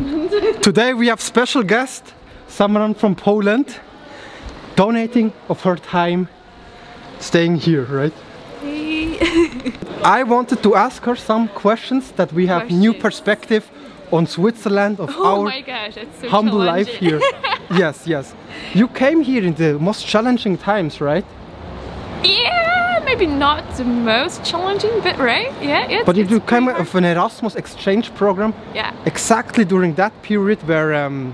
Today 0.62 0.94
we 0.94 1.08
have 1.08 1.20
special 1.20 1.62
guest, 1.62 2.14
someone 2.48 2.94
from 2.94 3.14
Poland, 3.14 3.78
donating 4.74 5.32
of 5.48 5.62
her 5.62 5.76
time, 5.76 6.28
staying 7.18 7.56
here, 7.56 7.84
right? 7.84 8.14
I 10.02 10.22
wanted 10.22 10.62
to 10.62 10.74
ask 10.74 11.02
her 11.02 11.16
some 11.16 11.48
questions 11.48 12.12
that 12.12 12.32
we 12.32 12.46
have 12.46 12.70
new 12.70 12.94
perspective 12.94 13.70
on 14.10 14.26
Switzerland 14.26 15.00
of 15.00 15.10
oh 15.16 15.46
our 15.46 15.60
gosh, 15.60 15.94
so 16.20 16.28
humble 16.28 16.58
life 16.58 16.88
here. 16.88 17.20
yes, 17.70 18.06
yes. 18.06 18.34
You 18.72 18.88
came 18.88 19.20
here 19.20 19.44
in 19.44 19.54
the 19.54 19.78
most 19.78 20.06
challenging 20.06 20.56
times, 20.56 21.00
right? 21.00 21.24
yeah, 22.24 22.49
maybe 23.10 23.26
not 23.26 23.62
the 23.76 23.84
most 23.84 24.44
challenging, 24.44 25.00
but 25.02 25.18
right? 25.18 25.50
Yeah, 25.62 25.88
it's, 25.90 26.06
But 26.06 26.16
you 26.16 26.40
came 26.40 26.64
pretty 26.64 26.80
of 26.80 26.94
an 26.94 27.04
Erasmus 27.04 27.54
exchange 27.56 28.14
program. 28.14 28.52
Yeah. 28.74 28.92
exactly 29.04 29.64
during 29.64 29.94
that 29.96 30.12
period 30.22 30.58
where 30.68 30.94
um, 31.04 31.32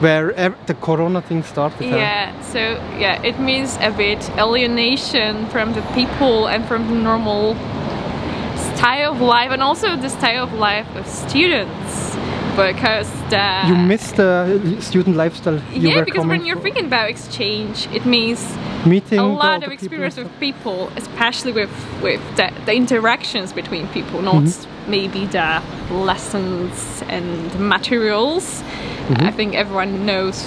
where 0.00 0.32
ev- 0.32 0.56
the 0.66 0.74
Corona 0.74 1.20
thing 1.22 1.42
started. 1.44 1.90
huh? 1.90 1.96
Yeah, 1.96 2.40
so 2.52 2.58
yeah, 2.98 3.22
it 3.30 3.38
means 3.38 3.76
a 3.80 3.90
bit 3.90 4.20
alienation 4.38 5.46
from 5.48 5.72
the 5.74 5.82
people 5.94 6.46
and 6.48 6.64
from 6.68 6.82
the 6.88 6.94
normal 6.94 7.54
style 8.74 9.12
of 9.12 9.20
life 9.20 9.50
and 9.52 9.62
also 9.62 9.96
the 9.96 10.08
style 10.08 10.44
of 10.44 10.52
life 10.54 10.88
of 10.96 11.06
students 11.06 12.11
because 12.56 13.10
the 13.30 13.64
You 13.68 13.76
missed 13.76 14.16
the 14.16 14.60
student 14.80 15.16
lifestyle. 15.16 15.58
You 15.72 15.88
yeah 15.90 16.04
because 16.04 16.26
when 16.26 16.44
you're 16.44 16.60
thinking 16.60 16.86
about 16.86 17.08
exchange 17.08 17.88
it 17.92 18.04
means 18.04 18.40
meeting 18.86 19.18
a 19.18 19.26
lot 19.26 19.62
of 19.64 19.70
experience 19.72 20.16
and 20.18 20.26
with 20.28 20.40
people 20.40 20.90
especially 20.96 21.52
with 21.52 21.70
with 22.02 22.20
the, 22.36 22.50
the 22.66 22.74
interactions 22.74 23.52
between 23.52 23.86
people 23.88 24.20
not 24.22 24.42
Mm-hmm. 24.42 24.90
maybe 24.90 25.26
the 25.26 25.62
lessons 25.90 27.02
and 27.08 27.28
materials 27.74 28.62
Mm-hmm. 28.62 29.26
i 29.28 29.30
think 29.32 29.54
everyone 29.54 30.04
knows 30.06 30.38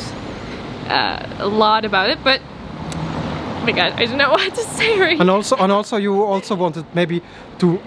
uh, 0.89 1.25
a 1.39 1.47
lot 1.47 1.83
about 1.85 2.09
it 2.09 2.19
but 2.23 2.39
oh 2.41 3.63
my 3.65 3.71
god 3.71 3.91
i 3.99 4.05
don't 4.05 4.17
know 4.17 4.29
what 4.37 4.53
to 4.55 4.63
say 4.79 4.99
right 4.99 5.19
And 5.19 5.29
also, 5.29 5.55
and 5.57 5.71
also, 5.71 5.97
you 5.97 6.23
also 6.23 6.55
wanted 6.55 6.85
maybe 6.93 7.21
to 7.59 7.79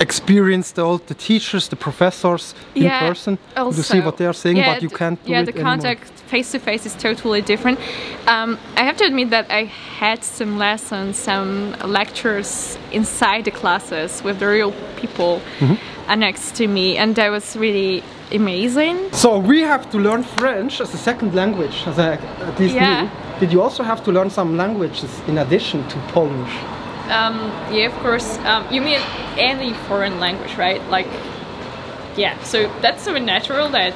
experience 0.00 0.72
the 0.72 0.82
all 0.82 0.98
the 0.98 1.14
teachers, 1.14 1.68
the 1.68 1.76
professors 1.76 2.54
in 2.74 2.90
person 2.90 3.38
to 3.54 3.82
see 3.82 4.00
what 4.00 4.16
they 4.16 4.26
are 4.26 4.32
saying, 4.34 4.56
yeah, 4.56 4.74
but 4.74 4.82
you 4.82 4.88
can't 4.88 5.22
do 5.24 5.30
yeah 5.32 5.42
the 5.42 5.52
anymore. 5.52 5.72
contact 5.72 6.10
face 6.26 6.50
to 6.52 6.58
face 6.58 6.84
is 6.86 6.94
totally 6.94 7.42
different 7.42 7.78
um, 8.26 8.58
i 8.76 8.82
have 8.82 8.96
to 8.96 9.04
admit 9.04 9.30
that 9.30 9.46
i 9.50 9.64
had 10.00 10.24
some 10.24 10.58
lessons 10.58 11.16
some 11.16 11.72
lectures 11.84 12.78
inside 12.92 13.44
the 13.44 13.50
classes 13.50 14.22
with 14.24 14.38
the 14.38 14.46
real 14.46 14.72
people 14.96 15.40
Mm-hmm. 15.60 15.74
uh, 16.10 16.14
next 16.16 16.56
to 16.56 16.66
me 16.66 16.96
and 16.96 17.14
that 17.16 17.30
was 17.30 17.56
really 17.56 18.02
amazing 18.32 18.96
So 19.12 19.38
we 19.38 19.60
have 19.60 19.84
to 19.90 19.98
learn 19.98 20.22
French 20.24 20.80
as 20.80 20.92
a 20.94 20.98
second 20.98 21.34
language, 21.34 21.76
as 21.86 21.98
I, 21.98 22.14
at 22.50 22.58
least 22.58 22.74
Yeah. 22.74 23.02
me. 23.04 23.10
Did 23.40 23.52
you 23.52 23.62
also 23.62 23.82
have 23.82 24.02
to 24.04 24.10
learn 24.12 24.30
some 24.30 24.56
languages 24.56 25.10
in 25.28 25.38
addition 25.38 25.86
to 25.88 25.96
Polish? 26.12 26.54
Um, 27.10 27.36
yeah 27.72 27.86
of 27.86 27.92
course 28.02 28.38
um, 28.40 28.66
you 28.72 28.80
mean 28.80 29.00
any 29.36 29.72
foreign 29.88 30.18
language 30.20 30.54
right 30.56 30.82
like 30.88 31.06
yeah 32.16 32.40
so 32.42 32.68
that's 32.80 33.02
so 33.02 33.18
natural 33.18 33.68
that 33.70 33.92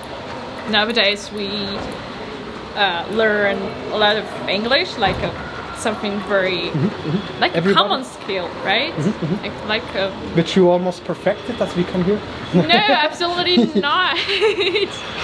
nowadays 0.71 1.31
we 1.33 1.49
uh, 2.77 3.07
learn 3.13 3.57
a 3.93 3.97
lot 3.99 4.17
of 4.17 4.27
english 4.49 4.97
like 4.99 5.17
a, 5.23 5.75
something 5.79 6.19
very 6.29 6.71
like 7.41 7.55
a 7.57 7.63
common 7.73 8.05
skill 8.05 8.49
right 8.65 8.97
like, 9.43 9.65
like 9.67 9.95
a, 9.95 10.11
Which 10.35 10.57
you 10.57 10.69
almost 10.71 11.05
perfected 11.05 11.61
as 11.63 11.75
we 11.77 11.85
come 11.85 12.05
here? 12.05 12.21
no 12.55 12.65
absolutely 13.07 13.57
not 13.81 14.17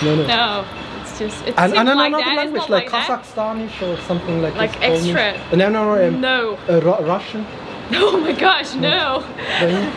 No, 0.02 0.14
no. 0.16 0.26
no 0.26 0.64
it's 1.00 1.18
just 1.18 1.44
And, 1.58 1.74
and 1.74 1.88
like 1.88 2.08
another 2.08 2.24
that, 2.24 2.36
language 2.36 2.68
like, 2.68 2.90
that. 2.90 3.08
Kazakhstani 3.08 3.68
or 3.82 4.00
something 4.02 4.40
like 4.42 4.54
Like 4.56 4.72
this, 4.80 5.02
Polish. 5.04 5.14
extra. 5.14 5.56
No, 5.56 5.68
no, 5.68 5.94
no. 5.96 6.08
Um, 6.08 6.20
no 6.20 6.58
uh, 6.68 6.80
Ru- 6.80 7.06
Russian. 7.06 7.46
oh 8.02 8.16
my 8.18 8.32
gosh 8.32 8.74
no 8.74 9.22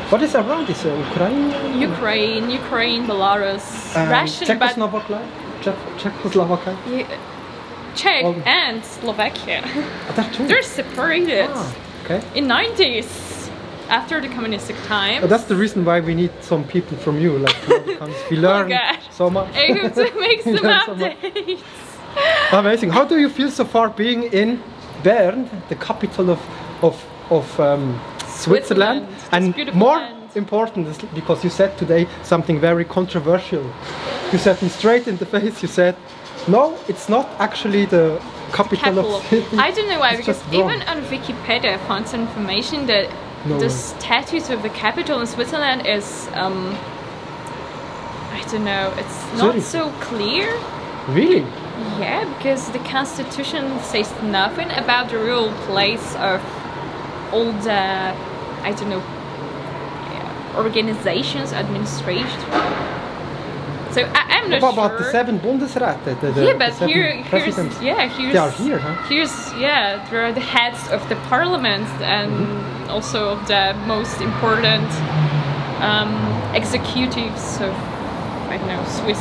What 0.10 0.22
is 0.22 0.36
around 0.36 0.68
this? 0.68 0.84
Ukraine? 0.86 1.82
Ukraine, 1.90 2.50
Ukraine, 2.62 3.08
Belarus, 3.08 3.96
Um, 3.96 4.10
Russian, 4.10 4.48
Czechoslovakia? 4.48 5.20
Czech- 5.62 5.86
Czechoslovakia? 5.98 6.74
Yeah, 6.92 7.08
Czech 7.96 8.26
Oh. 8.26 8.36
and 8.46 8.86
Slovakia. 8.86 9.62
Ah. 10.18 10.24
They're 10.48 10.64
separated 10.64 11.50
Ah, 11.56 11.66
okay. 12.06 12.20
in 12.36 12.48
90s 12.48 13.08
after 13.90 14.22
the 14.22 14.28
communistic 14.30 14.76
time. 14.88 15.24
Uh, 15.24 15.28
That's 15.30 15.46
the 15.48 15.56
reason 15.56 15.84
why 15.86 16.00
we 16.02 16.14
need 16.16 16.32
some 16.42 16.64
people 16.64 16.98
from 16.98 17.20
you, 17.20 17.38
like 17.40 17.56
from 17.56 17.74
other 17.82 17.98
countries. 17.98 18.30
We 18.32 18.38
learn 18.38 18.70
God. 18.70 18.98
so 19.12 19.30
much. 19.30 19.48
To 19.96 20.06
make 20.20 20.42
some 20.44 20.54
learn 20.70 20.82
so 22.52 22.58
Amazing. 22.60 22.90
How 22.92 23.06
do 23.06 23.16
you 23.18 23.30
feel 23.30 23.52
so 23.52 23.66
far 23.66 23.90
being 23.90 24.24
in 24.34 24.60
Bern, 25.04 25.50
the 25.70 25.76
capital 25.76 26.30
of 26.30 26.40
of 26.82 26.96
of 27.30 27.60
um, 27.60 28.00
Switzerland, 28.28 29.08
Switzerland, 29.30 29.56
and 29.68 29.74
more 29.76 29.98
land. 29.98 30.30
important 30.36 30.88
is 30.88 30.98
because 31.14 31.44
you 31.44 31.50
said 31.50 31.78
today 31.78 32.08
something 32.24 32.60
very 32.60 32.86
controversial. 32.86 33.64
You 34.32 34.38
said 34.38 34.62
me 34.62 34.70
straight 34.70 35.08
in 35.08 35.18
the 35.18 35.26
face. 35.26 35.62
You 35.62 35.68
said, 35.68 35.96
"No, 36.48 36.78
it's 36.88 37.08
not 37.10 37.26
actually 37.40 37.86
the 37.86 38.20
capital, 38.54 38.78
Capital. 38.78 39.16
of 39.18 39.24
city." 39.28 39.58
I 39.58 39.72
don't 39.72 39.88
know 39.90 40.00
why, 40.00 40.12
It's 40.12 40.18
because 40.26 40.40
just 40.42 40.54
wrong." 40.54 40.72
even 40.72 40.82
on 40.88 40.98
Wikipedia 41.04 41.74
I 41.76 41.78
found 41.88 42.08
some 42.08 42.22
information 42.22 42.86
that 42.88 43.10
No 43.46 43.58
the 43.60 43.66
way. 43.68 43.70
status 43.70 44.50
of 44.50 44.62
the 44.62 44.70
capital 44.70 45.20
in 45.22 45.28
Switzerland 45.28 45.86
is, 45.88 46.28
um, 46.34 46.76
I 48.34 48.42
don't 48.52 48.66
know, 48.66 48.94
it's 48.98 49.20
not 49.42 49.54
Zurich. 49.54 49.64
so 49.64 49.90
clear. 50.00 50.54
really. 51.10 51.46
Yeah, 52.00 52.26
because 52.38 52.70
the 52.72 52.80
constitution 52.80 53.80
says 53.82 54.12
nothing 54.24 54.70
about 54.72 55.10
the 55.10 55.18
real 55.20 55.52
place 55.68 56.16
of 56.16 56.42
all 57.32 57.52
the, 57.52 58.14
I 58.64 58.74
don't 58.78 58.90
know, 58.90 59.04
organizations, 60.56 61.54
administration. 61.54 62.42
So 63.92 64.02
I, 64.14 64.22
I'm 64.30 64.50
not 64.50 64.62
What 64.62 64.74
sure. 64.76 64.86
about 64.86 64.98
the 65.00 65.12
seven 65.12 65.40
Bundesräte? 65.40 66.20
The, 66.22 66.32
the, 66.32 66.46
yeah, 66.46 66.58
but 66.58 66.74
here, 66.90 67.12
here's 67.12 67.28
presidents? 67.30 67.82
yeah, 67.82 68.08
here's 68.08 68.34
They 68.34 68.40
are 68.40 68.52
here, 68.52 68.80
huh? 68.80 68.96
Here's 69.08 69.54
yeah, 69.54 70.06
there 70.10 70.26
are 70.26 70.32
the 70.34 70.42
heads 70.42 70.88
of 70.90 71.08
the 71.10 71.16
parliament 71.30 71.88
and 72.02 72.32
Mm-hmm. 72.32 72.90
also 72.90 73.30
of 73.30 73.48
the 73.48 73.74
most 73.86 74.22
important 74.22 74.90
um, 75.82 76.12
executives 76.56 77.60
of 77.62 77.74
I 78.50 78.58
don't 78.58 78.68
know 78.68 78.84
Swiss 78.86 79.20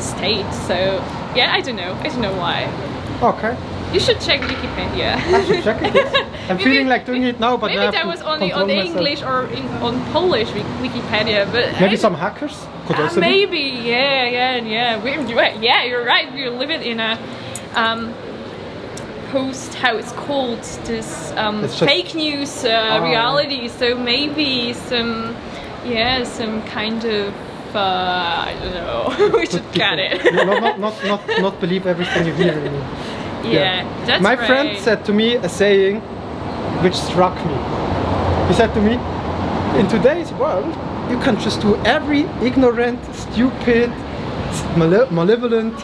state. 0.00 0.50
So 0.66 1.02
yeah, 1.36 1.52
I 1.52 1.60
don't 1.60 1.76
know. 1.76 1.92
I 2.04 2.08
don't 2.08 2.20
know 2.22 2.36
why. 2.36 2.64
Okay. 3.22 3.54
You 3.94 4.00
should 4.00 4.20
check 4.20 4.40
Wikipedia. 4.40 5.14
I 5.38 5.44
should 5.46 5.62
check 5.62 5.78
it. 5.82 5.94
I'm 6.50 6.56
Maybe- 6.56 6.64
feeling 6.64 6.88
like 6.88 7.06
doing 7.06 7.22
it 7.22 7.38
now, 7.38 7.56
but 7.56 7.70
I 7.70 7.74
Maybe 7.74 7.84
have 7.84 7.94
that 7.94 8.02
to 8.02 8.08
was 8.08 8.22
only 8.22 8.50
on 8.52 8.66
myself. 8.66 8.86
English 8.86 9.22
or 9.22 9.46
in, 9.58 9.64
on 9.86 9.94
Polish 10.12 10.48
Wikipedia, 10.82 11.46
but 11.52 11.66
Maybe 11.80 11.92
I- 11.94 12.04
some 12.06 12.14
hackers 12.14 12.56
could 12.86 12.96
Ah, 12.96 13.02
also 13.04 13.14
be. 13.16 13.20
maybe, 13.20 13.58
yeah, 13.60 14.24
yeah, 14.38 14.56
yeah. 14.56 15.02
We, 15.04 15.10
yeah, 15.68 15.84
you're 15.84 16.04
right. 16.04 16.26
We're 16.32 16.50
living 16.50 16.82
in 16.82 16.98
a 16.98 17.16
um, 17.76 18.12
post, 19.30 19.74
how 19.74 19.96
it's 19.96 20.12
called, 20.12 20.62
this 20.90 21.32
um, 21.36 21.62
It's 21.64 21.78
fake 21.78 22.14
news 22.16 22.64
uh, 22.64 22.98
Ah. 22.98 23.04
reality. 23.10 23.68
So 23.68 23.94
maybe 23.96 24.72
some, 24.74 25.36
yeah, 25.86 26.24
some 26.24 26.62
kind 26.62 27.04
of, 27.04 27.32
uh, 27.76 28.50
I 28.50 28.52
don't 28.60 28.74
know. 28.74 29.30
we 29.38 29.46
should 29.46 29.66
cut 29.72 29.98
it. 29.98 30.18
not, 30.34 30.46
not, 30.60 30.78
not, 30.80 30.94
not, 31.04 31.20
not 31.40 31.60
believe 31.60 31.86
everything 31.86 32.26
you 32.26 32.34
hear. 32.34 32.54
Yeah, 33.44 34.06
that's 34.06 34.22
My 34.22 34.34
right. 34.34 34.46
friend 34.46 34.78
said 34.78 35.04
to 35.06 35.12
me 35.12 35.36
a 35.36 35.48
saying 35.48 36.00
which 36.82 36.94
struck 36.94 37.34
me. 37.46 37.54
He 38.48 38.54
said 38.54 38.72
to 38.74 38.80
me, 38.80 38.94
in 39.80 39.88
today's 39.88 40.32
world, 40.32 40.66
you 41.10 41.18
can 41.20 41.38
just 41.40 41.60
do 41.60 41.76
every 41.84 42.22
ignorant, 42.42 43.00
stupid, 43.14 43.90
male- 44.76 45.10
malevolent, 45.10 45.74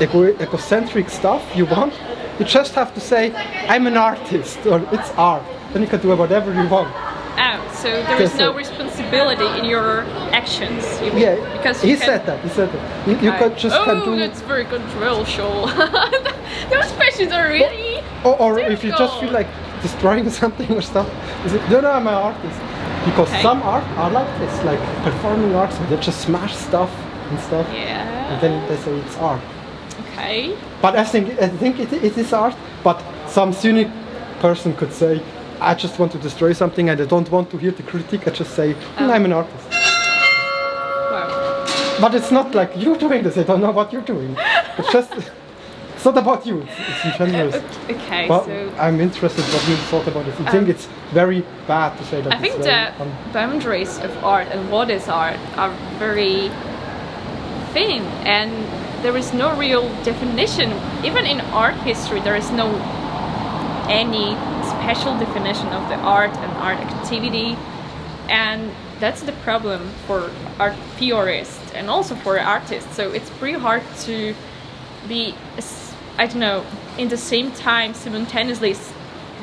ego- 0.00 0.34
egocentric 0.40 1.08
stuff 1.10 1.42
you 1.54 1.66
want. 1.66 1.92
You 2.38 2.44
just 2.44 2.74
have 2.74 2.92
to 2.94 3.00
say, 3.00 3.32
I'm 3.68 3.86
an 3.86 3.96
artist, 3.96 4.58
or 4.66 4.80
it's 4.92 5.10
art. 5.12 5.42
Then 5.72 5.82
you 5.82 5.88
can 5.88 6.00
do 6.00 6.14
whatever 6.16 6.52
you 6.52 6.68
want. 6.68 6.92
Oh, 7.38 7.72
so 7.74 7.88
there 7.90 8.22
is 8.22 8.34
no 8.36 8.54
responsibility 8.54 9.46
in 9.58 9.64
your 9.66 10.00
actions. 10.32 10.84
You 11.02 11.12
mean, 11.12 11.22
Yeah, 11.22 11.56
because 11.56 11.82
he 11.82 11.96
can, 11.96 12.00
said 12.06 12.26
that. 12.26 12.42
He 12.42 12.48
said 12.48 12.70
that. 12.72 13.06
You, 13.08 13.16
you 13.18 13.30
Okay. 13.30 13.38
could 13.38 13.58
just 13.58 13.76
oh, 13.76 13.84
can 13.84 14.04
do. 14.04 14.16
that's 14.16 14.40
very 14.42 14.64
controversial. 14.64 15.66
Those 16.70 16.90
questions 16.92 17.32
are 17.32 17.48
really. 17.48 18.02
Or, 18.24 18.36
or 18.40 18.58
if 18.58 18.82
you 18.84 18.90
just 18.92 19.20
feel 19.20 19.30
like 19.30 19.46
destroying 19.82 20.28
something 20.42 20.70
or 20.72 20.82
stuff, 20.82 21.08
is 21.46 21.54
it, 21.54 21.62
no, 21.70 21.80
no, 21.80 21.90
I'm 21.90 22.06
an 22.06 22.14
artist. 22.14 22.60
Because 23.04 23.28
Okay. 23.28 23.42
some 23.42 23.62
art 23.62 23.84
are 23.96 24.10
like 24.10 24.38
this, 24.40 24.64
like 24.64 24.80
performing 25.04 25.54
arts, 25.54 25.76
where 25.78 25.88
they 25.90 25.96
just 26.02 26.20
smash 26.22 26.54
stuff 26.56 26.90
and 27.30 27.38
stuff, 27.40 27.66
Yeah. 27.72 28.32
and 28.32 28.40
then 28.42 28.68
they 28.68 28.76
say 28.76 28.92
it's 28.98 29.16
art. 29.18 29.40
Okay. 30.12 30.56
But 30.82 30.96
I 30.96 31.04
think 31.04 31.40
I 31.40 31.48
think 31.48 31.78
it, 31.78 31.92
it 31.92 32.16
is 32.18 32.32
art. 32.32 32.54
But 32.82 33.00
some 33.28 33.52
cynic 33.52 33.88
person 34.40 34.74
could 34.74 34.92
say, 34.92 35.20
I 35.60 35.74
just 35.74 35.98
want 35.98 36.12
to 36.12 36.18
destroy 36.18 36.52
something 36.52 36.88
and 36.90 37.00
I 37.00 37.04
don't 37.06 37.30
want 37.30 37.50
to 37.50 37.56
hear 37.58 37.70
the 37.70 37.82
critique. 37.82 38.26
I 38.26 38.30
just 38.30 38.54
say, 38.54 38.72
"Hmm, 38.72 39.04
Oh. 39.04 39.12
I'm 39.14 39.24
an 39.24 39.32
artist. 39.32 39.66
Wow. 41.10 41.66
but 42.00 42.14
it's 42.14 42.30
not 42.30 42.54
like 42.54 42.70
you're 42.76 42.98
doing 42.98 43.22
this. 43.22 43.38
I 43.38 43.42
don't 43.44 43.60
know 43.60 43.70
what 43.72 43.92
you're 43.92 44.02
doing. 44.14 44.36
It's 44.78 44.92
just 44.92 45.12
not 46.06 46.16
about 46.16 46.46
you. 46.46 46.62
It's, 46.62 46.72
it's 46.88 47.20
in 47.20 47.30
general. 47.30 47.52
Okay, 47.90 48.26
But 48.28 48.44
so 48.46 48.72
I'm 48.78 49.00
interested 49.00 49.44
what 49.44 49.68
you 49.68 49.76
thought 49.90 50.06
about 50.08 50.26
it. 50.26 50.34
I 50.40 50.50
think 50.50 50.64
Um, 50.64 50.70
it's 50.70 50.86
very 51.12 51.44
bad 51.66 51.96
to 51.98 52.04
say 52.04 52.20
that. 52.22 52.32
I 52.32 52.38
think 52.38 52.56
the 52.62 52.78
boundaries 53.32 53.98
of 53.98 54.10
art 54.24 54.48
and 54.50 54.70
what 54.70 54.90
is 54.90 55.08
art 55.08 55.38
are 55.56 55.72
very 55.98 56.50
thin, 57.72 58.02
and 58.24 58.50
there 59.02 59.16
is 59.16 59.32
no 59.34 59.54
real 59.56 59.84
definition. 60.02 60.72
Even 61.04 61.26
in 61.26 61.40
art 61.52 61.76
history, 61.90 62.20
there 62.20 62.36
is 62.36 62.50
no 62.50 62.68
any 63.88 64.34
special 64.72 65.16
definition 65.18 65.68
of 65.68 65.88
the 65.88 65.96
art 65.96 66.34
and 66.44 66.52
art 66.68 66.78
activity, 66.78 67.56
and 68.28 68.70
that's 68.98 69.22
the 69.22 69.32
problem 69.44 69.80
for 70.06 70.30
art 70.58 70.74
theorists 70.98 71.72
and 71.74 71.90
also 71.90 72.14
for 72.14 72.40
artists. 72.40 72.96
So 72.96 73.12
it's 73.12 73.30
pretty 73.38 73.58
hard 73.58 73.82
to 74.06 74.34
be, 75.08 75.34
I 76.18 76.26
don't 76.26 76.40
know, 76.40 76.64
in 76.96 77.08
the 77.08 77.16
same 77.16 77.50
time 77.52 77.92
simultaneously 77.92 78.74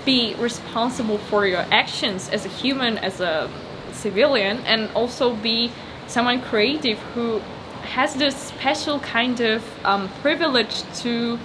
be 0.05 0.33
responsible 0.35 1.17
for 1.17 1.45
your 1.45 1.65
actions 1.71 2.29
as 2.29 2.45
a 2.45 2.49
human, 2.49 2.97
as 2.97 3.21
a 3.21 3.49
civilian, 3.91 4.57
and 4.65 4.89
also 4.95 5.35
be 5.35 5.71
someone 6.07 6.41
creative 6.41 6.97
who 7.13 7.39
has 7.83 8.15
this 8.15 8.35
special 8.35 8.99
kind 8.99 9.39
of 9.39 9.63
um, 9.85 10.09
privilege 10.21 10.81
to 11.01 11.37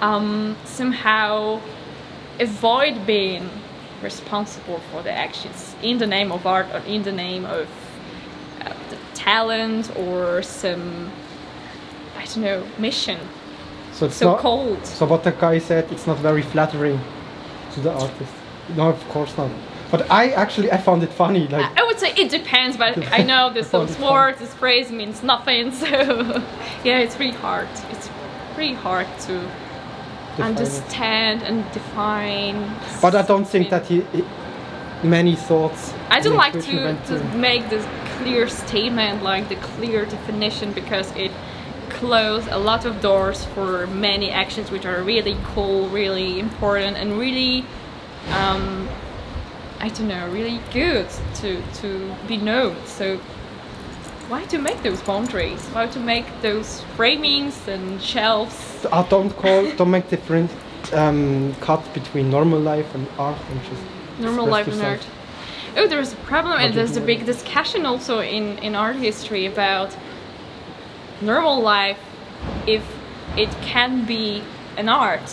um, 0.00 0.56
somehow 0.64 1.60
avoid 2.38 3.06
being 3.06 3.48
responsible 4.02 4.78
for 4.90 5.02
the 5.02 5.10
actions 5.10 5.74
in 5.82 5.98
the 5.98 6.06
name 6.06 6.30
of 6.30 6.46
art 6.46 6.66
or 6.74 6.80
in 6.80 7.02
the 7.02 7.12
name 7.12 7.46
of 7.46 7.66
uh, 8.60 8.74
the 8.90 8.98
talent 9.14 9.96
or 9.96 10.42
some 10.42 11.10
I 12.16 12.24
don't 12.26 12.42
know 12.42 12.66
mission 12.78 13.18
so 13.94 14.06
it's 14.06 14.16
so 14.16 14.32
not. 14.32 14.40
cold 14.40 14.84
So 14.84 15.06
what 15.06 15.22
the 15.22 15.30
guy 15.30 15.58
said, 15.58 15.90
it's 15.92 16.06
not 16.06 16.18
very 16.18 16.42
flattering 16.42 17.00
to 17.74 17.80
the 17.80 17.92
artist. 17.92 18.32
No, 18.76 18.88
of 18.88 19.08
course 19.08 19.36
not. 19.38 19.50
But 19.90 20.10
I 20.10 20.30
actually 20.30 20.72
I 20.72 20.78
found 20.78 21.02
it 21.04 21.12
funny. 21.12 21.46
Like 21.46 21.80
I 21.80 21.84
would 21.84 22.00
say 22.00 22.12
it 22.16 22.28
depends, 22.30 22.76
but 22.76 22.98
I 23.12 23.22
know 23.30 23.52
this 23.52 23.70
those 23.70 23.96
words, 23.98 24.40
this 24.40 24.52
phrase 24.54 24.90
means 24.90 25.22
nothing. 25.22 25.72
So 25.80 26.42
yeah, 26.82 26.98
it's 26.98 27.18
really 27.20 27.38
hard. 27.38 27.68
It's 27.90 28.10
pretty 28.54 28.74
hard 28.74 29.06
to 29.26 29.32
define 29.32 30.38
it. 30.38 30.40
understand 30.40 31.42
and 31.42 31.64
define. 31.72 32.58
But 33.00 33.14
I 33.14 33.22
don't 33.22 33.46
think 33.46 33.70
that 33.70 33.86
he, 33.86 34.00
he 34.12 34.24
many 35.04 35.36
thoughts. 35.36 35.92
I 36.10 36.20
don't 36.20 36.36
like 36.36 36.52
to, 36.52 36.96
to 37.06 37.24
make 37.36 37.68
this 37.70 37.86
clear 38.16 38.48
statement, 38.48 39.22
like 39.22 39.48
the 39.48 39.56
clear 39.56 40.04
definition, 40.06 40.72
because 40.72 41.14
it 41.14 41.30
closes 41.94 42.48
a 42.50 42.58
lot 42.58 42.84
of 42.84 43.00
doors 43.00 43.44
for 43.54 43.86
many 43.86 44.30
actions 44.30 44.70
which 44.70 44.84
are 44.84 45.02
really 45.02 45.36
cool, 45.54 45.88
really 45.88 46.38
important, 46.38 46.96
and 46.96 47.18
really, 47.18 47.64
um, 48.30 48.88
I 49.80 49.88
don't 49.88 50.08
know, 50.08 50.28
really 50.30 50.60
good 50.72 51.08
to, 51.36 51.62
to 51.80 52.14
be 52.28 52.36
known. 52.36 52.76
So, 52.86 53.18
why 54.28 54.44
to 54.46 54.58
make 54.58 54.82
those 54.82 55.00
boundaries? 55.02 55.60
Why 55.68 55.86
to 55.86 56.00
make 56.00 56.26
those 56.40 56.82
framings 56.96 57.68
and 57.68 58.02
shelves? 58.02 58.86
I 58.90 59.02
don't 59.08 59.30
call, 59.36 59.70
don't 59.76 59.90
make 59.90 60.08
different 60.08 60.50
um, 60.92 61.54
cut 61.60 61.82
between 61.94 62.30
normal 62.30 62.60
life 62.60 62.94
and 62.94 63.06
art 63.18 63.38
and 63.50 63.60
just 63.64 63.82
normal 64.18 64.46
life 64.46 64.68
and 64.68 64.80
art. 64.82 65.06
Oh, 65.76 65.88
there's 65.88 66.12
a 66.12 66.16
problem, 66.16 66.60
and 66.60 66.72
there's 66.72 66.96
a 66.96 67.00
big 67.00 67.26
discussion 67.26 67.84
also 67.84 68.20
in, 68.20 68.58
in 68.58 68.74
art 68.74 68.96
history 68.96 69.46
about 69.46 69.96
normal 71.20 71.60
life 71.60 71.98
if 72.66 72.84
it 73.36 73.50
can 73.62 74.04
be 74.04 74.42
an 74.76 74.88
art 74.88 75.30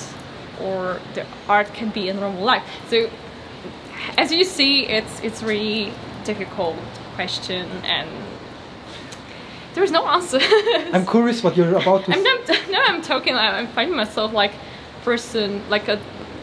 or 0.61 0.99
the 1.13 1.25
art 1.47 1.73
can 1.73 1.89
be 1.89 2.09
a 2.09 2.13
normal 2.13 2.43
life. 2.43 2.63
So, 2.89 3.09
as 4.17 4.31
you 4.31 4.43
see, 4.43 4.87
it's 4.87 5.19
it's 5.21 5.43
really 5.43 5.93
difficult 6.23 6.77
question, 7.15 7.67
and 7.83 8.09
there's 9.73 9.91
no 9.91 10.07
answer. 10.07 10.39
I'm 10.93 11.05
curious 11.05 11.43
what 11.43 11.57
you're 11.57 11.75
about 11.75 12.05
to 12.05 12.13
I'm 12.13 12.23
not. 12.23 12.41
No, 12.69 12.81
I'm 12.85 13.01
talking. 13.01 13.35
I'm 13.35 13.67
finding 13.67 13.95
myself 13.97 14.33
like 14.33 14.53
person, 15.03 15.67
like 15.69 15.87
a 15.87 15.99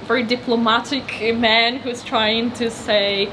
very 0.06 0.22
diplomatic 0.22 1.36
man 1.36 1.76
who's 1.76 2.02
trying 2.02 2.50
to 2.52 2.70
say 2.70 3.30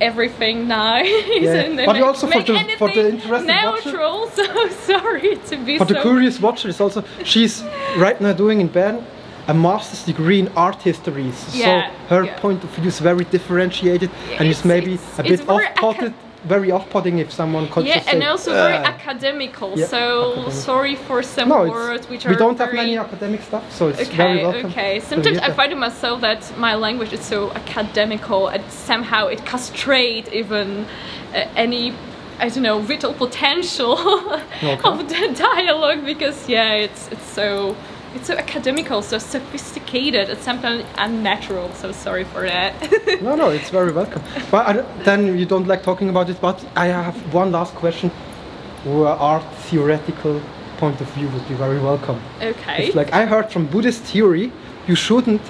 everything 0.00 0.68
nice 0.68 1.08
Yeah, 1.40 1.54
and 1.54 1.76
but 1.76 1.94
make, 1.96 2.02
also 2.04 2.26
for 2.26 2.42
the- 2.42 2.76
for 2.78 2.90
the 2.90 3.08
interested 3.10 3.48
watcher- 3.64 3.90
neutral. 3.90 4.28
So 4.30 4.68
sorry 4.92 5.36
to 5.50 5.56
be 5.56 5.78
But 5.78 5.88
so. 5.88 5.94
the 5.94 6.00
curious 6.00 6.40
watcher 6.40 6.68
is 6.68 6.80
also 6.80 7.02
she's 7.24 7.62
right 7.96 8.20
now 8.20 8.32
doing 8.32 8.60
in 8.60 8.68
Bern 8.68 9.04
a 9.48 9.54
master's 9.54 10.04
degree 10.04 10.38
in 10.40 10.48
art 10.56 10.82
histories. 10.82 11.38
Yeah, 11.56 11.90
so 11.90 12.16
her 12.16 12.24
yeah. 12.24 12.38
point 12.40 12.62
of 12.64 12.70
view 12.70 12.88
is 12.88 12.98
very 13.00 13.24
differentiated 13.24 14.10
and 14.38 14.46
It's- 14.48 14.58
it's 14.58 14.64
maybe 14.64 14.94
it's- 14.94 15.18
a 15.18 15.22
bit 15.22 15.48
off-putted, 15.48 16.12
very 16.44 16.70
off-putting 16.70 17.18
if 17.18 17.32
someone 17.32 17.68
could 17.68 17.86
yeah, 17.86 18.02
and 18.06 18.22
say, 18.22 18.26
also 18.26 18.54
very 18.54 18.76
"Uh, 18.76 18.84
academical. 18.94 19.76
yeah, 19.76 19.86
so 19.86 20.32
academic. 20.32 20.52
sorry 20.52 20.94
for 20.94 21.22
some 21.22 21.48
no, 21.48 21.68
words 21.68 22.08
which 22.08 22.24
we 22.24 22.30
are 22.30 22.30
we 22.30 22.36
don't 22.36 22.58
have 22.58 22.70
very 22.70 22.76
many 22.76 22.96
academic 22.96 23.42
stuff, 23.42 23.64
so 23.72 23.88
it's 23.88 24.08
very 24.08 24.38
Okay, 24.38 24.42
welcome. 24.44 24.70
okay. 24.70 25.00
to 25.00 25.06
Sometimes 25.06 25.38
I 25.38 25.50
find 25.50 25.72
in 25.72 25.78
myself 25.78 26.20
that 26.20 26.40
my 26.58 26.74
language 26.76 27.12
is 27.12 27.20
so 27.24 27.50
academical 27.52 28.48
and 28.48 28.62
somehow 28.70 29.26
it 29.26 29.44
castrates 29.44 30.28
even 30.32 30.86
uh, 31.34 31.46
any, 31.56 31.92
I 32.38 32.48
don't 32.48 32.62
know, 32.62 32.78
vital 32.80 33.12
potential 33.14 33.98
Okay. 34.62 34.80
of 34.84 35.08
the 35.08 35.28
dialogue 35.34 36.04
because 36.04 36.48
yeah, 36.48 36.72
it's 36.86 37.08
it's 37.08 37.28
so 37.40 37.74
it's 38.14 38.26
so 38.26 38.34
academical, 38.34 39.02
so 39.02 39.18
sophisticated, 39.18 40.30
and 40.30 40.38
sometimes 40.40 40.84
unnatural. 40.96 41.72
So 41.72 41.92
sorry 41.92 42.24
for 42.24 42.42
that. 42.42 42.74
No, 43.22 43.34
no, 43.34 43.50
it's 43.50 43.70
very 43.70 43.90
welcome. 43.92 44.22
But 44.50 44.66
I 44.68 44.72
then 45.02 45.36
you 45.38 45.44
don't 45.44 45.66
like 45.66 45.82
talking 45.82 46.08
about 46.08 46.30
it. 46.30 46.40
But 46.40 46.64
I 46.76 46.86
have 46.86 47.16
one 47.34 47.50
last 47.50 47.74
question. 47.74 48.10
Where 48.84 49.08
art 49.08 49.44
theoretical 49.68 50.40
point 50.76 51.00
of 51.00 51.08
view 51.14 51.28
would 51.30 51.48
be 51.48 51.54
very 51.54 51.80
welcome. 51.80 52.20
okay. 52.40 52.86
It's 52.86 52.94
like 52.94 53.12
I 53.12 53.26
heard 53.26 53.50
from 53.50 53.66
Buddhist 53.66 54.02
theory, 54.04 54.52
you 54.86 54.94
shouldn't 54.94 55.42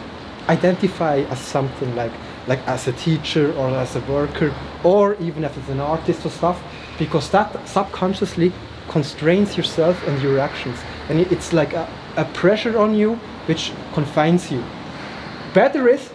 identify 0.48 1.16
as 1.30 1.38
something 1.38 1.94
like 1.94 2.12
like 2.46 2.66
as 2.66 2.88
a 2.88 2.92
teacher 2.92 3.52
or 3.58 3.68
as 3.68 3.94
a 3.96 4.00
worker 4.00 4.54
or 4.82 5.14
even 5.20 5.44
if 5.44 5.56
it's 5.58 5.68
an 5.68 5.80
artist 5.80 6.24
or 6.24 6.30
stuff, 6.30 6.58
because 6.98 7.28
that 7.30 7.68
subconsciously 7.68 8.50
constrains 8.88 9.56
yourself 9.58 10.02
and 10.08 10.22
your 10.22 10.38
actions, 10.38 10.78
and 11.10 11.20
it's 11.20 11.52
like 11.52 11.74
a, 11.74 11.86
a 12.18 12.24
pressure 12.40 12.78
on 12.78 12.94
you 12.94 13.10
which 13.46 13.72
confines 13.94 14.50
you. 14.52 14.62
Better 15.54 15.88
is 15.88 16.10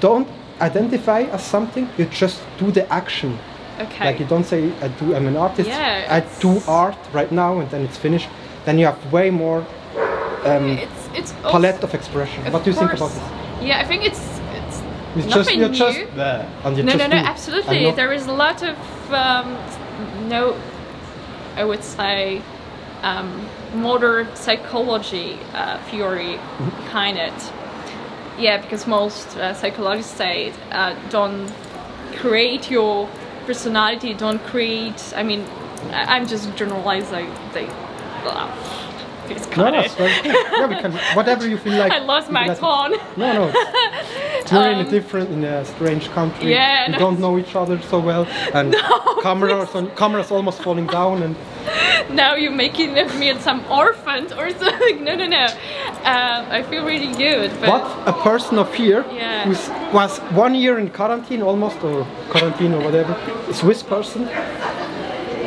don't 0.00 0.28
identify 0.60 1.20
as 1.36 1.42
something, 1.42 1.88
you 1.98 2.04
just 2.06 2.38
do 2.58 2.70
the 2.70 2.84
action. 2.92 3.38
okay. 3.80 4.04
Like 4.06 4.20
you 4.20 4.26
don't 4.26 4.44
say 4.44 4.60
I 4.80 4.88
do 5.00 5.14
I'm 5.16 5.26
an 5.26 5.36
artist. 5.36 5.68
Yeah, 5.68 6.06
I 6.16 6.20
do 6.40 6.60
art 6.68 6.98
right 7.12 7.32
now 7.32 7.60
and 7.60 7.68
then 7.70 7.82
it's 7.86 7.96
finished. 7.98 8.28
Then 8.64 8.78
you 8.78 8.86
have 8.86 9.12
way 9.12 9.30
more 9.30 9.60
um, 10.44 10.78
it's 10.86 11.08
it's 11.18 11.32
palette 11.42 11.82
of 11.82 11.94
expression. 11.94 12.46
of 12.46 12.52
what 12.52 12.62
do 12.64 12.70
you 12.70 12.76
think 12.76 12.92
about 12.92 13.10
this? 13.10 13.22
Yeah, 13.60 13.80
I 13.82 13.84
think 13.90 14.04
it's 14.10 14.22
it's 14.58 14.76
It's 15.16 15.26
just 15.26 15.36
nothing 15.36 15.58
you're 15.60 15.70
new. 15.70 15.84
just 15.86 16.16
there 16.16 16.44
and 16.64 16.76
you 16.76 16.82
no, 16.84 16.92
just 16.92 17.02
no, 17.02 17.16
no, 17.16 17.22
do. 17.22 17.28
absolutely. 17.34 17.90
There 17.92 18.12
is 18.18 18.26
a 18.26 18.32
lot 18.32 18.62
of 18.62 18.76
um, 19.12 19.46
no, 20.28 20.42
I 21.56 21.64
would 21.64 21.82
say, 21.82 22.42
um, 23.02 23.28
modern 23.74 24.26
psychology 24.36 25.38
uh, 25.54 25.78
theory 25.90 26.38
Mm-hmm. 26.38 26.68
behind 26.84 27.18
it. 27.18 27.52
Yeah, 28.38 28.60
because 28.62 28.86
most 28.86 29.36
uh, 29.36 29.52
psychologists 29.54 30.14
say 30.16 30.52
uh, 30.70 30.94
don't 31.10 31.50
create 32.16 32.70
your 32.70 33.08
personality. 33.46 34.14
Don't 34.14 34.42
create. 34.46 35.12
I 35.16 35.22
mean, 35.22 35.42
I- 35.92 36.16
I'm 36.16 36.26
just 36.26 36.54
generalizing. 36.56 37.30
They, 37.52 37.66
blah. 38.22 38.48
Please 39.26 39.46
no, 39.58 39.68
no, 39.68 39.80
it's 39.80 39.94
very, 39.94 40.10
yeah, 40.24 40.66
we 40.68 40.76
can 40.76 40.92
whatever 41.14 41.46
you 41.46 41.58
feel 41.58 41.76
like. 41.78 41.92
I 41.98 41.98
lost 41.98 42.30
my 42.30 42.46
tone. 42.54 42.92
No, 43.18 43.32
no. 43.34 43.52
It's, 43.54 44.50
we're 44.52 44.70
in 44.70 44.78
a 44.78 44.80
Um, 44.84 44.90
different, 44.90 45.30
in 45.30 45.44
a 45.44 45.64
strange 45.66 46.08
country. 46.10 46.52
Yeah, 46.52 46.86
we 46.86 46.92
no. 46.92 46.98
don't 46.98 47.20
know 47.20 47.36
each 47.38 47.54
other 47.54 47.78
so 47.82 47.98
well, 47.98 48.26
and 48.54 48.70
No, 48.90 49.20
cameras, 49.22 49.74
on, 49.74 49.90
cameras 49.96 50.30
almost 50.30 50.62
falling 50.62 50.86
down, 50.86 51.22
and 51.22 51.36
now 52.10 52.34
you're 52.34 52.52
making 52.66 52.94
me 52.94 53.34
some 53.40 53.64
orphan 53.70 54.32
or 54.38 54.50
something. 54.50 55.04
No, 55.08 55.14
no, 55.14 55.26
no. 55.26 55.46
Um, 56.04 56.40
I 56.50 56.62
feel 56.68 56.84
really 56.84 57.12
good. 57.14 57.50
But 57.60 57.68
But 57.70 58.08
a 58.08 58.12
person 58.22 58.58
of 58.58 58.74
here 58.74 59.04
Yeah. 59.12 59.44
who 59.44 59.50
was 59.96 60.18
one 60.44 60.54
year 60.54 60.78
in 60.78 60.88
quarantine 60.90 61.42
almost, 61.42 61.82
or 61.82 62.06
quarantine 62.30 62.74
or 62.74 62.80
whatever, 62.84 63.12
a 63.48 63.54
Swiss 63.54 63.82
person, 63.82 64.28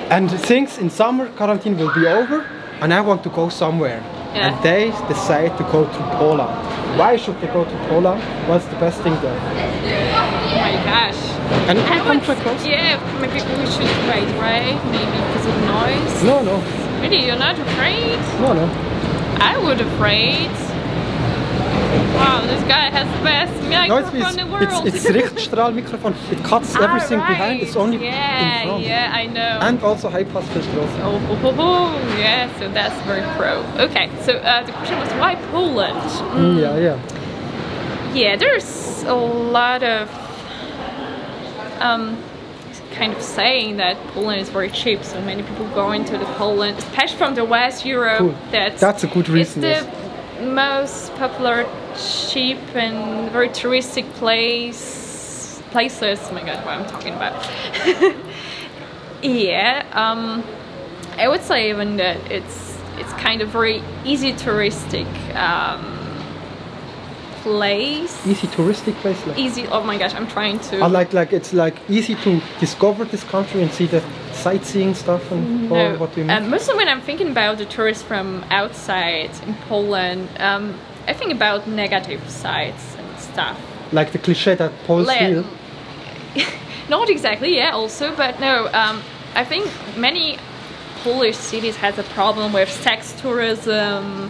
and 0.10 0.30
thinks 0.32 0.78
in 0.78 0.90
summer 0.90 1.28
quarantine 1.38 1.78
will 1.78 1.94
be 1.94 2.08
over, 2.08 2.46
and 2.82 2.94
I 2.94 3.01
want 3.01 3.22
to 3.24 3.30
go 3.30 3.50
somewhere. 3.50 4.01
Yeah. 4.34 4.48
and 4.48 4.64
they 4.64 4.92
decide 5.08 5.58
to 5.58 5.64
go 5.76 5.84
to 5.86 6.02
Poland. 6.18 6.52
Why 6.98 7.18
should 7.18 7.40
they 7.42 7.48
go 7.48 7.64
to 7.66 7.78
Poland? 7.90 8.22
What's 8.48 8.66
the 8.66 8.76
best 8.78 9.02
thing 9.02 9.14
there? 9.22 9.36
Oh 9.36 10.56
my 10.66 10.74
gosh. 10.88 11.20
Can 11.68 11.76
you 11.78 11.84
I 11.84 11.98
come 12.00 12.08
would, 12.18 12.24
quite 12.24 12.38
close? 12.40 12.66
yeah, 12.66 12.96
maybe 13.20 13.34
we 13.60 13.66
should 13.76 13.92
wait, 14.12 14.30
right? 14.40 14.76
Maybe 14.96 15.18
because 15.28 15.46
of 15.52 15.58
noise. 15.76 16.24
No, 16.24 16.42
no, 16.44 16.56
Really, 17.02 17.26
you're 17.26 17.36
not 17.40 17.58
afraid? 17.60 18.20
no, 18.40 18.54
no. 18.54 18.68
I 19.42 19.58
would 19.64 19.82
afraid. 19.82 20.50
Wow, 22.22 22.42
this 22.46 22.63
guy 22.68 22.86
has 22.98 23.08
the 23.18 23.24
best 23.24 23.54
No, 23.63 23.98
it's, 23.98 24.13
microphone 24.13 24.40
in 24.40 24.46
the 24.46 24.54
world. 24.54 24.88
it's, 24.88 25.06
it's 25.06 25.16
Richtstrahl 25.18 25.74
microphone. 25.74 26.13
It 26.30 26.44
cuts 26.44 26.75
everything 26.75 27.20
Ah, 27.20 27.28
behind. 27.28 27.62
It's 27.62 27.75
only 27.75 27.98
yeah, 27.98 28.62
in 28.62 28.68
front. 28.68 28.84
Yeah, 28.84 29.12
I 29.22 29.25
know. 29.25 29.54
And 29.68 29.82
also 29.84 30.08
high 30.10 30.24
pass 30.25 30.48
filter 30.50 30.80
also. 30.82 31.01
Oh, 31.01 31.18
ho, 31.20 31.36
ho, 31.36 31.51
ho. 31.51 32.18
yeah, 32.20 32.44
so 32.60 32.70
that's 32.72 32.96
very 33.08 33.24
pro. 33.38 33.54
Okay, 33.86 34.08
so 34.22 34.34
uh, 34.34 34.63
the 34.68 34.72
question 34.74 35.00
was 35.00 35.10
why 35.22 35.34
Poland? 35.51 35.98
Mm, 35.98 36.42
Mm, 36.42 36.62
yeah, 36.62 36.78
yeah. 36.88 36.98
yeah, 38.13 38.36
there's 38.36 39.04
a 39.04 39.13
lot 39.16 39.82
of 39.84 40.08
um, 41.80 42.18
kind 42.94 43.13
of 43.13 43.22
saying 43.22 43.78
that 43.78 43.98
Poland 44.13 44.40
is 44.42 44.50
very 44.50 44.70
cheap, 44.70 45.04
so 45.04 45.20
many 45.22 45.42
people 45.42 45.68
go 45.70 45.92
into 45.92 46.18
the 46.20 46.25
Poland, 46.38 46.78
especially 46.78 47.18
from 47.18 47.34
the 47.36 47.46
West 47.46 47.84
Europe. 47.86 48.20
Cool. 48.20 48.36
That's, 48.51 48.80
That's 48.80 49.04
a 49.04 49.08
good 49.08 49.28
reason, 49.28 49.63
It's 49.63 49.82
yes. 49.86 49.98
Most 50.42 51.14
popular, 51.16 51.66
cheap, 51.96 52.60
and 52.76 53.32
very 53.32 53.50
touristic 53.50 54.12
place 54.14 55.02
places. 55.72 56.20
Oh 56.24 56.34
my 56.34 56.44
god, 56.44 56.64
what 56.66 56.78
I'm 56.78 56.86
talking 56.86 57.14
about. 57.14 57.50
yeah, 59.24 59.86
um, 59.94 60.44
I 61.18 61.28
would 61.28 61.42
say 61.42 61.70
even 61.70 61.98
that 61.98 62.18
it's 62.32 62.78
it's 62.98 63.14
kind 63.14 63.42
of 63.42 63.50
very 63.50 63.82
easy 64.06 64.34
touristic 64.34 65.08
um, 65.36 65.98
place. 67.42 68.26
Easy 68.28 68.48
touristic 68.48 68.94
place. 68.96 69.26
Like. 69.26 69.40
Easy. 69.40 69.68
Oh 69.68 69.84
my 69.84 69.98
gosh, 69.98 70.14
I'm 70.14 70.28
trying 70.28 70.60
to. 70.60 70.80
I 70.80 70.88
like 70.88 71.14
like 71.14 71.34
it's 71.34 71.54
like 71.54 71.78
easy 71.90 72.16
to 72.16 72.42
discover 72.60 73.06
this 73.06 73.24
country 73.24 73.62
and 73.62 73.72
see 73.72 73.88
the 73.88 74.04
sightseeing 74.44 74.94
stuff 74.96 75.32
and 75.32 75.70
No, 75.70 75.96
what 75.98 76.14
do 76.14 76.22
you 76.22 76.28
mean? 76.28 76.38
um, 76.38 76.50
mostly 76.50 76.76
when 76.76 76.88
I'm 76.88 77.02
thinking 77.02 77.30
about 77.30 77.58
the 77.58 77.66
tourists 77.66 78.04
from 78.04 78.44
outside 78.50 79.32
in 79.48 79.54
Poland, 79.70 80.28
um, 80.40 80.64
I 81.08 81.14
think 81.14 81.32
about 81.32 81.68
negative 81.68 82.22
sides 82.30 82.84
and 83.00 83.20
stuff. 83.20 83.58
like 83.94 84.12
the 84.12 84.20
cliche 84.20 84.56
that 84.56 84.72
Poles 84.88 85.08
Like- 85.08 85.20
feel. 85.20 85.44
Not 86.90 87.10
exactly, 87.10 87.56
yeah, 87.58 87.72
also, 87.72 88.14
but 88.16 88.40
no, 88.40 88.68
um, 88.74 89.02
I 89.36 89.44
think 89.46 89.66
many 89.98 90.38
Polish 91.04 91.38
cities 91.38 91.76
has 91.78 91.98
a 91.98 92.04
problem 92.04 92.54
with 92.54 92.70
sex 92.70 93.14
tourism 93.22 94.30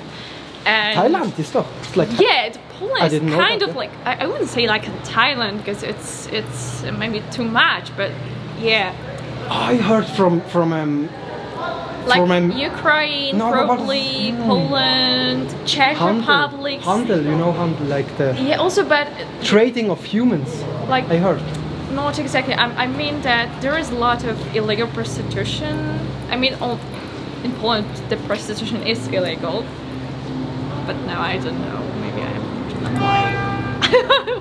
and 0.66 0.98
Thailand 0.98 1.38
is 1.40 1.52
doch. 1.52 1.66
It's 1.82 1.96
like 1.98 2.10
Yeah, 2.20 2.46
it's, 2.48 2.58
Poland 2.80 3.14
is 3.14 3.20
kind 3.20 3.62
that, 3.62 3.70
of 3.70 3.76
yeah. 3.76 3.82
like 3.82 3.92
I, 4.06 4.14
I 4.24 4.26
wouldn't 4.28 4.50
say 4.50 4.68
like 4.68 4.86
in 4.88 4.94
Thailand 5.04 5.58
because 5.58 5.82
it's 5.84 6.28
it's 6.28 6.84
maybe 7.02 7.22
too 7.32 7.44
much, 7.46 7.86
but 7.98 8.12
yeah, 8.60 8.94
I 9.52 9.76
heard 9.76 10.06
from 10.06 10.42
from 10.42 10.72
um 10.74 11.10
like 12.08 12.20
from 12.22 12.32
um, 12.32 12.52
Ukraine, 12.52 13.38
No, 13.38 13.52
but 13.52 13.66
probably 13.66 14.32
mm. 14.32 14.46
Poland, 14.48 15.54
Czech 15.66 15.98
Handel, 15.98 16.22
Republic. 16.22 16.82
Handel, 16.82 17.22
you 17.24 17.36
know 17.36 17.52
Handel, 17.52 17.86
like 17.88 18.08
the 18.18 18.34
Yeah, 18.42 18.56
also, 18.64 18.84
but 18.84 19.08
trading 19.44 19.90
of 19.92 20.04
humans. 20.04 20.64
like 20.90 21.06
I 21.10 21.18
heard. 21.18 21.42
not 21.94 22.18
exactly. 22.20 22.54
I, 22.56 22.66
I 22.84 22.88
mean 22.88 23.22
that 23.22 23.48
there 23.62 23.78
is 23.78 23.90
a 23.92 23.96
lot 23.96 24.24
of 24.24 24.36
illegal 24.56 24.88
prostitution. 24.88 25.76
I 26.34 26.38
mean, 26.38 26.54
all, 26.62 26.80
in 27.44 27.52
Poland, 27.62 27.86
the 28.10 28.18
prostitution 28.30 28.82
is 28.88 29.00
illegal. 29.10 29.66
But 30.88 30.96
now 31.06 31.22
I 31.22 31.38
don't 31.38 31.60
know. 31.68 31.80
Maybe 32.04 32.22
I 32.22 32.32
have. 32.38 32.48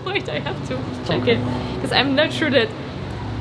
Wait, 0.06 0.28
I 0.28 0.38
have 0.38 0.60
to 0.68 0.74
check 1.06 1.22
Okay. 1.22 1.36
it 1.36 1.40
because 1.74 1.92
I'm 1.92 2.14
not 2.14 2.32
sure 2.32 2.50
that 2.50 2.68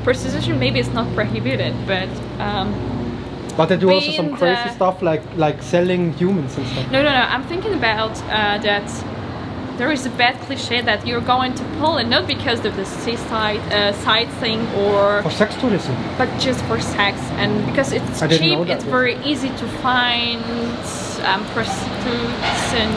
prostitution 0.04 0.58
maybe 0.58 0.78
it's 0.80 0.92
not 0.94 1.06
prohibited, 1.14 1.74
but 1.86 2.08
um, 2.40 2.68
But 3.56 3.66
they 3.68 3.76
do 3.76 3.90
also 3.90 4.12
some 4.12 4.30
crazy 4.36 4.62
the- 4.68 4.74
stuff 4.74 5.02
like 5.02 5.22
like 5.36 5.62
selling 5.62 6.12
humans 6.14 6.56
and 6.56 6.66
stuff. 6.66 6.86
no, 6.92 7.02
no, 7.02 7.10
no. 7.12 7.24
I'm 7.34 7.44
thinking 7.44 7.74
about 7.74 8.12
uh, 8.22 8.58
that. 8.62 8.88
There 9.80 9.92
is 9.92 10.04
a 10.04 10.10
bad 10.10 10.36
cliche 10.46 10.82
that 10.82 11.06
you're 11.06 11.24
going 11.34 11.54
to 11.54 11.64
Poland 11.80 12.10
not 12.10 12.26
because 12.26 12.60
of 12.68 12.76
the 12.76 12.84
seaside 12.84 13.60
uh, 13.72 13.94
sightseeing 14.04 14.60
or 14.84 15.22
For 15.22 15.30
sex 15.30 15.54
tourism. 15.56 15.94
but 16.18 16.28
just 16.38 16.60
for 16.68 16.78
sex 16.80 17.16
and 17.40 17.50
because 17.64 17.90
it's 17.96 18.20
I 18.22 18.28
cheap 18.28 18.58
it's 18.68 18.84
very 18.84 19.16
easy 19.24 19.48
to 19.48 19.66
find 19.80 20.44
um, 21.24 21.42
prostitutes 21.54 22.74
and 22.82 22.92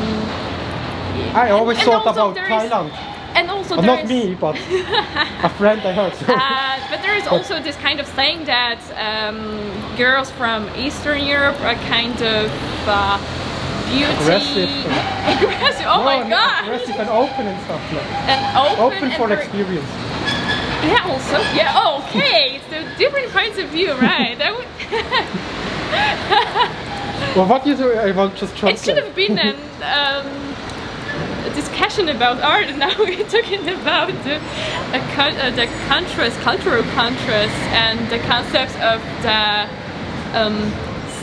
I 1.43 1.51
always 1.51 1.77
and 1.77 1.85
thought 1.87 2.05
also 2.05 2.31
about 2.31 2.37
is- 2.37 2.49
Thailand. 2.51 2.91
and 3.37 3.49
also 3.49 3.75
there 3.77 3.85
not 3.85 4.05
me, 4.07 4.35
but 4.35 4.55
a 5.49 5.51
friend 5.59 5.79
I 5.89 5.93
heard. 5.99 6.13
uh, 6.27 6.72
but 6.93 7.01
there 7.01 7.17
is 7.17 7.25
also 7.25 7.59
this 7.59 7.75
kind 7.77 7.99
of 7.99 8.05
saying 8.09 8.45
that 8.45 8.77
um, 9.01 9.57
girls 9.97 10.29
from 10.29 10.69
Eastern 10.77 11.25
Europe 11.25 11.59
are 11.61 11.73
kind 11.89 12.13
of 12.21 12.51
uh, 12.85 13.17
beauty 13.89 14.13
Aggressive. 14.13 14.69
aggressive 15.25 15.87
oh 15.89 15.97
No, 15.97 16.05
my 16.05 16.29
god 16.29 16.65
Aggressive 16.65 16.95
and 17.01 17.09
open 17.09 17.47
and 17.47 17.59
stuff. 17.65 17.81
Like. 17.91 18.05
and 18.29 18.41
open, 18.55 18.79
Open 18.85 19.03
and 19.09 19.13
for 19.17 19.33
experience. 19.33 19.89
yeah 20.85 21.09
also 21.09 21.37
yeah 21.57 21.73
oh, 21.81 22.05
okay 22.09 22.61
so 22.69 22.77
different 22.99 23.31
points 23.31 23.57
of 23.57 23.69
view 23.69 23.93
right 23.93 24.37
I 24.39 24.51
would 24.53 24.69
Well, 27.35 27.47
what 27.47 27.65
you 27.65 27.75
do, 27.75 27.91
I 27.93 28.11
will 28.11 28.29
just 28.29 28.53
It 28.61 28.77
should 28.77 28.97
have 28.97 29.15
been 29.15 29.39
an, 29.39 29.55
um, 29.81 30.52
discussion 31.53 32.09
about 32.09 32.41
art, 32.41 32.65
and 32.65 32.79
now 32.85 32.95
we're 32.97 33.27
talking 33.27 33.67
about 33.69 34.07
the, 34.23 34.35
uh, 34.93 35.49
the 35.51 35.67
contrast, 35.87 36.39
cultural 36.39 36.83
contrast, 36.93 37.55
and 37.71 37.99
the 38.09 38.19
concepts 38.19 38.75
of 38.75 39.01
the 39.21 39.69
um, 40.37 40.71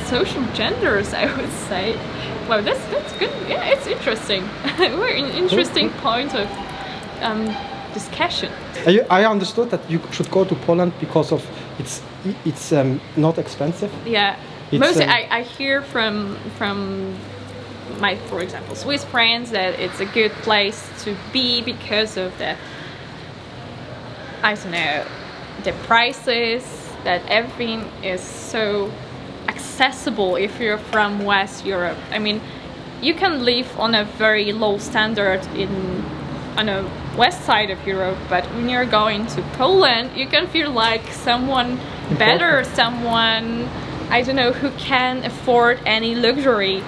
social 0.07 0.45
genders. 0.55 1.13
I 1.23 1.27
would 1.37 1.53
say. 1.69 1.97
Wow, 2.49 2.63
that's 2.63 2.85
that's 2.87 3.13
good. 3.19 3.31
Yeah, 3.49 3.65
it's 3.65 3.87
interesting. 3.87 4.43
we're 4.79 5.17
an 5.17 5.31
interesting 5.33 5.91
point 6.03 6.35
of 6.35 6.49
um, 7.23 7.47
discussion. 7.95 8.51
I, 8.87 9.01
I 9.11 9.25
understood 9.25 9.71
that 9.71 9.89
you 9.91 10.01
should 10.11 10.31
go 10.31 10.45
to 10.45 10.55
Poland 10.55 10.93
because 11.01 11.33
of 11.33 11.47
it's 11.79 12.03
it's 12.45 12.73
um, 12.73 13.01
not 13.17 13.39
expensive. 13.39 13.91
Yeah, 14.07 14.37
It's, 14.73 14.81
mostly 14.81 15.05
um, 15.05 15.11
I, 15.11 15.29
I 15.31 15.43
hear 15.43 15.83
from 15.83 16.37
from 16.57 17.15
my, 17.99 18.17
for 18.17 18.41
example, 18.41 18.75
Swiss 18.75 19.05
friends 19.05 19.51
that 19.51 19.79
it's 19.79 20.01
a 20.01 20.07
good 20.07 20.33
place 20.43 20.89
to 21.05 21.17
be 21.33 21.63
because 21.63 22.17
of 22.17 22.37
the, 22.39 22.57
I 24.43 24.55
don't 24.55 24.71
know, 24.71 25.07
the 25.65 25.73
prices. 25.85 26.65
That 27.05 27.23
everything 27.31 27.81
is 28.05 28.21
so 28.21 28.93
accessible 29.49 30.37
if 30.37 30.61
you're 30.61 30.77
from 30.77 31.25
West 31.25 31.65
Europe. 31.65 31.97
I 32.11 32.19
mean, 32.19 32.43
you 33.01 33.15
can 33.15 33.43
live 33.43 33.69
on 33.81 33.95
a 33.95 34.05
very 34.05 34.53
low 34.53 34.77
standard 34.77 35.41
in 35.57 36.05
on 36.59 36.69
a 36.69 36.85
west 37.17 37.45
side 37.47 37.71
of 37.71 37.87
Europe, 37.87 38.19
but 38.29 38.45
when 38.55 38.69
you're 38.69 38.85
going 38.85 39.27
to 39.29 39.41
Poland, 39.55 40.11
you 40.15 40.27
can 40.27 40.47
feel 40.49 40.71
like 40.71 41.07
someone 41.13 41.79
better, 42.19 42.65
someone 42.65 43.67
I 44.11 44.23
don't 44.23 44.37
know 44.37 44.53
who 44.53 44.71
can 44.73 45.25
afford 45.25 45.81
any 45.87 46.15
luxury 46.15 46.83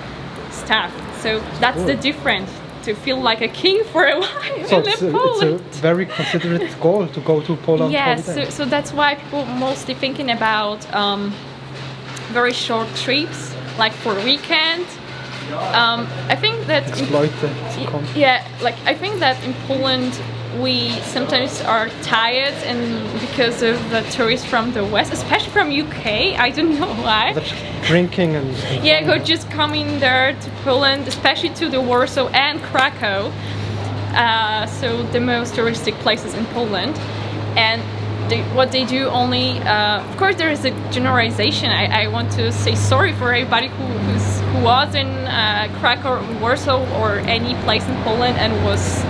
stuff. 0.65 0.91
So 1.23 1.29
that's 1.61 1.83
the 1.91 1.97
difference. 1.97 2.51
To 2.89 2.95
feel 2.95 3.21
like 3.31 3.41
a 3.41 3.53
king 3.63 3.85
for 3.93 4.03
a 4.15 4.19
while 4.23 4.67
So 4.67 4.81
in 4.81 4.89
it's 4.89 5.03
a, 5.03 5.11
Poland. 5.13 5.61
it's 5.69 5.79
a 5.79 5.81
very 5.81 6.07
considerate 6.07 6.69
goal 6.81 7.07
to 7.17 7.21
go 7.21 7.41
to 7.41 7.55
Poland. 7.69 7.93
Yes, 7.93 8.25
so, 8.25 8.43
so 8.51 8.65
that's 8.65 8.93
why 8.93 9.15
people 9.15 9.45
mostly 9.69 9.95
thinking 9.95 10.31
about 10.31 10.81
um, 10.93 11.33
very 12.33 12.53
short 12.53 12.89
trips, 13.05 13.55
like 13.79 13.93
for 13.93 14.19
a 14.19 14.25
weekend. 14.25 14.85
Um, 15.83 16.09
I 16.29 16.35
think 16.35 16.67
that 16.67 16.83
exploit 16.89 17.31
the 17.41 17.51
Yeah, 18.17 18.45
like 18.63 18.75
I 18.85 18.95
think 18.95 19.21
that 19.21 19.37
in 19.45 19.55
Poland 19.69 20.13
we 20.61 20.91
sometimes 21.01 21.61
are 21.63 21.89
tired 22.03 22.55
and 22.65 23.21
because 23.21 23.63
of 23.63 23.79
the 23.91 24.03
tourists 24.11 24.47
from 24.47 24.73
the 24.73 24.85
west, 24.85 25.13
especially 25.13 25.51
from 25.51 25.71
UK. 25.71 26.39
I 26.39 26.51
don't 26.51 26.75
know 26.81 26.93
why. 27.03 27.33
That's 27.33 27.53
drinking 27.87 28.37
and, 28.37 28.49
and 28.49 28.85
Yeah, 28.85 29.11
are 29.11 29.19
just 29.19 29.51
coming 29.51 29.99
there 30.01 30.35
to 30.35 30.51
Poland, 30.65 31.09
especially 31.09 31.51
to 31.51 31.69
the 31.69 31.81
Warsaw 31.81 32.29
and 32.29 32.61
Krakow. 32.63 33.33
Uh, 34.15 34.67
so 34.67 35.03
the 35.05 35.21
most 35.21 35.55
touristic 35.55 35.95
places 36.01 36.35
in 36.35 36.45
Poland, 36.47 36.99
and 37.57 37.81
they, 38.31 38.43
what 38.55 38.71
they 38.71 38.85
do 38.85 39.07
only, 39.09 39.59
uh, 39.61 40.03
of 40.03 40.17
course, 40.19 40.37
there 40.37 40.51
is 40.51 40.65
a 40.67 40.71
generalization. 40.91 41.71
I, 41.71 42.05
I 42.05 42.07
want 42.09 42.31
to 42.33 42.53
say 42.53 42.75
sorry 42.75 43.13
for 43.15 43.33
everybody 43.33 43.69
who 43.69 43.85
who's, 43.85 44.41
who 44.41 44.63
was 44.65 44.95
in 44.95 45.07
uh, 45.07 45.69
Krakow, 45.81 46.21
or 46.21 46.41
Warsaw, 46.41 46.85
or 47.01 47.19
any 47.21 47.55
place 47.63 47.87
in 47.89 47.97
Poland 48.03 48.37
and 48.37 48.53
was 48.65 49.03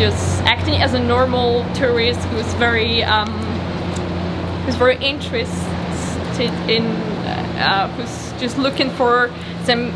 just 0.00 0.42
acting 0.44 0.80
as 0.80 0.94
a 0.94 0.98
normal 0.98 1.62
tourist 1.74 2.20
who's 2.30 2.54
very 2.54 3.02
um, 3.02 3.28
who's 4.64 4.76
very 4.76 4.96
interested 4.96 6.50
in 6.70 6.86
uh, 7.60 7.86
who's 7.96 8.40
just 8.40 8.56
looking 8.56 8.88
for 8.88 9.30
some 9.64 9.92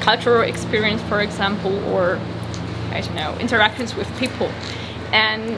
cultural 0.00 0.42
experience, 0.42 1.00
for 1.04 1.22
example, 1.22 1.74
or 1.94 2.20
I 2.90 3.00
don't 3.00 3.14
know, 3.14 3.38
interactions 3.38 3.94
with 3.94 4.06
people. 4.18 4.50
And 5.14 5.56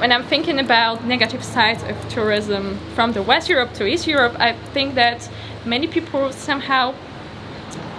when 0.00 0.12
I'm 0.12 0.24
thinking 0.24 0.58
about 0.58 1.06
negative 1.06 1.42
sides 1.42 1.82
of 1.84 1.96
tourism 2.10 2.78
from 2.94 3.12
the 3.12 3.22
West 3.22 3.48
Europe 3.48 3.72
to 3.74 3.86
East 3.86 4.06
Europe, 4.06 4.36
I 4.38 4.52
think 4.74 4.96
that 4.96 5.30
many 5.64 5.86
people 5.86 6.30
somehow 6.30 6.94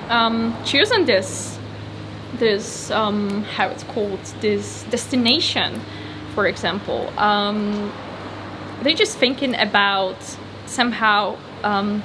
um, 0.10 0.56
choosing 0.64 1.06
this 1.08 1.55
this 2.38 2.92
um, 2.92 3.44
how 3.44 3.68
it's 3.68 3.84
called 3.84 4.20
this 4.42 4.84
destination, 4.90 5.80
for 6.34 6.48
example. 6.48 7.12
Um, 7.20 7.92
they're 8.84 8.94
just 8.94 9.18
thinking 9.18 9.56
about 9.56 10.18
somehow 10.66 11.38
um, 11.64 12.04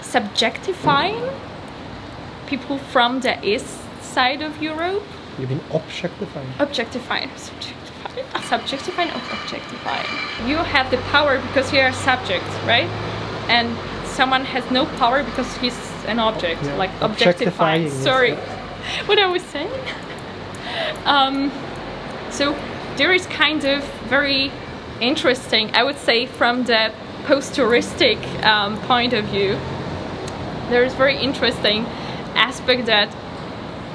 subjectifying 0.00 1.32
people 2.46 2.78
from 2.78 3.20
the 3.20 3.34
east 3.46 3.78
side 4.02 4.42
of 4.42 4.60
Europe. 4.62 5.02
You 5.38 5.46
mean 5.46 5.60
objectifying? 5.72 6.48
Objectifying, 6.58 7.28
subjectifying, 7.30 8.24
subjectifying, 8.50 9.10
or 9.14 9.22
objectifying. 9.40 10.48
You 10.48 10.56
have 10.56 10.90
the 10.90 10.98
power 11.12 11.38
because 11.38 11.72
you're 11.72 11.86
a 11.86 11.92
subject, 11.92 12.44
right? 12.66 12.88
And 13.48 13.76
someone 14.06 14.44
has 14.44 14.68
no 14.70 14.84
power 14.98 15.22
because 15.22 15.56
he's 15.58 15.78
an 16.06 16.18
object, 16.18 16.62
Yeah, 16.64 16.74
like 16.76 16.90
objectifying. 17.00 17.86
objectifying, 17.86 17.90
Sorry. 17.90 18.59
what 19.06 19.18
I 19.18 19.26
was 19.26 19.42
saying. 19.42 19.70
um, 21.04 21.50
so 22.30 22.52
there 22.96 23.12
is 23.12 23.26
kind 23.26 23.64
of 23.64 23.84
very 24.08 24.50
interesting, 25.00 25.74
I 25.74 25.82
would 25.82 25.98
say, 25.98 26.26
from 26.26 26.64
the 26.64 26.92
post-touristic 27.24 28.18
um, 28.44 28.80
point 28.82 29.12
of 29.12 29.24
view. 29.26 29.58
There 30.68 30.84
is 30.84 30.94
very 30.94 31.16
interesting 31.16 31.84
aspect 32.34 32.86
that 32.86 33.14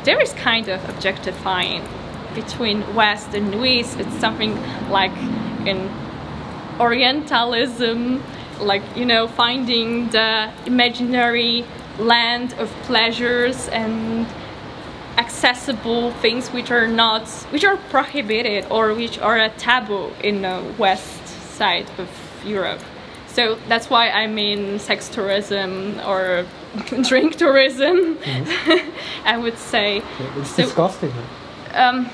there 0.03 0.21
is 0.21 0.33
kind 0.33 0.67
of 0.69 0.87
objectifying 0.89 1.83
between 2.33 2.93
West 2.93 3.33
and 3.33 3.53
East. 3.65 3.99
It's 3.99 4.15
something 4.19 4.55
like 4.89 5.15
in 5.65 5.89
Orientalism, 6.79 8.21
like 8.59 8.83
you 8.95 9.05
know, 9.05 9.27
finding 9.27 10.09
the 10.09 10.51
imaginary 10.65 11.65
land 11.97 12.53
of 12.53 12.69
pleasures 12.83 13.69
and 13.69 14.27
accessible 15.35 16.11
things 16.21 16.47
which 16.49 16.71
are 16.71 16.87
not 16.87 17.27
which 17.51 17.65
are 17.65 17.75
prohibited 17.89 18.65
or 18.71 18.93
which 18.93 19.19
are 19.19 19.37
a 19.37 19.49
taboo 19.57 20.09
in 20.23 20.41
the 20.41 20.63
west 20.77 21.27
side 21.57 21.85
of 21.97 22.07
Europe. 22.45 22.79
So 23.27 23.55
that's 23.67 23.89
why 23.89 24.09
I 24.09 24.27
mean 24.27 24.79
sex 24.79 25.09
tourism 25.09 25.99
or 26.07 26.45
drink 27.09 27.35
tourism. 27.35 28.17
I 29.25 29.37
would 29.37 29.57
say. 29.57 30.01
It's 30.37 30.51
So- 30.51 30.63
disgusting. 30.63 31.11
Um, 31.73 32.09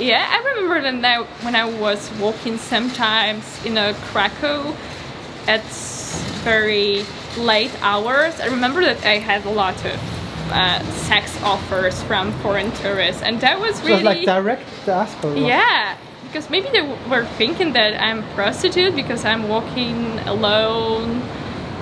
yeah, 0.00 0.26
I 0.28 0.38
remember 0.50 0.82
that 0.82 0.94
now 0.94 1.24
when 1.42 1.54
I 1.54 1.64
was 1.64 2.10
walking 2.20 2.58
sometimes 2.58 3.44
in 3.64 3.78
a 3.78 3.94
Krakow 4.10 4.74
at 5.46 5.62
very 6.42 7.04
late 7.38 7.70
hours. 7.80 8.40
I 8.40 8.46
remember 8.46 8.80
that 8.80 9.04
I 9.06 9.18
had 9.18 9.44
a 9.46 9.50
lot 9.50 9.76
of 9.84 10.00
uh, 10.50 10.82
sex 10.92 11.40
offers 11.42 12.02
from 12.04 12.32
foreign 12.40 12.72
tourists, 12.72 13.22
and 13.22 13.40
that 13.40 13.58
was 13.58 13.80
really 13.82 13.94
it's 13.94 14.04
like 14.04 14.24
direct 14.24 14.88
ask 14.88 15.22
or 15.24 15.30
what? 15.30 15.38
yeah, 15.38 15.96
because 16.26 16.50
maybe 16.50 16.68
they 16.70 16.82
were 17.08 17.24
thinking 17.36 17.72
that 17.72 18.00
I'm 18.00 18.22
prostitute 18.34 18.94
because 18.94 19.24
I'm 19.24 19.48
walking 19.48 20.18
alone 20.20 21.22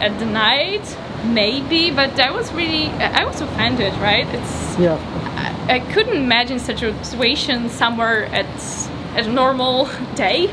at 0.01 0.19
the 0.19 0.27
night. 0.27 0.97
Maybe, 1.25 1.91
but 1.91 2.17
that 2.17 2.35
was 2.35 2.53
really 2.53 2.89
I 2.91 3.25
was 3.25 3.41
offended, 3.41 3.95
right? 3.95 4.27
It's 4.35 4.79
Yeah. 4.79 4.99
I, 5.67 5.77
I 5.77 5.79
couldn't 5.93 6.17
imagine 6.17 6.59
such 6.59 6.83
a 6.83 7.03
situation 7.05 7.71
somewhere 7.71 8.27
at 8.27 8.47
at 9.17 9.27
a 9.27 9.33
normal 9.33 9.89
day, 10.15 10.53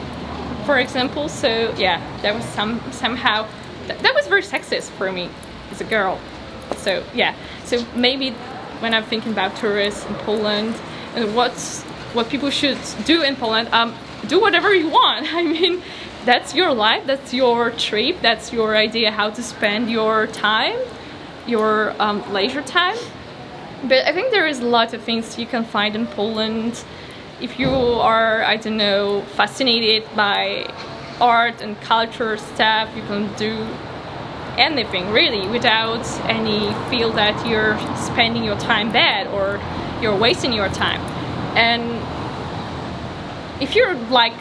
for 0.66 0.80
example. 0.80 1.28
So 1.28 1.74
yeah, 1.78 2.00
that 2.22 2.34
was 2.34 2.46
some 2.46 2.82
somehow 2.92 3.48
that, 3.88 4.00
that 4.00 4.16
was 4.16 4.28
very 4.28 4.44
sexist 4.44 4.90
for 4.92 5.12
me 5.12 5.30
as 5.72 5.82
a 5.82 5.86
girl. 5.86 6.20
So 6.78 7.04
yeah, 7.14 7.36
so 7.66 7.86
maybe 7.96 8.32
when 8.80 8.94
I'm 8.94 9.04
thinking 9.04 9.32
about 9.32 9.56
tourists 9.56 10.06
in 10.06 10.16
Poland 10.16 10.76
and 11.16 11.36
what's 11.36 11.84
what 12.14 12.30
people 12.30 12.50
should 12.50 12.80
do 13.06 13.22
in 13.22 13.36
Poland, 13.36 13.70
um, 13.72 13.96
do 14.28 14.40
whatever 14.40 14.74
you 14.74 14.90
want. 14.90 15.34
I 15.34 15.44
mean, 15.44 15.82
that's 16.26 16.54
your 16.54 16.74
life, 16.74 17.06
that's 17.06 17.34
your 17.34 17.72
trip, 17.72 18.22
that's 18.22 18.52
your 18.54 18.76
idea 18.76 19.12
how 19.12 19.30
to 19.30 19.42
spend 19.42 19.90
your 19.90 20.28
time, 20.28 20.78
your 21.48 21.96
um, 22.00 22.22
leisure 22.34 22.62
time. 22.62 22.98
But 23.84 24.06
I 24.06 24.12
think 24.14 24.32
there 24.32 24.48
is 24.48 24.60
a 24.60 24.66
lot 24.66 24.94
of 24.94 25.02
things 25.02 25.40
you 25.40 25.48
can 25.48 25.64
find 25.64 25.96
in 25.96 26.06
Poland. 26.08 26.84
If 27.40 27.58
you 27.58 27.70
are, 27.70 28.44
I 28.44 28.58
don't 28.58 28.78
know, 28.78 29.24
fascinated 29.36 30.04
by 30.16 30.72
art 31.20 31.62
and 31.62 31.80
culture 31.82 32.38
stuff, 32.38 32.96
you 32.96 33.02
can 33.04 33.34
do 33.36 33.68
anything 34.58 35.12
really 35.12 35.48
without 35.48 36.06
any 36.30 36.74
feel 36.90 37.12
that 37.14 37.46
you're 37.48 37.78
spending 37.98 38.44
your 38.44 38.58
time 38.58 38.92
bad 38.92 39.28
or 39.28 39.60
you're 40.02 40.18
wasting 40.18 40.54
your 40.54 40.70
time. 40.70 41.02
And 41.56 42.02
if 43.62 43.76
you're 43.76 43.96
like 44.10 44.34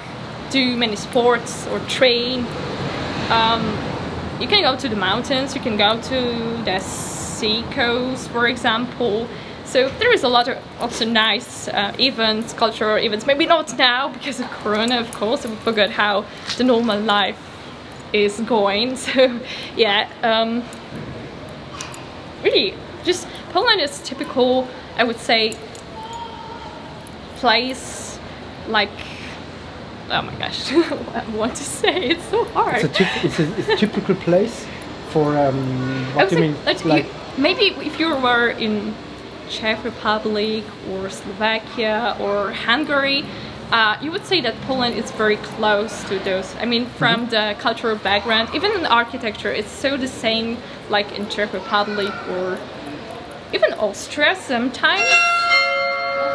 do 0.50 0.76
many 0.76 0.96
sports 0.96 1.66
or 1.68 1.78
train, 1.80 2.46
um, 3.30 3.62
you 4.40 4.48
can 4.48 4.62
go 4.62 4.76
to 4.76 4.88
the 4.88 4.96
mountains, 4.96 5.54
you 5.54 5.60
can 5.60 5.76
go 5.76 6.00
to 6.00 6.62
the 6.64 6.78
sea 6.80 7.62
coast, 7.70 8.28
for 8.30 8.46
example. 8.48 9.28
So 9.64 9.88
there 10.00 10.12
is 10.12 10.24
a 10.24 10.28
lot 10.28 10.48
of 10.48 10.58
also 10.80 11.04
nice 11.04 11.68
uh, 11.68 11.94
events, 12.00 12.52
cultural 12.52 12.96
events. 12.96 13.26
Maybe 13.26 13.46
not 13.46 13.76
now 13.78 14.08
because 14.08 14.40
of 14.40 14.50
Corona, 14.50 14.98
of 14.98 15.12
course. 15.12 15.46
We 15.46 15.54
forgot 15.56 15.90
how 15.90 16.24
the 16.56 16.64
normal 16.64 16.98
life 17.00 17.49
is 18.12 18.40
going. 18.40 18.96
So 18.96 19.40
yeah, 19.76 20.08
um, 20.22 20.62
really, 22.42 22.74
just 23.04 23.26
Poland 23.52 23.80
is 23.80 24.00
typical. 24.02 24.68
I 24.96 25.04
would 25.04 25.18
say 25.18 25.56
place 27.36 28.18
like 28.68 28.90
oh 30.10 30.22
my 30.22 30.34
gosh, 30.36 30.72
I 30.72 31.24
want 31.34 31.54
to 31.56 31.64
say 31.64 32.10
it's 32.10 32.24
so 32.28 32.44
hard. 32.46 32.84
It's 32.84 32.84
a, 32.84 33.04
typ- 33.04 33.24
it's 33.24 33.38
a, 33.38 33.58
it's 33.58 33.68
a 33.68 33.76
typical 33.76 34.14
place 34.16 34.66
for 35.10 35.36
um, 35.38 36.04
what 36.14 36.28
do 36.28 36.36
you 36.36 36.40
mean? 36.42 36.56
like, 36.64 36.84
Like 36.84 37.04
you, 37.04 37.42
maybe 37.42 37.64
if 37.86 37.98
you 37.98 38.14
were 38.16 38.50
in 38.50 38.94
Czech 39.48 39.82
Republic 39.84 40.64
or 40.90 41.10
Slovakia 41.10 42.16
or 42.20 42.52
Hungary, 42.52 43.24
uh, 43.72 43.96
you 44.02 44.10
would 44.10 44.24
say 44.26 44.40
that 44.40 44.54
Poland 44.62 44.94
is 44.96 45.10
very 45.12 45.36
close 45.36 46.02
to 46.08 46.18
those. 46.20 46.54
I 46.60 46.64
mean, 46.66 46.86
from 46.86 47.20
Mm-hmm. 47.26 47.30
the 47.30 47.54
cultural 47.60 47.96
background, 47.96 48.48
even 48.54 48.72
in 48.72 48.84
architecture, 48.86 49.52
it's 49.52 49.70
so 49.70 49.96
the 49.96 50.08
same 50.08 50.56
like 50.88 51.12
in 51.18 51.28
Czech 51.28 51.52
Republic 51.52 52.12
or 52.30 52.58
even 53.52 53.72
Austria 53.74 54.34
sometimes. 54.36 55.02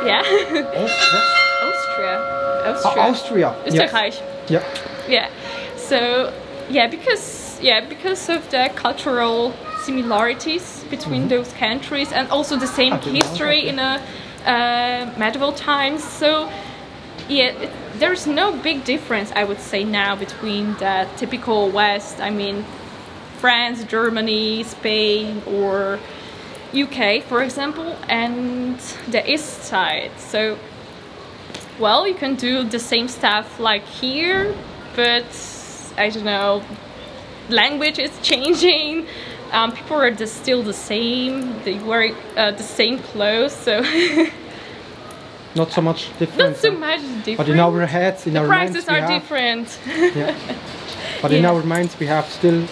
Yeah, 0.06 0.22
Austria. 0.22 1.22
Austria, 1.66 2.26
Oh, 2.68 2.72
Austria, 2.72 3.10
Austria. 3.10 3.50
Yes. 3.74 4.22
Yeah. 4.50 4.64
yeah 5.08 5.30
so 5.78 6.32
yeah 6.70 6.88
because 6.88 7.60
yeah 7.62 7.80
because 7.88 8.30
of 8.30 8.50
the 8.52 8.70
cultural 8.76 9.54
similarities 9.84 10.84
between 10.90 11.28
those 11.28 11.52
countries 11.54 12.12
and 12.12 12.30
also 12.30 12.56
the 12.58 12.68
same 12.68 12.92
know 12.92 12.98
history 13.12 13.68
in 13.68 13.80
a 13.80 14.02
uh, 14.46 15.12
medieval 15.18 15.52
times 15.54 16.04
so 16.04 16.50
yeah 17.28 17.46
it, 17.46 17.72
there's 18.00 18.28
no 18.28 18.56
big 18.58 18.84
difference 18.84 19.32
i 19.34 19.44
would 19.44 19.60
say 19.60 19.84
now 19.84 20.16
between 20.16 20.74
the 20.76 21.08
typical 21.18 21.70
west 21.70 22.20
i 22.20 22.30
mean 22.30 22.66
france 23.38 23.84
germany 23.84 24.64
spain 24.64 25.42
or 25.48 26.00
uk 26.76 27.24
for 27.24 27.42
example 27.42 27.98
and 28.10 28.78
the 29.10 29.32
east 29.32 29.64
side 29.64 30.12
so 30.18 30.58
well, 31.80 32.08
you 32.08 32.16
can 32.16 32.36
do 32.36 32.64
the 32.64 32.80
same 32.80 33.08
stuff 33.08 33.60
like 33.60 33.84
here, 33.86 34.56
but 34.96 35.26
I 35.98 36.10
don't 36.10 36.24
know, 36.24 36.64
language 37.50 38.00
is 38.00 38.12
changing. 38.22 39.08
Um, 39.52 39.72
people 39.74 39.98
are 39.98 40.12
just 40.12 40.38
still 40.38 40.64
the 40.64 40.74
same. 40.74 41.62
They 41.64 41.78
wear 41.80 42.16
uh, 42.36 42.52
the 42.52 42.64
same 42.64 43.00
clothes, 43.00 43.54
so 43.54 43.84
Not 45.56 45.72
so 45.72 45.82
much 45.82 46.10
different. 46.20 46.38
not 46.38 46.58
so 46.58 46.72
much 46.72 47.02
different. 47.24 47.38
But 47.38 47.50
in 47.50 47.60
our 47.60 47.86
heads, 47.86 48.28
in 48.28 48.34
the 48.34 48.42
our 48.42 48.48
prices 48.48 48.88
minds, 48.88 48.90
are 48.90 49.02
have, 49.02 49.22
different. 49.22 49.80
Yeah. 50.16 50.36
But 51.22 51.32
in 51.32 51.46
our 51.46 51.64
minds, 51.64 51.98
we 52.00 52.06
have 52.08 52.26
still 52.30 52.68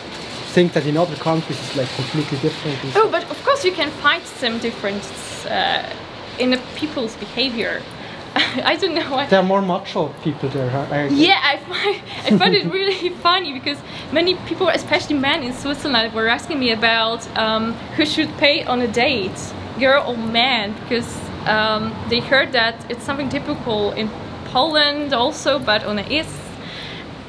think 0.53 0.73
that 0.73 0.85
in 0.85 0.95
other 0.97 1.15
countries 1.15 1.57
it's 1.59 1.75
like 1.75 1.89
completely 1.95 2.37
different. 2.39 2.77
oh, 2.83 2.89
stuff. 2.89 3.11
but 3.11 3.23
of 3.31 3.43
course 3.43 3.65
you 3.65 3.71
can 3.71 3.89
find 3.89 4.21
some 4.23 4.59
difference 4.59 5.45
uh, 5.45 5.91
in 6.37 6.51
the 6.51 6.59
people's 6.75 7.15
behavior. 7.15 7.81
I 8.35 8.75
don't 8.75 8.93
know. 8.93 9.25
There 9.27 9.39
are 9.39 9.49
more 9.53 9.61
macho 9.61 10.09
people 10.23 10.49
there. 10.49 10.69
Huh? 10.69 10.87
I, 10.91 11.07
Yeah, 11.07 11.39
I 11.41 11.57
find 11.57 12.01
I 12.25 12.37
find 12.41 12.53
it 12.53 12.65
really 12.71 13.09
funny 13.09 13.53
because 13.53 13.79
many 14.11 14.35
people, 14.49 14.67
especially 14.69 15.17
men 15.17 15.41
in 15.41 15.53
Switzerland, 15.53 16.13
were 16.13 16.27
asking 16.27 16.59
me 16.59 16.71
about 16.71 17.21
um, 17.37 17.73
who 17.95 18.05
should 18.05 18.31
pay 18.37 18.63
on 18.65 18.81
a 18.81 18.87
date. 18.87 19.39
girl 19.79 20.03
or 20.07 20.17
man 20.17 20.73
because 20.81 21.22
um, 21.47 21.93
they 22.09 22.19
heard 22.19 22.51
that 22.53 22.75
it's 22.89 23.03
something 23.03 23.29
typical 23.29 23.91
in 23.93 24.09
Poland 24.45 25.13
also, 25.13 25.59
but 25.59 25.83
on 25.83 25.95
the 25.97 26.11
east, 26.13 26.39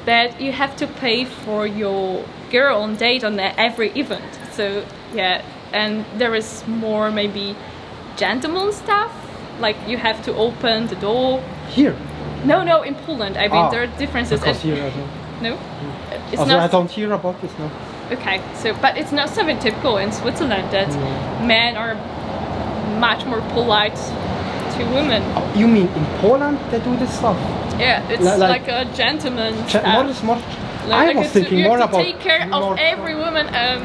that 0.05 0.39
you 0.39 0.51
have 0.51 0.75
to 0.77 0.87
pay 0.87 1.25
for 1.25 1.65
your 1.65 2.23
girl 2.51 2.81
on 2.81 2.95
date 2.95 3.23
on 3.23 3.39
every 3.39 3.89
event. 3.99 4.39
So 4.51 4.85
yeah, 5.13 5.41
and 5.73 6.05
there 6.17 6.35
is 6.35 6.63
more 6.67 7.11
maybe 7.11 7.55
gentleman 8.15 8.71
stuff. 8.71 9.11
Like 9.59 9.75
you 9.87 9.97
have 9.97 10.21
to 10.25 10.35
open 10.35 10.87
the 10.87 10.95
door. 10.95 11.41
Here. 11.69 11.95
No, 12.45 12.63
no, 12.63 12.83
in 12.83 12.95
Poland. 12.95 13.37
I 13.37 13.47
mean, 13.47 13.51
Ah, 13.65 13.69
there 13.69 13.83
are 13.83 13.97
differences. 13.97 14.39
Because 14.39 14.61
here 14.61 14.75
I 14.75 14.89
don't. 14.89 15.09
no, 15.41 15.57
it's 16.31 16.39
Also, 16.41 16.57
I 16.59 16.67
don't 16.67 16.91
hear 16.91 17.11
about 17.13 17.41
this 17.41 17.51
now. 17.57 17.71
Okay, 18.11 18.39
so 18.53 18.73
but 18.81 18.97
it's 18.97 19.11
not 19.11 19.29
something 19.29 19.57
typical 19.59 19.97
in 19.97 20.11
Switzerland 20.11 20.69
that 20.71 20.89
men 21.43 21.75
are 21.75 21.95
much 22.99 23.25
more 23.25 23.41
polite 23.53 23.95
to 24.75 24.83
women. 24.93 25.21
You 25.57 25.67
mean 25.67 25.87
in 25.87 26.05
Poland 26.21 26.59
they 26.71 26.79
do 26.79 26.95
this 26.97 27.13
stuff? 27.17 27.37
Yeah, 27.79 28.07
it's 28.09 28.23
Li- 28.23 28.37
like- 28.37 28.67
like, 28.67 28.67
a 28.67 28.85
gentleman. 28.95 29.53
Stuff. 29.67 29.85
More 29.85 30.05
is 30.05 30.23
more. 30.23 30.41
Like, 30.87 31.15
I 31.15 31.19
was 31.19 31.29
thinking 31.31 31.63
more 31.63 31.79
about 31.79 32.03
take 32.03 32.19
care 32.19 32.47
of 32.53 32.77
every 32.77 33.15
woman 33.15 33.47
um, 33.47 33.81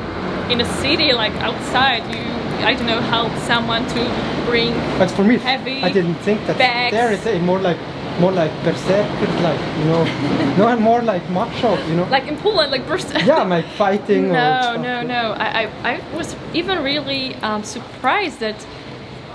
in 0.50 0.60
a 0.60 0.66
city, 0.82 1.12
like 1.12 1.32
outside. 1.40 2.02
You, 2.14 2.20
I 2.66 2.74
don't 2.74 2.86
know, 2.86 3.00
help 3.00 3.32
someone 3.38 3.86
to 3.88 4.02
bring. 4.44 4.74
But 4.98 5.10
for 5.10 5.24
me, 5.24 5.38
heavy 5.38 5.82
I 5.82 5.90
didn't 5.90 6.16
think 6.16 6.46
that 6.46 6.58
bags. 6.58 6.92
there 6.92 7.10
is 7.10 7.26
a 7.26 7.38
more 7.38 7.58
like 7.58 7.78
more 8.20 8.32
like 8.32 8.52
berserker, 8.62 9.26
like 9.42 9.60
you 9.78 9.84
know, 9.86 10.04
no, 10.58 10.68
and 10.68 10.80
more 10.80 11.00
like 11.00 11.24
macho, 11.30 11.72
you 11.88 11.96
know. 11.96 12.04
Like 12.10 12.28
in 12.28 12.36
Poland, 12.36 12.70
like 12.70 12.86
burst. 12.86 13.08
yeah, 13.24 13.42
like 13.44 13.66
fighting. 13.78 14.28
No, 14.40 14.76
no, 14.76 15.02
no. 15.02 15.32
I, 15.38 15.62
I, 15.62 15.92
I 15.94 16.16
was 16.16 16.36
even 16.52 16.82
really 16.82 17.34
um, 17.36 17.64
surprised 17.64 18.40
that 18.40 18.56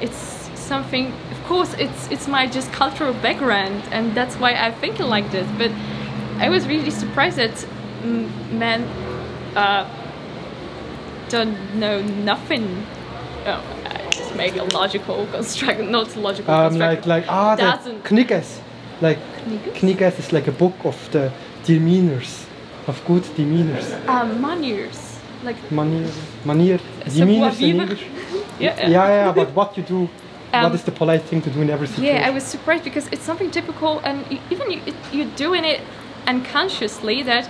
it's 0.01 0.49
something. 0.55 1.13
Of 1.31 1.43
course, 1.47 1.73
it's 1.77 2.07
it's 2.11 2.27
my 2.27 2.47
just 2.47 2.71
cultural 2.71 3.13
background, 3.13 3.83
and 3.91 4.13
that's 4.15 4.35
why 4.35 4.51
I 4.53 4.71
think 4.71 4.99
like 4.99 5.29
this. 5.31 5.47
But 5.57 5.71
I 6.39 6.49
was 6.49 6.67
really 6.67 6.91
surprised 6.91 7.37
that 7.37 7.65
men 8.51 8.81
uh, 9.55 9.85
don't 11.29 11.55
know 11.75 12.01
nothing. 12.01 12.85
Oh, 13.45 13.61
I 13.85 14.09
just 14.11 14.35
make 14.35 14.55
a 14.57 14.63
logical 14.63 15.27
construct, 15.31 15.81
not 15.81 16.15
logical 16.15 16.53
Um, 16.53 16.69
construct. 16.69 17.05
like 17.07 17.23
like 17.23 17.25
ah, 17.31 17.55
the. 17.55 17.91
Knigge. 18.03 18.43
Like 19.01 19.19
Knigge? 19.81 20.19
Is 20.19 20.31
like 20.33 20.47
a 20.47 20.51
book 20.53 20.73
of 20.85 20.95
the 21.11 21.31
demeanors, 21.65 22.45
of 22.87 23.01
good 23.05 23.23
demeanors. 23.37 23.85
um, 24.07 24.41
manners, 24.41 25.19
like 25.43 25.57
Manier, 25.69 26.09
manier, 26.45 26.79
demeanors 27.05 27.59
in. 27.61 27.81
English. 27.81 28.05
yeah, 28.59 28.87
Yeah, 28.87 28.89
yeah, 28.89 29.31
but 29.31 29.49
what 29.55 29.75
you 29.77 29.83
do, 29.83 29.99
what 30.51 30.65
Um, 30.65 30.73
is 30.75 30.83
the 30.83 30.91
polite 30.91 31.23
thing 31.23 31.41
to 31.41 31.49
do 31.49 31.61
in 31.61 31.69
every 31.69 31.87
situation? 31.87 32.15
Yeah, 32.15 32.27
I 32.27 32.31
was 32.33 32.43
surprised 32.43 32.83
because 32.83 33.07
it's 33.11 33.23
something 33.25 33.51
typical, 33.51 33.99
and 34.03 34.17
even 34.49 34.71
you, 34.71 34.79
it, 34.85 34.95
you're 35.11 35.33
doing 35.35 35.65
it 35.65 35.81
unconsciously 36.27 37.23
that 37.23 37.49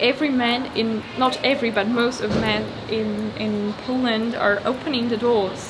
every 0.00 0.30
man 0.30 0.66
in 0.74 1.02
not 1.18 1.38
every 1.44 1.70
but 1.70 1.86
most 1.88 2.20
of 2.24 2.30
men 2.40 2.62
in 2.90 3.30
in 3.38 3.72
Poland 3.86 4.34
are 4.34 4.60
opening 4.64 5.08
the 5.08 5.16
doors 5.16 5.62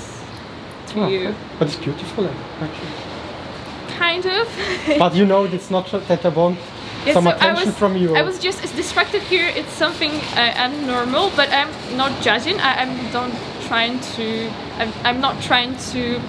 to 0.88 1.00
Oh, 1.00 1.08
you. 1.08 1.34
But 1.58 1.68
it's 1.68 1.76
beautiful, 1.76 2.24
actually. 2.60 2.92
kind 3.98 4.24
of. 4.26 4.48
but 4.98 5.14
you 5.14 5.26
know, 5.26 5.44
it's 5.44 5.70
not 5.70 5.86
that 6.08 6.24
I 6.24 6.28
want 6.28 6.58
Yeah, 7.06 7.14
some 7.14 7.24
so 7.24 7.30
I 7.30 7.34
attention 7.34 7.66
was, 7.68 7.78
from 7.78 7.96
you. 7.96 8.16
I 8.16 8.22
was 8.22 8.38
just 8.38 8.62
it's 8.64 8.74
distracted 8.76 9.22
here. 9.22 9.48
It's 9.60 9.72
something 9.72 10.12
uh, 10.36 10.64
abnormal, 10.64 11.30
but 11.36 11.48
I'm 11.50 11.70
not 11.96 12.12
judging. 12.22 12.56
I, 12.60 12.82
I'm 12.82 12.92
don't 13.12 13.34
trying 13.72 13.98
to. 14.00 14.50
I'm, 14.76 14.92
I'm 15.02 15.20
not 15.22 15.42
trying 15.42 15.74
to. 15.92 16.20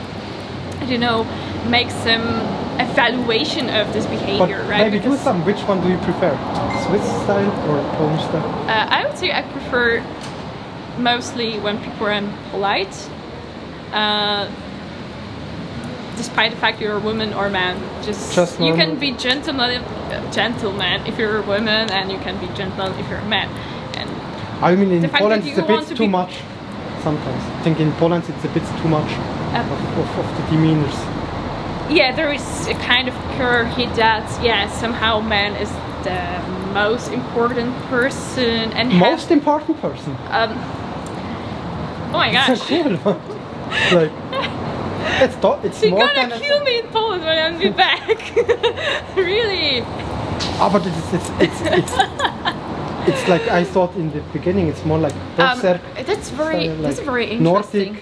I 0.79 0.85
don't 0.85 1.01
know, 1.01 1.23
make 1.69 1.89
some 1.91 2.25
evaluation 2.79 3.69
of 3.69 3.91
this 3.91 4.05
but 4.05 4.11
behavior, 4.11 4.63
right? 4.63 4.89
maybe 4.89 4.99
do 4.99 5.17
some. 5.17 5.43
Which 5.45 5.59
one 5.71 5.81
do 5.81 5.89
you 5.89 5.97
prefer? 5.97 6.33
Swiss 6.85 7.03
style 7.23 7.51
or 7.69 7.77
Polish 7.97 8.23
style? 8.23 8.49
Uh, 8.69 8.97
I 8.97 9.05
would 9.05 9.17
say 9.17 9.33
I 9.33 9.41
prefer 9.41 10.01
mostly 10.97 11.59
when 11.59 11.83
people 11.83 12.07
are 12.07 12.21
polite. 12.51 12.95
Uh, 13.91 14.49
despite 16.15 16.51
the 16.51 16.57
fact 16.57 16.79
you're 16.79 16.95
a 16.95 17.05
woman 17.09 17.33
or 17.33 17.47
a 17.47 17.49
man, 17.49 17.75
just, 18.03 18.33
Just 18.33 18.59
you 18.61 18.73
can 18.73 18.97
be 18.97 19.11
gentleman, 19.11 19.81
uh, 19.81 20.31
gentleman 20.31 21.05
if 21.05 21.17
you're 21.19 21.37
a 21.39 21.45
woman, 21.45 21.91
and 21.91 22.09
you 22.09 22.19
can 22.19 22.39
be 22.39 22.47
gentleman 22.55 22.97
if 22.99 23.09
you're 23.09 23.19
a 23.19 23.27
man. 23.27 23.49
And 23.97 24.09
I 24.63 24.75
mean, 24.75 24.91
in 24.91 25.09
Poland 25.09 25.43
that 25.43 25.49
it's 25.49 25.57
a 25.57 25.61
you 25.61 25.67
bit 25.67 25.87
too 25.89 26.03
be- 26.03 26.07
much. 26.07 26.33
Sometimes 27.03 27.43
I 27.59 27.63
think 27.63 27.79
in 27.79 27.91
Poland 27.93 28.23
it's 28.29 28.45
a 28.45 28.47
bit 28.49 28.63
too 28.81 28.87
much 28.87 29.11
Uh, 29.53 29.59
of, 29.59 29.99
of, 30.01 30.19
of 30.19 30.27
the 30.37 30.43
demeanors. 30.55 30.97
yeah, 31.89 32.15
there 32.15 32.31
is 32.33 32.67
a 32.67 32.73
kind 32.75 33.07
of 33.07 33.13
curve 33.37 33.67
that 33.95 34.25
yeah 34.43 34.67
somehow 34.81 35.19
man 35.19 35.51
is 35.63 35.69
the 36.03 36.19
most 36.73 37.11
important 37.11 37.71
person 37.89 38.71
and 38.77 38.85
Most 38.99 39.29
important 39.31 39.79
person. 39.81 40.11
um, 40.31 40.51
oh 42.13 42.17
my 42.23 42.29
It's 42.33 42.47
gosh. 42.47 42.59
so 42.69 42.97
cool. 43.03 43.17
It's 43.71 43.91
like 43.99 44.11
it's 45.23 45.35
do- 45.43 45.59
it's 45.67 45.81
You're 45.81 45.91
more 45.91 46.07
gonna 46.15 46.29
than 46.29 46.39
kill 46.41 46.63
me 46.63 46.79
in 46.79 46.87
Poland 46.87 47.23
when 47.25 47.37
I'm 47.45 47.59
be 47.59 47.69
back. 47.69 48.17
really? 49.15 49.83
Ah, 50.59 50.69
but 50.73 50.81
it's 50.85 51.13
it's 51.17 51.29
it's 51.45 51.61
it's, 51.79 51.93
it's 53.07 53.27
like 53.27 53.47
I 53.49 53.63
thought 53.63 53.95
in 53.95 54.11
the 54.11 54.21
beginning. 54.33 54.67
It's 54.67 54.83
more 54.85 54.97
like 54.97 55.13
Um, 55.37 55.59
that's 55.61 56.29
very 56.29 56.65
style, 56.65 56.81
that's 56.81 56.99
very 56.99 57.25
interesting. 57.31 57.97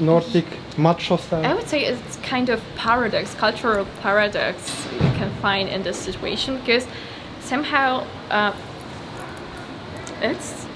Nordic, 0.00 0.44
Nordic 0.44 0.46
macho 0.78 1.16
style. 1.16 1.44
I 1.44 1.54
would 1.54 1.68
say 1.68 1.84
it's 1.84 2.16
kind 2.16 2.48
of 2.48 2.60
paradox, 2.76 3.34
cultural 3.34 3.86
paradox 4.02 4.86
you 4.92 5.10
can 5.18 5.30
find 5.42 5.68
in 5.68 5.82
this 5.82 5.96
situation 5.96 6.58
because 6.58 6.86
somehow 7.40 8.04
uh, 8.30 8.52
it's 10.20 10.66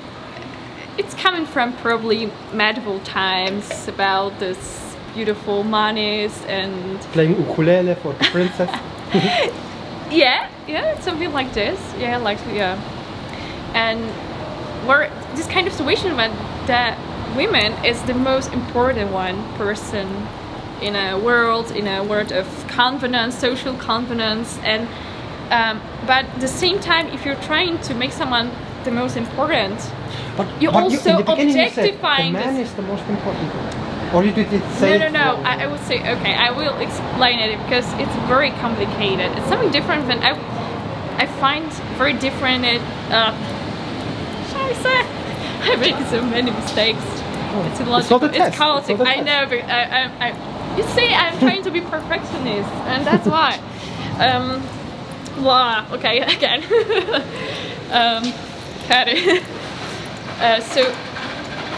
it's 0.98 1.14
coming 1.14 1.46
from 1.46 1.72
probably 1.78 2.30
medieval 2.52 3.00
times 3.00 3.88
about 3.88 4.38
this 4.38 4.94
beautiful 5.14 5.62
monies 5.62 6.44
and 6.46 7.00
Playing 7.12 7.36
ukulele 7.38 7.94
for 7.96 8.12
the 8.14 8.24
princess. 8.24 8.70
Yeah, 10.12 10.50
yeah, 10.68 11.00
something 11.00 11.32
like 11.32 11.54
this. 11.54 11.78
Yeah, 11.98 12.18
like 12.18 12.38
yeah, 12.52 12.76
and 13.74 14.00
where 14.86 15.10
this 15.34 15.46
kind 15.46 15.66
of 15.66 15.72
situation 15.72 16.16
when 16.16 16.30
the 16.66 16.96
women 17.36 17.72
is 17.84 18.00
the 18.02 18.14
most 18.14 18.52
important 18.52 19.10
one 19.12 19.36
person 19.54 20.06
in 20.80 20.96
a 20.96 21.18
world, 21.18 21.70
in 21.70 21.86
a 21.86 22.02
world 22.02 22.32
of 22.32 22.46
confidence, 22.68 23.38
social 23.38 23.74
confidence, 23.74 24.58
and 24.64 24.88
um, 25.50 25.80
but 26.06 26.24
at 26.24 26.40
the 26.40 26.48
same 26.48 26.80
time, 26.80 27.08
if 27.08 27.24
you're 27.26 27.42
trying 27.42 27.78
to 27.82 27.94
make 27.94 28.12
someone 28.12 28.50
the 28.84 28.90
most 28.90 29.16
important, 29.16 29.78
But, 30.36 30.48
You 30.62 30.70
but 30.72 30.82
also 30.84 31.18
the 31.18 31.22
beginning 31.24 31.48
you 31.48 31.68
said 31.68 31.84
the 31.84 31.90
objectifying 31.90 32.32
man 32.32 32.54
this- 32.56 32.68
is 32.70 32.74
the 32.74 32.82
most 32.82 33.04
important. 33.08 33.50
Or 34.14 34.22
you 34.24 34.32
did 34.32 34.52
it 34.52 34.62
say 34.72 34.98
no, 34.98 35.08
no, 35.08 35.08
no. 35.08 35.42
I, 35.42 35.64
I 35.64 35.66
would 35.66 35.80
say 35.80 35.96
okay. 36.00 36.34
I 36.34 36.50
will 36.50 36.76
explain 36.80 37.38
it 37.38 37.56
because 37.64 37.90
it's 37.94 38.14
very 38.28 38.50
complicated. 38.60 39.32
It's 39.38 39.48
something 39.48 39.72
different 39.72 40.06
than 40.06 40.18
I. 40.22 40.32
I 41.16 41.26
find 41.40 41.64
very 41.96 42.12
different. 42.12 42.64
It. 42.66 42.82
Uh, 43.10 43.32
Scheiße. 44.74 45.06
I 45.72 45.76
make 45.76 45.96
so 46.08 46.22
many 46.22 46.50
mistakes. 46.50 46.98
it's 47.02 47.22
Oh, 47.54 47.68
it's 47.70 47.80
illogical. 47.80 48.20
test. 48.20 48.48
It's 48.48 48.56
chaotic. 48.56 48.98
It's 48.98 49.08
I 49.08 49.16
know, 49.20 49.46
but 49.48 49.58
I, 49.64 49.82
I, 49.82 50.28
I. 50.30 50.76
You 50.76 50.82
see, 50.84 51.08
I'm 51.12 51.38
trying 51.38 51.62
to 51.64 51.70
be 51.70 51.80
perfectionist, 51.80 52.68
and 52.86 53.06
that's 53.06 53.26
why. 53.26 53.60
Um. 54.18 54.62
Blah. 55.36 55.86
Okay. 55.92 56.18
Again. 56.36 56.62
um. 57.90 58.32
Uh, 60.38 60.60
so 60.60 60.94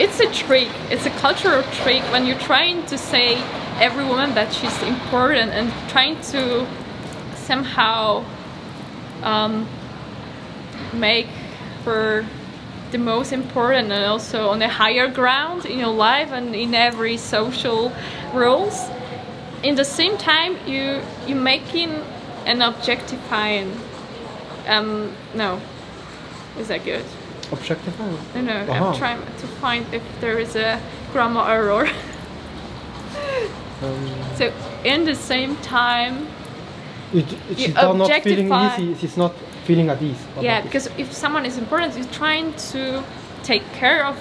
it's 0.01 0.19
a 0.21 0.33
trick 0.33 0.69
it's 0.91 1.07
a 1.07 1.11
cultural 1.11 1.63
trick 1.83 2.03
when 2.13 2.27
you're 2.27 2.39
trying 2.39 2.85
to 2.87 2.97
say 2.99 3.35
every 3.79 4.05
woman 4.05 4.35
that 4.35 4.53
she's 4.53 4.83
important 4.83 5.51
and 5.53 5.71
trying 5.91 6.21
to 6.23 6.67
somehow 7.37 8.25
um, 9.23 9.69
make 10.93 11.27
her 11.85 12.25
the 12.95 12.99
most 12.99 13.33
important 13.33 13.91
and 13.91 14.05
also 14.05 14.51
on 14.51 14.63
a 14.63 14.69
higher 14.69 15.09
ground 15.09 15.67
in 15.67 15.81
your 15.81 15.93
life 16.09 16.31
and 16.31 16.55
in 16.55 16.73
every 16.77 17.17
social 17.17 17.91
roles 18.33 18.77
in 19.65 19.75
the 19.75 19.85
same 19.85 20.17
time 20.17 20.53
you 20.65 21.01
you 21.27 21.35
making 21.35 21.91
an 22.47 22.63
objectifying 22.63 23.69
um 24.69 25.11
no 25.35 25.61
is 26.57 26.69
that 26.69 26.85
good 26.85 27.05
Objectifying. 27.53 28.19
no, 28.35 28.41
no, 28.43 28.57
Uh-huh. 28.73 28.85
I'm 28.87 28.97
trying 28.97 29.21
to 29.43 29.47
find 29.61 29.83
if 29.93 30.03
there 30.21 30.39
is 30.39 30.57
a 30.57 30.81
grammar 31.13 31.45
error. 31.57 31.87
Um, 33.83 34.09
so, 34.39 34.45
in 34.85 35.05
the 35.05 35.15
same 35.15 35.57
time, 35.57 36.27
it, 37.13 37.27
You 37.33 37.57
she's 37.57 37.75
not 37.75 37.97
not 37.97 38.23
feeling 38.23 38.51
easy. 38.53 38.95
She's 39.01 39.17
not 39.17 39.33
feeling 39.65 39.91
at 39.91 40.01
ease. 40.03 40.19
yeah, 40.41 40.61
because 40.61 40.89
if 40.99 41.13
someone 41.13 41.47
is 41.47 41.59
important, 41.59 41.97
you're 41.97 42.07
trying 42.07 42.55
to 42.73 43.03
take 43.43 43.65
care 43.73 44.05
of 44.05 44.17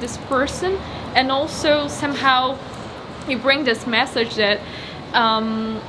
this 0.00 0.16
person 0.28 0.78
and 1.14 1.32
also 1.32 1.88
somehow 1.88 2.56
you 3.28 3.38
bring 3.38 3.64
this 3.64 3.86
message 3.86 4.34
that 4.36 4.60
um, 5.12 5.80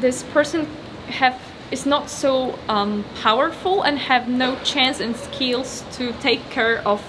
this 0.00 0.22
person 0.22 0.66
have 1.08 1.40
is 1.70 1.86
not 1.86 2.10
so 2.10 2.58
um, 2.68 3.04
powerful 3.22 3.82
and 3.82 3.98
have 3.98 4.28
no 4.28 4.56
chance 4.62 5.00
and 5.00 5.16
skills 5.16 5.84
to 5.92 6.12
take 6.14 6.40
care 6.50 6.86
of 6.86 7.00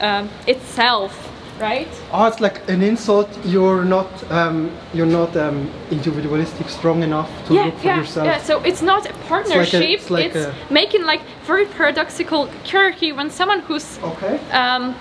um, 0.00 0.28
itself, 0.46 1.25
right? 1.60 1.88
Oh, 2.12 2.26
it's 2.26 2.40
like 2.40 2.68
an 2.68 2.82
insult. 2.82 3.28
You're 3.44 3.84
not 3.84 4.08
um, 4.30 4.70
you're 4.94 5.06
not 5.20 5.36
um, 5.36 5.70
individualistic, 5.90 6.68
strong 6.68 7.02
enough 7.02 7.30
to 7.46 7.54
yeah, 7.54 7.64
look 7.66 7.78
for 7.78 7.86
yeah, 7.86 7.98
yourself. 8.00 8.26
yeah. 8.26 8.42
So 8.42 8.62
it's 8.62 8.82
not 8.82 9.06
a 9.08 9.12
partnership. 9.28 9.82
it's 9.82 10.10
like 10.10 10.26
it's 10.34 10.36
a- 10.36 10.54
making 10.70 11.04
like 11.04 11.22
very 11.46 11.66
paradoxical 11.66 12.46
hierarchy 12.64 13.12
when 13.12 13.30
someone 13.30 13.60
who's 13.60 13.98
Okay. 14.02 14.38
um, 14.50 14.94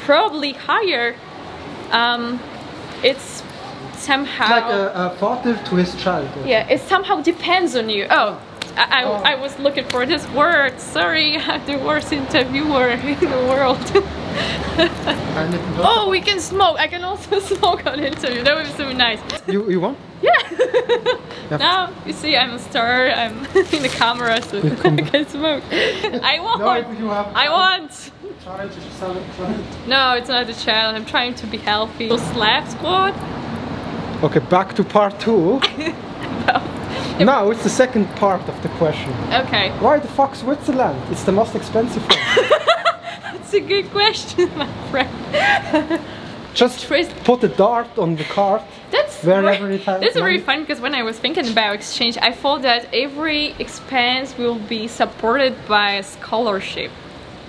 probably 0.00 0.52
higher, 0.52 1.14
um, 1.90 2.40
it's 3.02 3.42
somehow 3.96 4.44
It's 4.44 4.50
like 4.50 4.72
a, 4.72 4.92
a 4.94 5.16
father 5.18 5.54
to 5.56 5.76
his 5.76 5.94
child. 5.96 6.28
yeah, 6.46 6.68
it 6.68 6.80
somehow 6.80 7.20
depends 7.20 7.74
on 7.76 7.88
you. 7.90 8.06
Oh. 8.10 8.40
I, 8.78 9.00
I, 9.00 9.04
Oh. 9.04 9.12
I 9.24 9.34
was 9.34 9.58
looking 9.58 9.84
for 9.86 10.06
this 10.06 10.26
word. 10.30 10.78
Sorry, 10.80 11.36
I'm 11.36 11.64
the 11.70 11.76
worst 11.78 12.12
interviewer 12.12 12.88
in 13.14 13.18
the 13.20 13.42
world. 13.52 13.78
Oh, 15.80 16.08
we 16.10 16.20
can 16.20 16.38
smoke. 16.40 16.78
I 16.78 16.86
can 16.86 17.02
also 17.04 17.40
smoke 17.56 17.86
on 17.86 17.98
interview. 18.00 18.42
That 18.44 18.56
would 18.56 18.66
be 18.66 18.72
so 18.72 18.92
nice. 18.92 19.20
You 19.46 19.68
you 19.70 19.80
want? 19.80 19.98
Yeah. 20.22 21.56
now 21.58 21.90
you 22.06 22.12
see, 22.12 22.36
I'm 22.36 22.52
a 22.54 22.58
star. 22.58 23.08
I'm 23.10 23.36
in 23.74 23.82
the 23.82 23.92
camera, 24.02 24.40
so 24.42 24.58
I 24.58 24.96
can 25.10 25.26
smoke. 25.26 25.62
I 26.32 26.38
want. 26.40 26.60
No, 26.60 26.72
if 26.74 26.98
you 27.00 27.08
have. 27.08 27.26
I 27.34 27.48
want. 27.50 27.90
Child, 28.44 28.74
you 28.74 28.80
should 28.80 28.92
sell 28.92 29.16
it, 29.16 29.24
sell 29.36 29.50
it. 29.50 29.88
No, 29.88 30.12
it's 30.18 30.28
not 30.28 30.48
a 30.48 30.54
child. 30.54 30.94
I'm 30.96 31.04
trying 31.06 31.34
to 31.34 31.46
be 31.46 31.58
healthy. 31.58 32.08
Slap 32.32 32.68
squad. 32.68 33.14
Okay, 34.22 34.40
back 34.40 34.74
to 34.76 34.84
part 34.84 35.18
two. 35.20 35.60
Now 37.26 37.50
it's 37.50 37.62
the 37.62 37.70
second 37.70 38.06
part 38.16 38.48
of 38.48 38.62
the 38.62 38.68
question. 38.80 39.12
Okay, 39.32 39.70
Why 39.80 39.98
the 39.98 40.08
fuck 40.08 40.34
Switzerland? 40.34 41.00
It's 41.10 41.24
the 41.24 41.32
most 41.32 41.54
expensive 41.54 42.02
one. 42.02 42.18
that's 43.32 43.54
a 43.54 43.60
good 43.60 43.90
question, 43.90 44.50
my 44.56 44.70
friend. 44.90 46.00
Just 46.54 46.86
Trace- 46.86 47.12
put 47.24 47.44
a 47.44 47.48
dart 47.48 47.98
on 47.98 48.16
the 48.16 48.24
card. 48.24 48.62
That's 48.90 49.22
Wherever 49.22 49.66
very, 49.66 49.74
it 49.76 49.82
has 49.82 50.00
That's 50.00 50.16
very 50.16 50.40
fun 50.40 50.60
because 50.60 50.80
when 50.80 50.94
I 50.94 51.02
was 51.02 51.18
thinking 51.18 51.48
about 51.48 51.74
exchange, 51.74 52.18
I 52.20 52.32
thought 52.32 52.62
that 52.62 52.88
every 52.92 53.54
expense 53.58 54.36
will 54.36 54.58
be 54.58 54.88
supported 54.88 55.54
by 55.68 55.92
a 55.92 56.02
scholarship. 56.02 56.90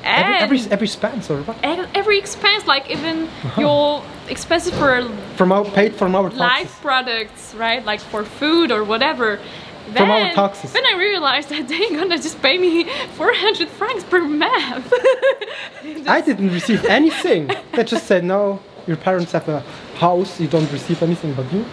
And 0.04 0.36
every, 0.36 0.60
every 0.72 0.88
spans 0.88 1.30
or 1.30 1.42
what? 1.44 1.58
every 1.64 2.20
expense, 2.20 2.66
like 2.68 2.90
even 2.90 3.24
uh-huh. 3.24 3.62
your 3.62 4.04
expenses 4.30 4.74
for 4.74 5.10
From 5.36 5.52
our 5.52 5.66
paid 5.66 5.96
from 5.96 6.16
our 6.16 6.24
taxes. 6.30 6.40
life 6.40 6.82
products, 6.82 7.54
right? 7.56 7.84
Like 7.86 8.00
for 8.00 8.24
food 8.24 8.72
or 8.72 8.84
whatever. 8.84 9.40
Then, 9.88 9.96
From 9.98 10.12
our 10.12 10.32
taxes. 10.34 10.72
then 10.72 10.86
I 10.86 10.96
realized 10.98 11.50
that 11.50 11.68
they're 11.70 11.90
gonna 12.00 12.18
just 12.18 12.40
pay 12.42 12.58
me 12.60 12.84
400 13.16 13.68
francs 13.70 14.04
per 14.04 14.22
month. 14.22 14.94
I 16.08 16.22
didn't 16.22 16.52
receive 16.54 16.86
anything. 16.86 17.50
they 17.74 17.84
just 17.84 18.06
said 18.06 18.24
no. 18.24 18.60
Your 18.88 18.98
parents 18.98 19.32
have 19.32 19.48
a 19.50 19.62
house. 19.98 20.40
You 20.40 20.48
don't 20.48 20.72
receive 20.72 21.02
anything, 21.04 21.34
but 21.34 21.52
you. 21.52 21.66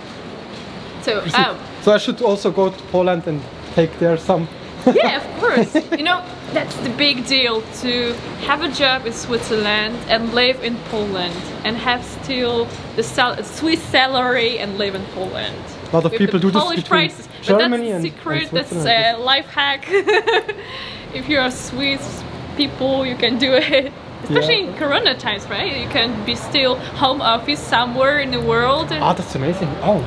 so, 1.03 1.23
oh, 1.35 1.59
So 1.83 1.93
I 1.93 1.99
should 1.99 2.23
also 2.23 2.51
go 2.51 2.71
to 2.71 2.83
Poland 2.91 3.27
and 3.27 3.41
take 3.75 3.99
there 3.99 4.17
some. 4.17 4.49
yeah, 4.87 5.17
of 5.23 5.41
course. 5.41 5.75
you 5.99 6.05
know, 6.05 6.23
that's 6.53 6.77
the 6.77 6.91
big 6.91 7.27
deal 7.27 7.63
to 7.83 8.13
have 8.47 8.63
a 8.63 8.69
job 8.69 9.07
in 9.07 9.13
Switzerland 9.13 9.97
and 10.09 10.33
live 10.35 10.63
in 10.65 10.77
Poland 10.91 11.35
and 11.65 11.77
have 11.77 12.05
still 12.05 12.67
the 12.95 13.03
sal- 13.03 13.43
Swiss 13.43 13.83
salary 13.83 14.59
and 14.59 14.79
live 14.79 14.95
in 14.95 15.05
Poland. 15.07 15.57
A 15.93 15.97
lot 15.97 16.05
of 16.05 16.13
With 16.13 16.19
people 16.21 16.39
do 16.41 16.51
this 16.51 16.63
Polish 16.63 16.83
between 16.83 17.09
prices. 17.09 17.29
But 17.47 17.59
Germany 17.59 17.91
that's 17.93 18.05
and- 18.05 18.15
secret. 18.15 18.51
that's 18.51 18.73
a 18.87 19.17
life 19.17 19.47
hack. 19.47 19.87
if 21.15 21.29
you're 21.29 21.45
a 21.45 21.51
Swiss 21.51 22.23
people, 22.57 23.05
you 23.07 23.17
can 23.17 23.39
do 23.39 23.53
it. 23.55 23.93
Especially 24.25 24.61
Yeah. 24.63 24.71
in 24.71 24.75
Corona 24.75 25.15
times, 25.17 25.45
right? 25.49 25.77
You 25.77 25.89
can 25.89 26.25
be 26.25 26.35
still 26.35 26.77
home 26.77 27.21
office 27.21 27.61
somewhere 27.61 28.19
in 28.21 28.31
the 28.31 28.41
world. 28.41 28.91
And 28.91 29.03
Ah, 29.03 29.13
that's 29.13 29.35
amazing. 29.35 29.69
Oh, 29.83 30.01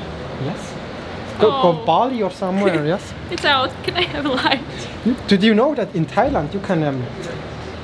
yes. 0.43 0.73
Go, 1.39 1.49
go 1.61 1.81
Oh. 1.81 1.85
Bali 1.85 2.21
or 2.23 2.31
somewhere. 2.31 2.85
yes. 2.93 3.13
It's 3.31 3.45
out. 3.45 3.71
Can 3.83 3.95
I 3.97 4.01
have 4.03 4.25
a 4.25 4.29
light? 4.29 4.61
Did 5.27 5.43
you 5.43 5.53
know 5.53 5.75
that 5.75 5.95
in 5.95 6.05
Thailand 6.05 6.53
you 6.53 6.59
can 6.59 6.83
um, 6.83 7.03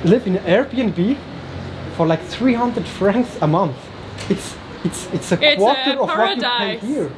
live 0.04 0.28
in 0.28 0.36
Airbnb 0.46 1.18
for 1.96 2.06
like 2.06 2.22
300 2.24 2.86
francs 2.88 3.38
a 3.41 3.48
month? 3.48 3.76
It's 4.30 4.56
it's 4.84 5.08
it's 5.13 5.32
a 5.32 5.38
It's 5.41 5.56
quarter 5.58 5.91
a 5.91 6.02
of 6.04 6.10
what 6.10 6.38
you 6.38 6.44
pay 6.44 6.78
here. 6.78 7.10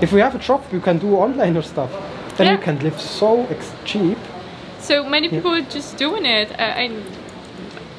If 0.00 0.12
we 0.12 0.20
have 0.20 0.34
a 0.34 0.40
shop, 0.42 0.72
you 0.72 0.80
can 0.80 0.98
do 0.98 1.14
online 1.16 1.56
or 1.56 1.62
stuff. 1.62 1.90
Then 2.36 2.46
you 2.52 2.58
can 2.58 2.78
live 2.80 3.00
so 3.00 3.46
ex- 3.50 3.72
cheap. 3.84 4.18
So 4.80 5.04
many 5.08 5.28
people 5.28 5.54
are 5.54 5.74
just 5.74 5.96
doing 5.98 6.26
it. 6.26 6.50
Uh, 6.58 6.80
I 6.82 6.90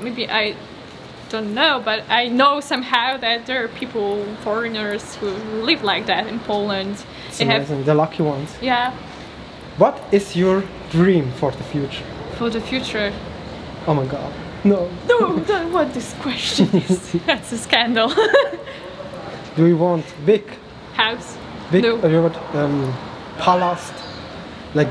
maybe 0.02 0.30
I 0.30 0.56
don't 1.30 1.54
know, 1.54 1.82
but 1.84 2.04
I 2.10 2.28
know 2.28 2.60
somehow 2.62 3.18
that 3.18 3.46
there 3.46 3.64
are 3.64 3.68
people, 3.68 4.24
foreigners, 4.44 5.16
who 5.16 5.30
live 5.64 5.84
like 5.84 6.06
that 6.06 6.28
in 6.28 6.40
Poland. 6.40 7.04
It's 7.28 7.38
they 7.40 7.46
have, 7.46 7.56
amazing. 7.70 7.84
The 7.86 7.94
lucky 7.96 8.24
ones. 8.24 8.56
yeah, 8.62 8.92
What 9.78 10.00
is 10.12 10.36
your 10.36 10.64
dream 10.92 11.32
for 11.40 11.52
the 11.52 11.64
future? 11.64 12.06
for 12.38 12.50
the 12.50 12.60
future. 12.62 13.12
Oh 13.88 13.94
my 13.94 14.06
god. 14.06 14.32
No. 14.64 14.90
No, 15.08 15.40
don't 15.40 15.72
want 15.72 15.94
this 15.94 16.14
question. 16.22 16.68
is. 16.90 17.12
That's 17.26 17.52
a 17.54 17.58
scandal. 17.58 18.10
Do 19.56 19.66
you 19.68 19.78
want 19.78 20.06
big, 20.26 20.44
House. 20.96 21.38
big, 21.72 21.84
No. 21.84 22.02
or 22.02 22.10
you 22.10 22.22
want 22.22 22.36
um, 22.56 22.94
palace, 23.38 23.92
like 24.74 24.90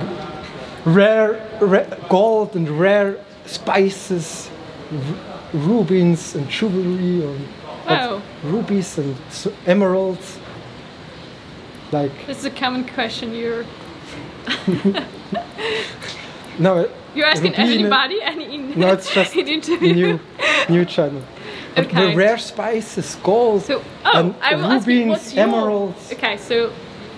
rare, 0.86 1.38
rare 1.60 1.86
gold 2.08 2.56
and 2.56 2.68
rare 2.80 3.16
spices, 3.46 4.48
rubies 5.54 6.34
and 6.34 6.48
jewelry, 6.48 7.24
or? 7.24 7.36
Oh. 7.86 8.22
rubies 8.42 8.98
and 8.98 9.16
emeralds. 9.66 10.38
Like 11.92 12.26
This 12.26 12.38
is 12.38 12.44
a 12.46 12.50
common 12.50 12.86
question. 12.88 13.34
You're 13.34 13.64
no, 16.58 16.88
you're 17.14 17.26
asking 17.26 17.54
anybody, 17.54 18.20
any 18.22 18.54
in, 18.54 18.78
no, 18.78 18.92
it's 18.92 19.12
just 19.12 19.34
in 19.40 19.48
interview. 19.48 19.94
new, 19.94 20.20
new 20.68 20.84
channel. 20.84 21.22
Okay. 21.76 22.10
the 22.10 22.16
rare 22.16 22.38
spices, 22.38 23.16
gold, 23.22 23.62
So, 23.62 23.82
oh, 24.04 24.18
and 24.18 24.34
I 24.40 24.54
will 24.54 24.66
ask 24.66 24.86
you 24.86 25.06
rubies, 25.06 25.34
your... 25.34 25.44
emeralds. 25.44 26.12
Okay, 26.12 26.36
so 26.36 26.72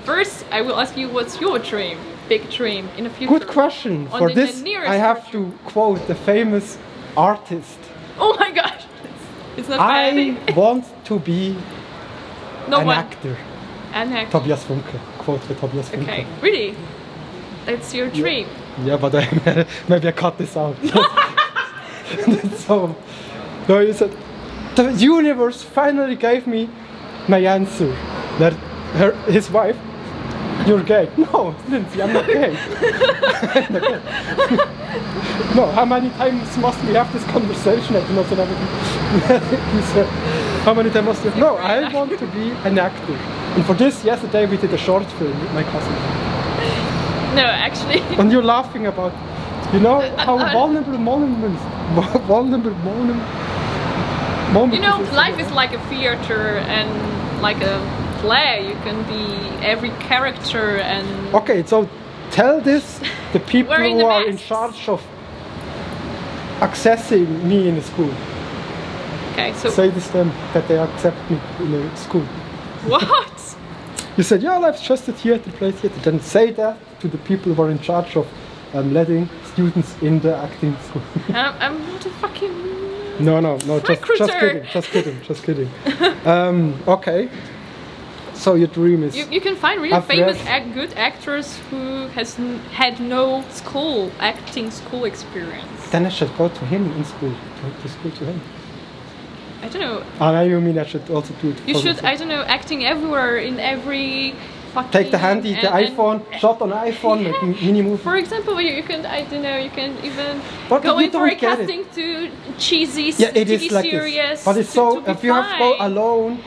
first 0.05 0.44
I 0.51 0.62
will 0.62 0.77
ask 0.81 0.96
you 0.96 1.09
what's 1.11 1.40
your 1.40 1.59
dream, 1.59 1.99
big 2.29 2.49
dream 2.51 2.88
in 2.96 3.05
the 3.05 3.11
future. 3.11 3.38
Good 3.38 3.49
question. 3.49 4.09
On 4.09 4.18
For 4.18 4.29
the- 4.29 4.35
the 4.35 4.40
this, 4.46 4.62
nearest 4.62 4.90
I 4.90 4.96
have 4.96 5.31
to 5.33 5.53
quote 5.64 6.07
the 6.07 6.14
famous 6.14 6.79
artist. 7.16 7.79
Oh 8.18 8.37
my 8.38 8.50
gosh, 8.50 8.85
it's, 9.05 9.59
it's 9.59 9.68
not 9.68 9.81
I 9.81 10.37
want 10.55 10.85
to 11.07 11.18
be 11.18 11.57
no 12.68 12.79
an 12.81 12.87
one. 12.87 12.96
actor. 12.96 13.37
An 13.92 14.12
actor. 14.12 14.38
Tobias 14.38 14.64
Funke. 14.64 14.98
Quote 15.18 15.46
by 15.48 15.55
Tobias 15.55 15.88
Funke. 15.88 16.02
Okay, 16.02 16.26
really? 16.40 16.76
That's 17.64 17.92
your 17.94 18.09
dream. 18.11 18.48
Yeah, 18.85 18.96
but 18.96 19.14
I, 19.14 19.66
maybe 19.88 20.09
I 20.09 20.12
cut 20.12 20.38
this 20.38 20.57
out. 20.57 20.76
so, 22.59 22.94
no, 23.68 23.81
he 23.85 23.92
said, 23.92 24.16
the 24.76 24.92
universe 24.92 25.62
finally 25.62 26.16
gave 26.16 26.46
me 26.46 26.68
my 27.29 27.38
answer. 27.38 27.88
That 28.38 28.52
her, 28.98 29.12
his 29.31 29.50
wife, 29.50 29.76
you're 30.66 30.82
gay. 30.82 31.08
No, 31.16 31.54
Lindsay, 31.68 32.02
I'm 32.02 32.12
not 32.12 32.26
gay. 32.26 32.56
I'm 32.56 33.72
not 33.72 33.82
gay. 33.82 34.00
no, 35.54 35.66
how 35.72 35.84
many 35.84 36.10
times 36.10 36.56
must 36.58 36.82
we 36.84 36.94
have 36.94 37.12
this 37.12 37.24
conversation? 37.24 37.96
I 37.96 38.06
do 38.06 38.14
not 38.14 38.30
know. 38.30 38.46
how 40.64 40.74
many 40.74 40.90
times 40.90 41.06
must 41.06 41.24
we? 41.24 41.30
No, 41.40 41.56
I 41.56 41.92
want 41.92 42.18
to 42.18 42.26
be 42.28 42.50
an 42.68 42.78
actor. 42.78 43.14
And 43.56 43.64
for 43.64 43.74
this, 43.74 44.04
yesterday 44.04 44.46
we 44.46 44.56
did 44.56 44.72
a 44.72 44.78
short 44.78 45.04
film 45.12 45.38
with 45.40 45.52
my 45.52 45.62
cousin. 45.64 45.92
No, 47.34 47.44
actually. 47.44 48.00
And 48.18 48.30
you're 48.32 48.42
laughing 48.42 48.86
about, 48.86 49.12
you 49.72 49.80
know, 49.80 50.00
how 50.16 50.38
uh, 50.38 50.52
vulnerable 50.52 50.98
moments, 50.98 51.62
vulnerable 52.26 52.74
moment, 52.90 53.22
moment. 54.52 54.74
You 54.74 54.80
know, 54.80 54.98
life 55.12 55.38
is 55.38 55.50
like 55.52 55.72
a 55.72 55.78
theater 55.88 56.58
and 56.58 57.42
like 57.42 57.60
a 57.62 57.78
play. 58.20 58.68
You 58.68 58.74
can 58.87 59.02
be 59.09 59.64
every 59.64 59.90
character 60.09 60.79
and 60.79 61.35
Okay, 61.35 61.62
so 61.64 61.88
tell 62.31 62.61
this 62.61 63.00
the 63.33 63.40
people 63.55 63.74
who 63.74 63.98
the 63.98 64.05
are 64.05 64.26
in 64.26 64.37
charge 64.37 64.88
of 64.88 65.02
accessing 66.61 67.42
me 67.44 67.68
in 67.68 67.74
the 67.76 67.83
school. 67.83 68.12
okay. 69.33 69.52
So 69.55 69.70
Say 69.70 69.90
this 69.90 70.07
to 70.07 70.12
them 70.14 70.31
that 70.55 70.66
they 70.68 70.79
accept 70.79 71.18
me 71.31 71.38
in 71.61 71.72
the 71.72 71.96
school. 71.96 72.24
what? 72.87 73.57
You 74.16 74.22
said, 74.22 74.42
yeah, 74.42 74.57
life's 74.57 74.81
just 74.81 75.07
a 75.09 75.12
theater, 75.12 75.50
play 75.52 75.72
theater. 75.72 75.98
Then 76.00 76.20
say 76.20 76.50
that 76.52 76.79
to 77.00 77.09
the 77.09 77.18
people 77.18 77.52
who 77.52 77.62
are 77.62 77.70
in 77.70 77.79
charge 77.81 78.16
of 78.16 78.26
um, 78.72 78.92
letting 78.94 79.29
students 79.52 79.94
in 80.00 80.20
the 80.20 80.35
acting 80.37 80.74
school. 80.88 81.02
I'm, 81.29 81.55
I'm 81.61 81.92
not 81.92 82.07
a 82.07 82.11
fucking 82.11 83.24
No, 83.24 83.40
no, 83.40 83.59
no. 83.66 83.81
Just, 83.81 84.02
just 84.16 84.33
kidding. 84.33 84.64
Just 84.72 84.88
kidding. 84.88 85.20
Just 85.22 85.42
kidding. 85.44 85.70
um, 86.26 86.83
okay. 86.88 87.29
So 88.37 88.55
your 88.55 88.68
dream 88.68 89.03
is 89.03 89.16
You, 89.16 89.25
you 89.31 89.40
can 89.40 89.57
find 89.57 89.81
really 89.81 89.94
I've 89.94 90.05
famous, 90.07 90.38
good 90.75 90.92
actors 90.94 91.57
who 91.70 92.07
has 92.09 92.38
n- 92.38 92.59
had 92.72 93.01
no 93.01 93.42
school 93.51 94.11
acting 94.20 94.70
school 94.70 95.05
experience. 95.05 95.90
then 95.90 96.05
I 96.07 96.11
should 96.11 96.33
go 96.37 96.49
to 96.49 96.64
him 96.66 96.83
in 96.99 97.05
school. 97.05 97.33
To, 97.33 97.83
to 97.83 97.88
school 97.88 98.11
to 98.11 98.25
him. 98.27 98.40
I 99.62 99.68
don't 99.68 99.81
know. 99.83 100.03
Ah, 100.20 100.33
now 100.33 100.42
you 100.42 100.61
mean 100.61 100.79
I 100.79 100.85
should 100.85 101.09
also 101.11 101.33
do 101.42 101.51
it? 101.51 101.57
You 101.66 101.75
should. 101.75 101.96
myself. 101.96 102.05
I 102.05 102.14
don't 102.16 102.29
know. 102.29 102.42
Acting 102.42 102.85
everywhere 102.85 103.38
in 103.38 103.59
every 103.59 104.35
fucking. 104.75 104.90
take 104.92 105.11
the 105.11 105.18
handy, 105.18 105.53
the 105.55 105.72
and- 105.72 105.87
and- 105.87 105.96
iPhone, 105.96 106.16
shot 106.40 106.61
on 106.61 106.70
iPhone, 106.70 107.20
m- 107.42 107.57
mini 107.66 107.83
movie. 107.83 108.03
For 108.03 108.16
example, 108.16 108.61
you, 108.61 108.72
you 108.79 108.83
can. 108.83 109.07
I 109.07 109.22
don't 109.25 109.42
know. 109.42 109.57
You 109.57 109.70
can 109.70 109.96
even 110.05 110.40
But 110.68 110.83
go 110.83 110.99
you 110.99 111.07
in 111.07 111.11
for 111.11 111.27
a 111.27 111.31
don't 111.31 111.33
it. 111.33 111.40
casting 111.40 111.83
to 111.99 112.31
cheesy 112.59 113.07
Yeah, 113.22 113.33
it 113.40 113.49
TV 113.49 113.53
is 113.66 113.72
like 113.72 113.85
series. 113.90 114.14
this. 114.14 114.44
But 114.44 114.57
it's 114.59 114.68
to- 114.72 114.75
so 114.81 115.01
to 115.01 115.11
if 115.11 115.25
you 115.25 115.33
have 115.33 115.51
to 115.53 115.59
go 115.59 115.70
alone, 115.81 116.38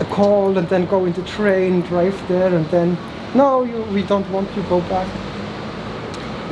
a 0.00 0.04
call 0.06 0.58
and 0.58 0.68
then 0.68 0.86
go 0.86 1.04
in 1.04 1.12
the 1.12 1.22
train, 1.22 1.80
drive 1.82 2.16
there, 2.28 2.54
and 2.54 2.66
then 2.66 2.96
no, 3.34 3.64
you 3.64 3.82
we 3.92 4.02
don't 4.02 4.28
want 4.30 4.54
you 4.56 4.62
go 4.64 4.80
back. 4.82 5.08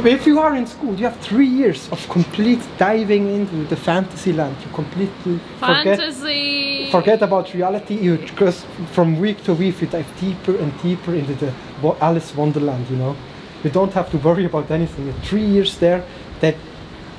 If 0.04 0.26
you 0.26 0.38
are 0.40 0.54
in 0.54 0.66
school, 0.66 0.94
you 0.94 1.04
have 1.04 1.18
three 1.20 1.46
years 1.46 1.88
of 1.90 2.06
complete 2.08 2.60
diving 2.76 3.34
into 3.34 3.64
the 3.64 3.76
fantasy 3.76 4.32
land. 4.32 4.56
You 4.60 4.70
completely 4.74 5.38
forget 5.58 5.98
Fantasy. 5.98 6.90
forget 6.90 7.22
about 7.22 7.54
reality. 7.54 7.94
You 7.94 8.18
just 8.18 8.66
from 8.92 9.18
week 9.18 9.42
to 9.44 9.54
week 9.54 9.80
you 9.80 9.86
dive 9.86 10.10
deeper 10.20 10.56
and 10.56 10.70
deeper 10.82 11.14
into 11.14 11.34
the 11.34 11.52
Alice 12.00 12.34
Wonderland. 12.34 12.90
You 12.90 12.96
know, 12.96 13.16
you 13.62 13.70
don't 13.70 13.92
have 13.94 14.10
to 14.10 14.18
worry 14.18 14.44
about 14.44 14.70
anything. 14.70 15.06
You're 15.06 15.22
three 15.30 15.46
years 15.46 15.78
there, 15.78 16.04
that 16.40 16.56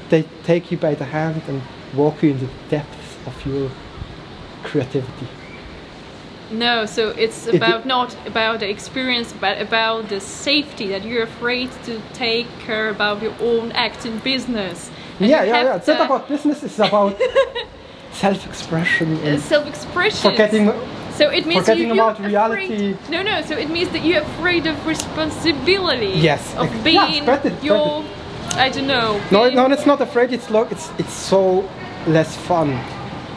they 0.10 0.24
take 0.44 0.72
you 0.72 0.78
by 0.78 0.94
the 0.94 1.06
hand 1.06 1.42
and 1.48 1.62
walk 1.96 2.22
you 2.22 2.32
in 2.32 2.40
the 2.40 2.50
depths 2.70 3.18
of 3.26 3.46
your 3.48 3.72
creativity. 4.64 5.28
No, 6.60 6.86
so 6.86 7.10
it's 7.10 7.48
It- 7.48 7.56
about 7.56 7.86
not 7.86 8.16
about 8.26 8.60
the 8.60 8.70
experience, 8.70 9.34
but 9.42 9.62
about 9.62 10.10
the 10.10 10.20
safety 10.20 10.88
that 10.90 11.04
you're 11.04 11.24
afraid 11.24 11.70
to 11.86 11.94
take 12.14 12.48
care 12.66 12.90
about 12.90 13.22
your 13.22 13.34
own 13.42 13.72
acting 13.74 14.20
business. 14.24 14.90
And 15.20 15.30
yeah, 15.30 15.44
yeah, 15.44 15.64
yeah. 15.64 15.76
It's 15.78 15.88
not 15.88 16.06
about 16.06 16.28
business. 16.28 16.64
It's 16.64 16.80
about 16.80 17.18
self-expression 18.12 19.18
uh, 19.18 19.28
and 19.28 19.42
self-expression. 19.42 20.32
forgetting. 20.32 20.72
So 21.16 21.30
it 21.30 21.46
means 21.46 21.62
forgetting 21.62 21.88
you, 21.90 21.96
you're 21.96 22.04
about 22.12 22.20
reality. 22.24 22.92
Afraid, 22.92 23.10
no, 23.10 23.22
no. 23.24 23.42
So 23.42 23.56
it 23.58 23.70
means 23.70 23.90
that 23.90 24.04
you're 24.06 24.22
afraid 24.22 24.68
of 24.68 24.76
responsibility. 24.88 26.08
Yes, 26.30 26.56
Of 26.58 26.70
being 26.84 26.96
yeah, 26.96 27.22
spread 27.22 27.46
it, 27.46 27.54
spread 27.58 27.64
your, 27.64 28.04
I 28.56 28.70
don't 28.70 28.88
know. 28.88 29.22
No, 29.32 29.50
no, 29.50 29.66
it's 29.72 29.86
not 29.86 30.02
afraid. 30.02 30.32
It's 30.34 30.50
lo- 30.50 30.68
It's 30.72 30.90
it's 30.98 31.14
so 31.14 31.64
less 32.08 32.36
fun. 32.36 32.70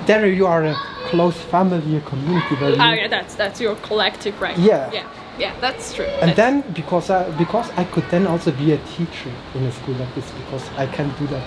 There 0.08 0.26
you 0.26 0.46
are 0.46 0.64
a 0.64 0.74
close 1.10 1.36
family, 1.36 1.96
a 1.98 2.00
community 2.00 2.54
where 2.56 2.70
you 2.70 2.76
Ah, 2.80 2.92
yeah, 2.94 3.08
that's 3.08 3.34
that's 3.34 3.60
your 3.60 3.76
collective, 3.88 4.40
right? 4.40 4.56
Yeah. 4.58 4.90
Yeah, 4.90 5.06
yeah, 5.38 5.52
that's 5.60 5.92
true. 5.94 6.06
And 6.22 6.30
That's- 6.30 6.36
then 6.36 6.54
because 6.72 7.10
I, 7.10 7.30
because 7.36 7.68
I 7.76 7.84
could 7.84 8.08
then 8.10 8.26
also 8.26 8.50
be 8.52 8.72
a 8.72 8.78
teacher 8.96 9.30
in 9.54 9.64
a 9.64 9.72
school 9.72 9.94
like 9.96 10.12
this 10.14 10.24
because 10.40 10.64
I 10.78 10.86
can 10.86 11.08
do 11.18 11.26
that. 11.26 11.44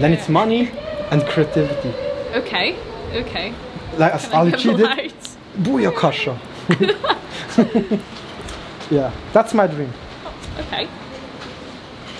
Then 0.00 0.12
it's 0.14 0.28
money 0.28 0.70
and 1.10 1.22
creativity. 1.26 1.92
okay, 2.34 2.76
okay. 3.12 3.52
Like 3.98 4.14
as 4.14 4.24
Can 4.24 4.34
I 4.34 4.38
Ali 4.38 4.50
have 4.52 4.60
G 4.60 4.74
did. 4.74 5.12
Booyakasha. 5.64 6.34
yeah, 8.90 9.12
that's 9.34 9.52
my 9.52 9.66
dream. 9.66 9.92
Okay. 10.60 10.88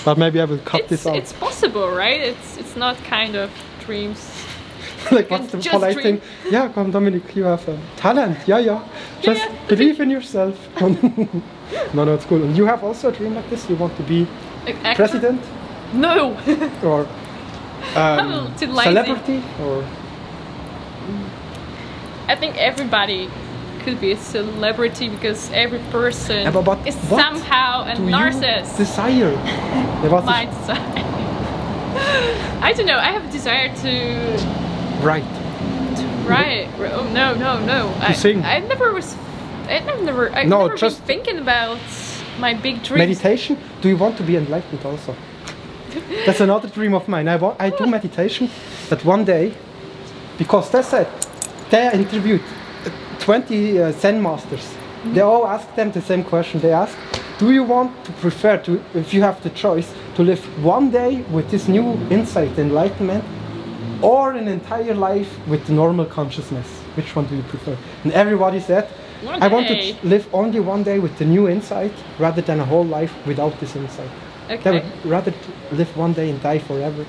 But 0.05 0.19
maybe 0.19 0.39
I 0.41 0.45
will 0.45 0.59
cut 0.59 0.81
It's 0.81 0.89
this 0.91 1.07
out. 1.07 1.17
it's 1.17 1.33
possible, 1.33 1.89
right? 1.91 2.21
It's 2.21 2.59
it's 2.59 2.77
not 2.77 2.97
kind 3.05 3.37
of 3.37 3.51
dreams. 3.87 4.21
like 5.13 5.31
what's 5.31 5.53
the 5.53 5.59
polite 5.59 5.95
dream. 5.95 6.19
thing? 6.19 6.53
Yeah, 6.53 6.69
come 6.73 6.91
Dominic, 6.91 7.35
you 7.37 7.45
have 7.45 7.67
a 7.69 7.79
talent. 7.97 8.37
Yeah, 8.47 8.59
yeah. 8.59 8.89
Just 9.23 9.41
yeah. 9.41 9.67
believe 9.69 10.01
in 10.01 10.11
yourself. 10.11 10.57
no, 10.81 12.05
no, 12.05 12.15
it's 12.15 12.25
cool. 12.25 12.43
And 12.43 12.57
you 12.57 12.67
have 12.67 12.83
also 12.83 13.09
a 13.09 13.13
dream 13.13 13.35
like 13.35 13.49
this? 13.51 13.69
You 13.69 13.77
want 13.77 13.97
to 13.97 14.03
be 14.03 14.27
Like 14.67 14.97
president 14.97 15.41
No. 15.93 16.37
or 16.83 17.07
um, 17.95 18.57
celebrity 18.57 19.43
or 19.63 19.85
I 22.29 22.37
think 22.37 22.57
everybody 22.59 23.31
could 23.85 24.01
be 24.01 24.13
a 24.13 24.17
celebrity 24.17 25.09
because 25.09 25.51
every 25.53 25.79
person 25.91 26.43
Yeah, 26.43 26.51
but- 26.51 26.65
but 26.65 26.87
is 26.87 26.95
somehow 27.09 27.85
a 27.85 27.95
narcissist. 27.97 28.77
desire? 28.77 29.33
Yeah, 29.33 30.23
My 30.25 30.45
desire. 30.45 31.05
I 32.61 32.73
don't 32.77 32.87
know. 32.87 32.99
I 32.99 33.11
have 33.13 33.25
a 33.25 33.33
desire 33.33 33.75
to 33.77 34.68
right. 35.01 35.25
Right. 36.27 36.69
Oh 36.79 37.09
no, 37.13 37.35
no, 37.35 37.59
no. 37.65 37.95
I, 38.01 38.13
sing. 38.13 38.45
I 38.45 38.59
never 38.61 38.93
was. 38.93 39.17
I 39.69 39.81
never. 40.03 40.31
I 40.31 40.45
No, 40.45 40.67
never 40.67 40.77
just- 40.77 40.99
been 40.99 41.07
thinking 41.07 41.39
about 41.39 41.79
my 42.39 42.55
big 42.55 42.83
dream. 42.83 42.99
Meditation? 42.99 43.57
Do 43.81 43.89
you 43.89 43.97
want 43.97 44.17
to 44.19 44.23
be 44.23 44.37
enlightened 44.37 44.85
also? 44.85 45.15
That's 46.27 46.41
another 46.41 46.69
dream 46.69 46.95
of 46.95 47.09
mine. 47.09 47.29
I, 47.29 47.37
want, 47.37 47.61
I 47.61 47.71
do 47.71 47.87
meditation, 47.87 48.51
but 48.91 49.05
one 49.05 49.25
day, 49.25 49.55
because 50.37 50.71
they 50.71 50.83
said, 50.83 51.09
they 51.71 51.91
interviewed 51.93 52.43
uh, 52.85 52.91
20 53.21 53.79
uh, 53.79 53.93
Zen 53.93 54.23
masters. 54.23 54.75
They 55.07 55.21
all 55.23 55.47
asked 55.47 55.75
them 55.77 55.91
the 55.93 56.03
same 56.03 56.25
question. 56.25 56.61
They 56.61 56.73
asked, 56.73 56.97
do 57.39 57.51
you 57.53 57.63
want 57.63 58.05
to 58.05 58.13
prefer 58.13 58.59
to, 58.59 58.83
if 58.95 59.15
you 59.15 59.23
have 59.23 59.43
the 59.43 59.51
choice, 59.51 59.93
to 60.17 60.23
live 60.23 60.45
one 60.65 60.91
day 60.91 61.23
with 61.33 61.51
this 61.51 61.69
new 61.69 61.93
insight, 62.11 62.59
enlightenment, 62.59 63.25
or 64.03 64.33
an 64.33 64.49
entire 64.49 64.95
life 64.95 65.31
with 65.49 65.69
normal 65.71 66.05
consciousness? 66.07 66.67
Which 66.97 67.15
one 67.17 67.27
do 67.27 67.37
you 67.37 67.43
prefer? 67.43 67.77
And 68.05 68.13
everybody 68.13 68.61
said, 68.61 68.85
One 69.23 69.43
I 69.43 69.49
want 69.49 69.69
to 69.69 69.97
live 70.03 70.27
only 70.33 70.61
one 70.61 70.83
day 70.85 70.99
with 70.99 71.17
the 71.19 71.25
new 71.25 71.49
insight 71.49 71.93
rather 72.19 72.43
than 72.43 72.61
a 72.61 72.65
whole 72.65 72.85
life 72.85 73.13
without 73.27 73.59
this 73.61 73.75
insight. 73.77 74.11
They 74.49 74.55
Okay. 74.57 74.71
would 74.73 75.07
rather 75.11 75.33
live 75.73 75.95
one 75.97 76.13
day 76.15 76.31
and 76.31 76.41
die 76.43 76.59
forever 76.59 77.05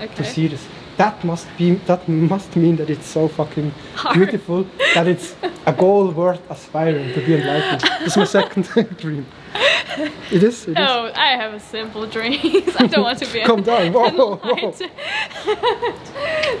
okay. 0.00 0.14
to 0.14 0.24
see 0.24 0.46
this. 0.48 0.64
That 0.96 1.24
must 1.24 1.46
be 1.58 1.74
that 1.86 2.08
must 2.08 2.54
mean 2.56 2.76
that 2.76 2.88
it's 2.88 3.06
so 3.06 3.26
fucking 3.28 3.72
Hard. 3.96 4.14
beautiful 4.16 4.64
that 4.94 5.06
it's 5.08 5.34
a 5.66 5.72
goal 5.72 6.10
worth 6.12 6.40
aspiring 6.50 7.12
to 7.14 7.20
be 7.26 7.34
enlightened. 7.34 7.82
It's 8.06 8.16
my 8.16 8.24
second 8.26 8.68
dream. 9.02 9.26
It 9.54 10.42
is. 10.42 10.64
It 10.64 10.68
is. 10.70 10.74
No, 10.74 11.12
I 11.14 11.36
have 11.36 11.54
a 11.54 11.60
simple 11.60 12.06
dream. 12.06 12.40
I 12.78 12.86
don't 12.86 13.04
want 13.04 13.18
to 13.20 13.32
be. 13.32 13.42
Calm 13.42 13.62
down. 13.62 13.92
Whoa, 13.94 14.36
whoa, 14.36 14.74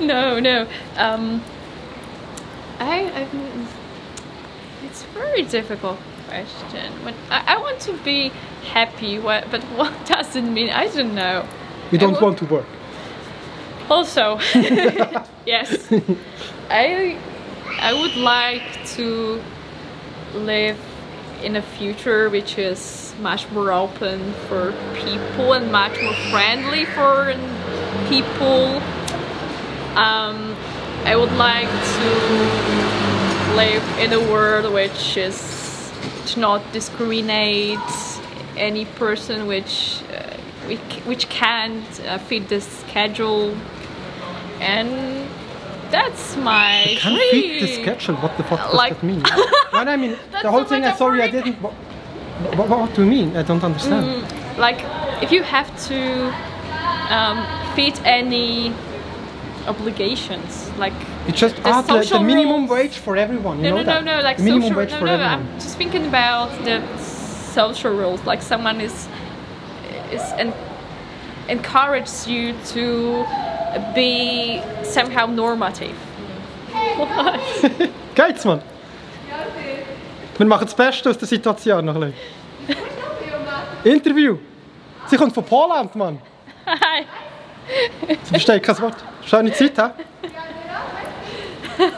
no, 0.00 0.38
no. 0.38 0.68
Um, 0.96 1.42
I, 2.78 3.10
I. 3.10 3.28
It's 4.84 5.02
a 5.02 5.06
very 5.08 5.42
difficult 5.42 5.98
question. 6.28 6.92
When 7.04 7.14
I, 7.30 7.54
I 7.54 7.58
want 7.58 7.80
to 7.80 7.92
be 8.04 8.28
happy, 8.72 9.18
what, 9.18 9.50
but 9.50 9.62
what 9.76 9.92
does 10.06 10.36
it 10.36 10.42
mean? 10.42 10.70
I 10.70 10.86
don't 10.88 11.14
know. 11.14 11.46
You 11.90 11.98
don't 11.98 12.20
want 12.20 12.38
to 12.38 12.44
work. 12.46 12.66
Also, 13.90 14.38
yes, 15.44 15.92
I 16.70 17.18
I 17.80 17.92
would 17.92 18.16
like 18.16 18.86
to 18.96 19.42
live 20.34 20.78
in 21.42 21.56
a 21.56 21.62
future 21.62 22.30
which 22.30 22.58
is 22.58 23.14
much 23.20 23.50
more 23.50 23.72
open 23.72 24.32
for 24.48 24.72
people 24.94 25.52
and 25.52 25.70
much 25.70 26.00
more 26.00 26.14
friendly 26.30 26.84
for 26.84 27.34
people. 28.08 28.80
Um, 29.96 30.56
I 31.04 31.16
would 31.16 31.32
like 31.32 31.68
to 31.68 33.56
live 33.56 33.98
in 33.98 34.12
a 34.12 34.20
world 34.32 34.72
which 34.72 35.16
is 35.16 35.92
to 36.26 36.40
not 36.40 36.72
discriminate 36.72 37.78
any 38.56 38.84
person 38.84 39.46
which 39.46 40.02
uh, 40.12 40.36
which, 40.66 40.80
which 41.04 41.28
can't 41.28 42.00
uh, 42.06 42.18
fit 42.18 42.48
the 42.48 42.60
schedule 42.60 43.54
and 44.60 45.28
that's 45.96 46.36
my 46.36 46.96
Can't 47.04 47.16
dream. 47.16 47.30
fit 47.30 47.60
the 47.62 47.68
schedule. 47.82 48.16
What 48.24 48.32
the 48.38 48.44
fuck 48.50 48.60
does 48.66 48.74
Like- 48.82 48.94
that 49.00 49.02
mean? 49.10 49.22
well, 49.72 49.88
I 49.88 49.96
mean, 50.02 50.12
the 50.44 50.50
whole 50.54 50.64
thing. 50.70 50.82
I'm 50.84 50.96
sorry, 51.04 51.18
I 51.22 51.30
didn't. 51.36 51.56
What, 51.64 51.72
what, 52.58 52.68
what 52.68 52.94
do 52.94 53.00
you 53.04 53.10
mean? 53.16 53.28
I 53.36 53.42
don't 53.50 53.62
understand. 53.70 54.04
Mm, 54.06 54.58
like 54.66 54.80
if 55.24 55.30
you 55.36 55.42
have 55.56 55.68
to 55.88 55.98
um, 57.16 57.38
fit 57.76 57.96
any 58.18 58.72
obligations 59.66 60.70
like 60.84 60.92
You 61.26 61.32
just 61.32 61.56
the 61.56 61.68
add 61.68 61.86
the, 61.86 61.98
the 62.16 62.20
minimum 62.20 62.62
rules. 62.66 62.70
wage 62.76 62.96
for 62.98 63.16
everyone. 63.16 63.56
You 63.58 63.70
no 63.70 63.76
know 63.76 63.82
no 63.82 63.92
no 64.00 64.04
that? 64.04 64.04
no 64.04 64.24
like 64.28 64.36
The 64.38 64.42
minimum 64.44 64.68
social 64.68 64.78
wage 64.80 64.90
no 64.92 64.98
for 64.98 65.06
no 65.06 65.12
everyone. 65.14 65.40
I'm 65.48 65.60
just 65.60 65.76
thinking 65.80 66.04
about 66.06 66.48
the 66.68 66.76
social 66.98 67.92
rules 68.02 68.20
like 68.30 68.42
someone 68.42 68.78
is 68.88 68.96
is 70.16 70.22
en- 70.42 70.52
encourages 71.48 72.26
you 72.32 72.54
to 72.72 72.82
be 73.94 74.60
somehow 74.82 75.26
normative 75.26 75.94
what 76.96 77.40
Geht's, 78.14 78.44
Mann? 78.44 78.62
Wir 80.36 80.46
machen 80.46 80.64
das 80.64 80.74
Beste 80.74 81.10
aus 81.10 81.18
der 81.18 81.28
Situation 81.28 81.84
noch 81.84 81.94
ein 81.94 82.12
bisschen. 82.66 82.82
Interview. 83.84 84.38
Sie 85.06 85.16
kommt 85.16 85.32
von 85.34 85.44
Polen, 85.44 85.88
Mann. 85.94 86.18
Hi. 86.66 87.04
Sie 88.22 88.30
versteht 88.30 88.62
kein 88.62 88.80
Wort. 88.80 88.96
Schöne 89.24 89.52
Zeit, 89.52 89.76
hä? 89.76 89.90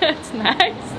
That's 0.00 0.32
nice. 0.34 0.94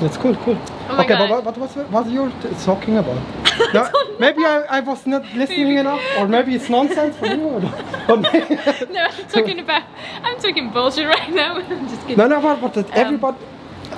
That's 0.00 0.18
cool, 0.22 0.36
cool. 0.46 0.56
Oh 0.88 1.00
okay, 1.00 1.08
God. 1.08 1.18
but 1.18 1.44
what, 1.44 1.44
what 1.44 1.58
was 1.58 1.86
what 1.90 2.06
you 2.10 2.30
talking 2.64 2.96
about? 2.98 3.20
No, 3.72 3.88
maybe 4.18 4.44
I, 4.44 4.62
I 4.78 4.80
was 4.80 5.06
not 5.06 5.22
listening 5.34 5.78
enough, 5.78 6.02
or 6.18 6.26
maybe 6.26 6.54
it's 6.56 6.68
nonsense 6.68 7.16
for 7.16 7.26
you. 7.26 7.42
Or, 7.54 7.60
or 8.08 8.16
No, 8.96 9.02
I'm 9.10 9.26
talking 9.28 9.60
about. 9.60 9.82
I'm 10.22 10.38
talking 10.38 10.70
bullshit 10.70 11.06
right 11.06 11.30
now. 11.32 11.56
I'm 11.58 11.88
just 11.88 12.00
kidding. 12.02 12.16
no, 12.18 12.26
no, 12.26 12.40
but, 12.40 12.60
but 12.60 12.74
that 12.74 12.86
Um, 12.86 12.92
everybody. 13.06 13.38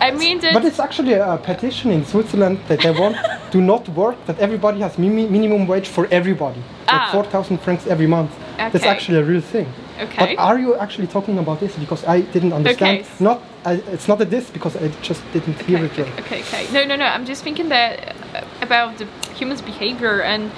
I 0.00 0.10
mean. 0.10 0.40
But 0.40 0.64
it's 0.66 0.78
actually 0.78 1.14
a 1.14 1.38
petition 1.42 1.90
in 1.90 2.04
Switzerland 2.04 2.58
that 2.68 2.80
they 2.80 2.90
want 2.90 3.16
to 3.52 3.58
not 3.60 3.88
work, 3.90 4.16
that 4.26 4.38
everybody 4.38 4.80
has 4.80 4.98
mini- 4.98 5.28
minimum 5.28 5.66
wage 5.66 5.88
for 5.88 6.06
everybody. 6.10 6.62
Ah. 6.88 7.10
Like 7.14 7.30
4,000 7.32 7.58
francs 7.58 7.86
every 7.86 8.06
month. 8.06 8.30
That's 8.58 8.84
actually 8.84 9.18
a 9.18 9.24
real 9.24 9.40
thing. 9.40 9.66
Okay. 9.98 10.36
But 10.36 10.42
are 10.42 10.58
you 10.58 10.76
actually 10.76 11.06
talking 11.06 11.38
about 11.38 11.60
this? 11.60 11.74
Because 11.76 12.04
I 12.04 12.20
didn't 12.20 12.52
understand. 12.52 13.00
Okay. 13.00 13.24
Not, 13.24 13.42
I, 13.64 13.74
it's 13.92 14.08
not 14.08 14.20
a 14.20 14.24
this 14.24 14.50
because 14.50 14.76
I 14.76 14.88
just 15.02 15.22
didn't 15.32 15.60
hear 15.62 15.78
okay, 15.78 15.86
it 15.86 15.98
well. 15.98 16.18
okay, 16.20 16.40
okay, 16.40 16.64
okay. 16.64 16.72
No, 16.72 16.84
no, 16.84 16.96
no. 16.96 17.04
I'm 17.06 17.24
just 17.24 17.42
thinking 17.42 17.68
that 17.70 18.14
uh, 18.34 18.44
about 18.62 18.98
the 18.98 19.06
human's 19.34 19.62
behavior 19.62 20.20
and 20.22 20.50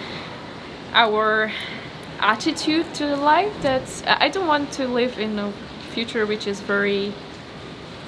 our 0.92 1.52
attitude 2.20 2.92
to 2.94 3.16
life. 3.16 3.52
That 3.62 3.82
I 4.06 4.28
don't 4.28 4.46
want 4.46 4.72
to 4.72 4.88
live 4.88 5.18
in 5.18 5.38
a 5.38 5.52
future 5.92 6.26
which 6.26 6.46
is 6.46 6.60
very 6.60 7.12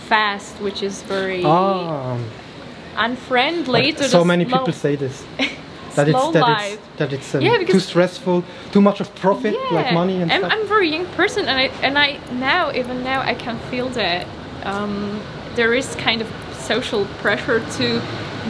fast, 0.09 0.61
which 0.61 0.83
is 0.83 1.03
very 1.03 1.43
Ah, 1.45 2.19
unfriendly. 2.97 3.95
So 3.97 4.25
many 4.25 4.45
people 4.45 4.73
say 4.73 4.97
this. 4.97 5.25
That 5.97 6.09
it's 6.09 6.33
that 6.33 6.41
life. 6.41 6.73
it's 6.73 6.99
that 6.99 7.13
it's 7.13 7.35
um, 7.35 7.41
Yeah, 7.43 7.59
too 7.65 7.81
stressful, 7.81 8.45
too 8.73 8.81
much 8.81 9.01
of 9.01 9.15
profit, 9.17 9.55
like 9.73 9.93
money 9.93 10.21
and 10.23 10.31
I'm, 10.33 10.41
stuff. 10.41 10.53
I'm 10.53 10.63
a 10.63 10.67
very 10.67 10.89
young 10.89 11.07
person, 11.17 11.47
and 11.47 11.59
I 11.59 11.67
and 11.87 11.99
I 11.99 12.19
now 12.33 12.73
even 12.73 13.03
now 13.05 13.21
I 13.21 13.35
can 13.35 13.59
feel 13.71 13.89
that 13.91 14.27
um, 14.65 15.21
there 15.57 15.75
is 15.75 15.95
kind 15.97 16.21
of 16.23 16.29
social 16.59 17.05
pressure 17.23 17.61
to 17.79 18.01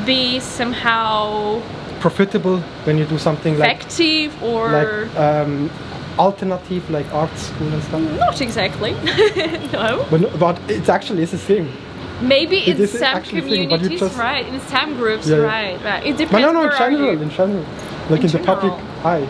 be 0.07 0.41
somehow 0.41 1.61
Profitable 2.01 2.59
when 2.85 2.97
you 2.99 3.05
do 3.05 3.19
something 3.19 3.59
like 3.59 3.77
effective 3.83 4.43
or 4.43 4.71
like 4.71 5.17
um, 5.17 5.71
alternative, 6.19 6.89
like 6.91 7.07
art 7.13 7.37
school 7.39 7.69
and 7.69 7.83
stuff. 7.83 8.01
not 8.19 8.41
exactly. 8.41 8.93
no, 9.73 10.07
But, 10.11 10.39
but 10.39 10.59
it 10.71 10.89
actually 10.89 11.23
is 11.23 11.35
a 11.35 11.39
thing. 11.39 11.71
Maybe 12.23 12.59
in 12.71 12.87
some 12.87 13.03
actually 13.03 13.41
thing, 13.43 13.69
communities, 13.69 14.01
just- 14.01 14.19
right? 14.19 14.47
In 14.47 14.61
some 14.61 14.97
groups, 14.97 15.27
Yeah, 15.27 15.37
yeah. 15.39 15.43
right? 15.45 15.85
Right. 15.85 16.07
It 16.07 16.17
depends. 16.17 16.33
But 16.33 16.41
no, 16.41 16.53
no, 16.53 16.63
in 16.71 16.79
general, 16.79 17.23
in 17.23 17.31
general, 17.31 17.65
like 18.11 18.21
In 18.21 18.27
in, 18.27 18.33
the 18.33 18.39
public 18.41 18.73
eye. 19.05 19.27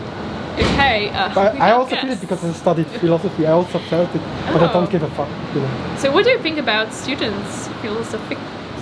Okay. 0.59 1.09
Uh, 1.09 1.33
But 1.33 1.55
I 1.55 1.71
also 1.71 1.95
feel 1.95 2.11
it 2.11 2.19
because 2.21 2.43
I 2.43 2.51
studied 2.53 2.87
philosophy. 3.01 3.47
I 3.47 3.51
also 3.51 3.79
felt 3.79 4.13
it, 4.15 4.21
but 4.53 4.61
I 4.61 4.69
Oh. 4.69 4.73
don't 4.73 4.89
give 4.91 5.03
a 5.03 5.09
fuck. 5.11 5.29
You 5.55 5.61
know. 5.61 5.69
So, 5.97 6.11
what 6.11 6.23
do 6.25 6.29
you 6.31 6.39
think 6.39 6.57
about 6.59 6.93
students, 6.93 7.67
philosophic 7.81 8.37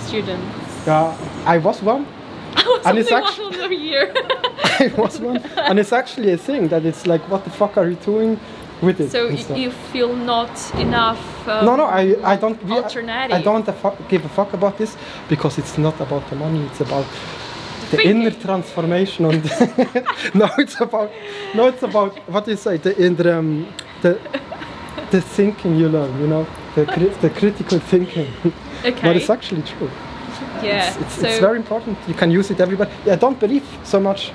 students? 0.06 0.86
Yeah, 0.86 1.14
I 1.54 1.58
was 1.58 1.82
one. 1.82 2.06
I 2.56 2.62
was 2.66 2.86
And 2.86 2.98
it's 2.98 3.12
only 3.12 3.58
one 3.60 3.72
year. 3.72 4.12
I 4.80 4.92
was 4.96 5.20
one, 5.20 5.38
and 5.68 5.78
it's 5.78 5.92
actually 5.92 6.32
a 6.32 6.36
thing 6.36 6.68
that 6.68 6.84
it's 6.84 7.06
like, 7.06 7.22
what 7.30 7.44
the 7.44 7.50
fuck 7.50 7.76
are 7.76 7.88
you 7.88 7.96
doing 7.96 8.40
with 8.82 9.00
it? 9.00 9.10
so 9.10 9.26
and 9.26 9.36
y- 9.36 9.42
stuff. 9.42 9.58
you 9.58 9.70
feel 9.92 10.14
not 10.14 10.50
enough. 10.74 11.48
Um, 11.48 11.64
No, 11.66 11.76
no, 11.76 11.84
I, 11.84 12.16
I 12.32 12.36
don't. 12.36 12.58
Alternative. 12.70 13.36
I 13.38 13.42
don't 13.42 13.66
give 14.08 14.24
a 14.24 14.28
fuck 14.28 14.52
about 14.54 14.76
this 14.78 14.96
because 15.28 15.58
it's 15.58 15.78
not 15.78 16.00
about 16.00 16.28
the 16.30 16.36
money. 16.36 16.64
It's 16.66 16.80
about 16.80 17.06
the 17.90 17.96
Thinking. 17.96 18.22
inner 18.22 18.30
transformation. 18.30 19.24
And 19.26 19.44
no, 20.34 20.48
it's 20.58 20.80
about 20.80 21.10
no, 21.54 21.66
it's 21.68 21.82
about 21.82 22.16
what 22.28 22.44
do 22.44 22.50
you 22.52 22.56
say? 22.56 22.76
The 22.78 22.92
inner 23.06 23.38
um, 23.38 23.66
the 24.02 24.18
the 25.10 25.20
thinking 25.20 25.76
you 25.76 25.88
learn. 25.88 26.20
You 26.20 26.26
know, 26.26 26.46
the 26.74 26.86
cri- 26.86 27.14
the 27.20 27.30
critical 27.30 27.78
thinking. 27.78 28.28
Okay. 28.84 29.02
but 29.02 29.16
it's 29.16 29.28
actually 29.30 29.62
true. 29.62 29.90
yeah. 30.62 30.88
It's, 30.88 30.96
it's, 31.02 31.14
so 31.20 31.26
it's 31.28 31.38
very 31.40 31.56
important. 31.58 31.98
You 32.08 32.14
can 32.14 32.30
use 32.30 32.50
it 32.50 32.60
everywhere 32.60 32.88
I 33.06 33.16
don't 33.16 33.38
believe 33.38 33.64
so 33.84 34.00
much 34.00 34.32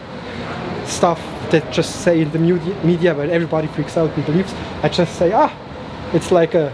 stuff 0.86 1.20
that 1.52 1.72
just 1.72 2.02
say 2.04 2.22
in 2.22 2.32
the 2.32 2.40
media, 2.40 2.76
media 2.84 3.14
where 3.14 3.30
everybody 3.30 3.68
freaks 3.68 3.98
out 3.98 4.10
and 4.16 4.26
believes. 4.26 4.54
I 4.84 4.90
just 4.90 5.16
say, 5.18 5.32
ah, 5.34 5.52
it's 6.14 6.32
like 6.32 6.54
a, 6.56 6.72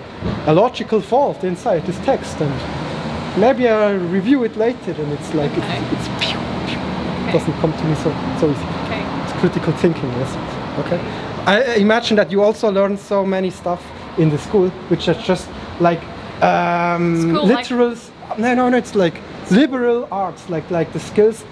a 0.48 0.54
logical 0.54 1.02
fault 1.02 1.44
inside 1.44 1.86
this 1.86 1.98
text, 2.00 2.40
and 2.42 3.40
maybe 3.40 3.68
I'll 3.68 3.98
review 3.98 4.44
it 4.44 4.56
later, 4.58 4.92
and 4.92 5.12
it's 5.14 5.34
like 5.34 5.52
Okay. 5.52 5.78
it's, 5.92 6.08
it's 6.08 6.26
pew, 6.26 6.40
pew. 6.68 6.78
Okay. 6.78 7.32
doesn't 7.34 7.54
come 7.62 7.74
to 7.74 7.84
me 7.86 7.96
so 7.96 8.12
so 8.40 8.50
easy. 8.52 8.66
Okay. 8.86 9.04
It's 9.24 9.34
critical 9.40 9.74
thinking, 9.74 10.10
yes. 10.20 10.36
Okay. 10.86 11.00
I 11.46 11.76
imagine 11.76 12.16
that 12.18 12.32
you 12.32 12.44
also 12.44 12.72
learn 12.72 12.98
so 12.98 13.26
many 13.26 13.50
stuff 13.50 13.84
in 14.18 14.30
the 14.30 14.38
school, 14.38 14.70
which 14.90 15.08
are 15.08 15.16
just 15.16 15.50
like 15.80 16.02
um, 16.44 17.34
like- 17.34 17.66
literals. 17.66 18.10
No, 18.38 18.54
no, 18.54 18.70
no. 18.70 18.78
It's 18.78 18.96
like 18.96 19.16
liberal 19.50 20.08
arts, 20.12 20.50
like 20.50 20.70
like 20.72 20.92
the 20.94 21.00
skills. 21.00 21.44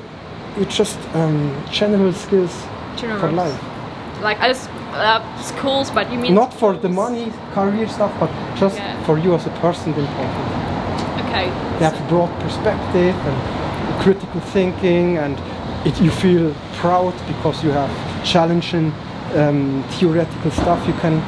It's 0.58 0.76
just 0.78 0.98
um, 1.14 1.56
general 1.72 2.14
skills 2.14 2.54
for 3.00 3.08
General. 3.08 3.34
life. 3.36 3.60
Like 4.22 4.40
as 4.42 4.68
uh, 4.94 5.22
schools, 5.42 5.90
but 5.92 6.12
you 6.12 6.20
mean 6.20 6.34
Not 6.34 6.54
for 6.54 6.74
the 6.74 6.90
money, 6.90 7.32
career 7.54 7.88
stuff, 7.88 8.12
but 8.20 8.30
just 8.60 8.76
Yeah. 8.78 9.04
for 9.06 9.18
you 9.18 9.34
as 9.36 9.46
a 9.46 9.52
person. 9.62 9.94
Important. 9.94 10.46
Okay. 11.26 11.46
You 11.46 11.86
have 11.86 12.00
a 12.00 12.08
broad 12.10 12.30
perspective 12.42 13.16
and 13.28 14.02
critical 14.02 14.42
thinking, 14.42 15.18
and 15.18 15.38
it, 15.86 16.00
you 16.02 16.12
feel 16.12 16.54
proud 16.82 17.14
because 17.28 17.64
you 17.64 17.72
have 17.72 17.90
challenging 18.26 18.92
um, 19.36 19.84
theoretical 19.92 20.52
stuff 20.52 20.86
you 20.88 20.94
can 21.02 21.22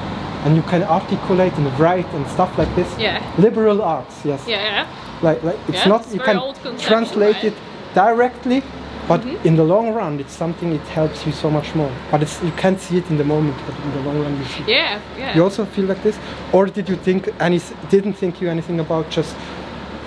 and 0.44 0.56
you 0.56 0.64
can 0.64 0.82
articulate 0.84 1.54
and 1.54 1.68
write 1.80 2.08
and 2.16 2.26
stuff 2.28 2.58
like 2.58 2.74
this. 2.76 2.88
Yeah. 2.98 3.22
Liberal 3.38 3.82
arts, 3.82 4.26
yes. 4.26 4.44
Yeah. 4.48 4.64
Yeah. 4.64 4.88
Like, 5.22 5.44
like 5.44 5.60
it's 5.68 5.78
Yeah, 5.78 5.88
not 5.90 6.02
it's 6.02 6.14
you 6.16 6.20
can 6.20 6.40
translate 6.80 7.36
right? 7.36 7.44
It 7.44 7.54
directly, 7.94 8.64
but 9.08 9.26
in 9.46 9.56
the 9.56 9.64
long 9.64 9.94
run, 9.94 10.20
it's 10.20 10.34
something 10.34 10.72
it 10.74 10.82
helps 10.82 11.26
you 11.26 11.32
so 11.32 11.50
much 11.50 11.76
more. 11.76 11.92
But 12.12 12.22
it's 12.22 12.42
you 12.44 12.52
can't 12.52 12.80
see 12.80 12.98
it 12.98 13.10
in 13.10 13.18
the 13.18 13.24
moment, 13.24 13.58
but 13.66 13.76
in 13.84 13.92
the 13.92 14.02
long 14.02 14.22
run, 14.22 14.38
you 14.38 14.46
see. 14.46 14.64
Yeah. 14.68 15.02
Yeah. 15.18 15.36
You 15.36 15.44
also 15.44 15.66
feel 15.66 15.86
like 15.86 16.02
this, 16.04 16.18
or 16.54 16.66
did 16.68 16.88
you 16.88 16.96
think 16.96 17.30
any? 17.40 17.60
Didn't 17.90 18.14
think 18.14 18.42
you 18.42 18.50
anything 18.50 18.80
about 18.80 19.10
just 19.10 19.36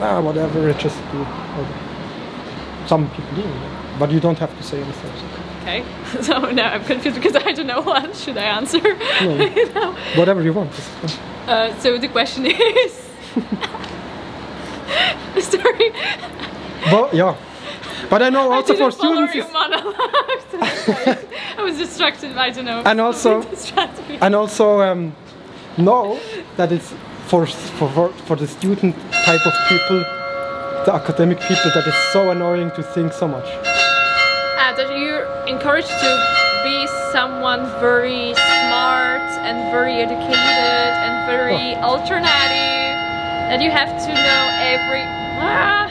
ah 0.01 0.21
whatever, 0.21 0.69
it 0.69 0.79
just 0.79 0.99
do. 1.13 1.27
Some 2.87 3.09
people 3.11 3.35
do, 3.37 3.49
but 3.99 4.11
you 4.11 4.21
don't 4.21 4.39
have 4.39 4.57
to 4.57 4.63
say 4.63 4.81
anything. 4.83 5.13
Okay. 5.63 5.85
So 6.23 6.51
now 6.51 6.73
I'm 6.75 6.85
confused 6.85 7.17
because 7.21 7.37
I 7.37 7.53
don't 7.53 7.67
know 7.67 7.81
what 7.81 8.15
should 8.15 8.37
I 8.37 8.45
answer. 8.45 8.79
you 9.23 9.73
know? 9.73 9.97
Whatever 10.15 10.43
you 10.43 10.53
want. 10.53 10.71
Uh, 11.49 11.75
so 11.81 11.99
the 11.99 12.09
question 12.09 12.47
is. 12.85 12.93
Sorry. 15.41 15.91
But 16.91 17.15
yeah, 17.15 17.35
but 18.11 18.23
I 18.23 18.29
know 18.31 18.53
also 18.53 18.75
I 18.75 18.77
for 18.77 18.91
students, 18.91 19.35
your. 19.35 19.45
I 21.59 21.63
was 21.63 21.77
distracted. 21.79 22.37
I 22.37 22.51
don't 22.51 22.65
know. 22.65 22.83
And 22.85 23.01
also- 23.01 23.43
and 24.21 24.35
also 24.35 24.81
um, 24.81 25.15
know 25.79 26.19
that 26.57 26.73
it's 26.73 26.93
for, 27.27 27.47
for 27.47 28.09
for 28.27 28.37
the 28.37 28.47
student 28.47 28.95
type 29.25 29.45
of 29.47 29.53
people, 29.69 29.99
the 30.87 30.93
academic 30.95 31.41
people, 31.41 31.71
that 31.75 31.85
it's 31.87 32.13
so 32.13 32.31
annoying 32.31 32.71
to 32.73 32.83
think 32.83 33.13
so 33.13 33.27
much. 33.29 33.47
Ah, 34.57 34.73
that 34.77 34.89
you're 34.99 35.25
encouraged 35.47 35.89
to 35.89 36.11
be 36.65 36.87
someone 37.13 37.63
very 37.81 38.35
smart 38.35 39.21
and 39.47 39.57
very 39.73 39.95
educated 40.05 40.93
and 41.05 41.27
very 41.27 41.75
Oh. 41.77 41.91
alternative. 41.97 42.93
That 43.51 43.61
you 43.61 43.71
have 43.71 43.89
to 44.07 44.09
know 44.13 44.43
every 44.73 45.05
ah, 45.41 45.87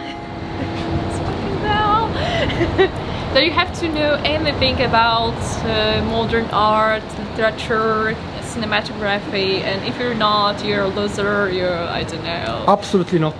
that 3.33 3.43
you 3.43 3.51
have 3.51 3.77
to 3.79 3.89
know 3.89 4.13
anything 4.23 4.81
about 4.83 5.33
uh, 5.65 6.03
modern 6.05 6.45
art, 6.51 7.03
literature, 7.19 8.15
cinematography, 8.41 9.61
and 9.61 9.83
if 9.87 9.97
you're 9.99 10.13
not, 10.13 10.63
you're 10.63 10.83
a 10.83 10.87
loser. 10.87 11.49
You're 11.49 11.73
I 11.73 12.03
don't 12.03 12.23
know. 12.23 12.65
Absolutely 12.67 13.19
not. 13.19 13.35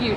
You. 0.00 0.16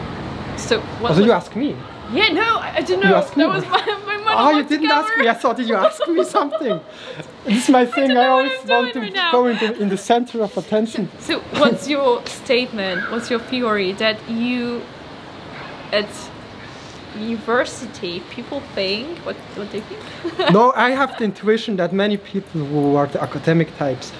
So 0.58 0.80
what? 1.00 1.12
Also, 1.12 1.24
you 1.24 1.32
ask 1.32 1.56
me. 1.56 1.76
yeah, 2.12 2.30
no, 2.30 2.58
I 2.58 2.74
I 2.78 2.82
don't 2.82 3.02
know. 3.02 3.10
You 3.10 3.16
asked 3.16 3.38
me. 3.38 3.44
That 3.44 3.56
was 3.56 3.66
my, 3.68 4.18
my 4.18 4.34
Oh, 4.36 4.58
you 4.58 4.64
didn't 4.64 4.90
ask 4.90 5.16
me. 5.18 5.28
I 5.28 5.34
thought 5.34 5.58
did 5.58 5.68
you 5.68 5.76
ask 5.76 6.08
me 6.08 6.24
something? 6.38 6.80
This 7.46 7.64
is 7.64 7.70
my 7.70 7.86
thing. 7.86 8.10
don't 8.10 8.18
I, 8.18 8.28
always 8.28 8.66
want 8.66 8.94
to 8.94 9.00
right 9.00 9.32
go 9.32 9.46
into 9.46 9.80
in 9.80 9.90
the 9.90 9.98
center 9.98 10.42
of 10.42 10.58
attention. 10.58 11.10
So, 11.20 11.40
what's 11.62 11.88
your 11.88 12.26
statement? 12.26 13.12
What's 13.12 13.30
your 13.30 13.40
theory 13.40 13.94
that 13.94 14.18
you 14.30 14.82
at 15.92 16.10
university 17.16 18.22
people 18.30 18.60
think 18.76 19.18
what 19.20 19.36
what 19.58 19.70
they 19.72 19.82
think? 19.82 20.02
no, 20.52 20.72
I 20.88 20.92
have 20.92 21.18
the 21.18 21.24
intuition 21.26 21.76
that 21.78 21.94
many 21.94 22.18
people 22.18 22.62
who 22.66 22.96
are 22.96 23.08
the 23.08 23.22
academic 23.22 23.76
types 23.78 24.12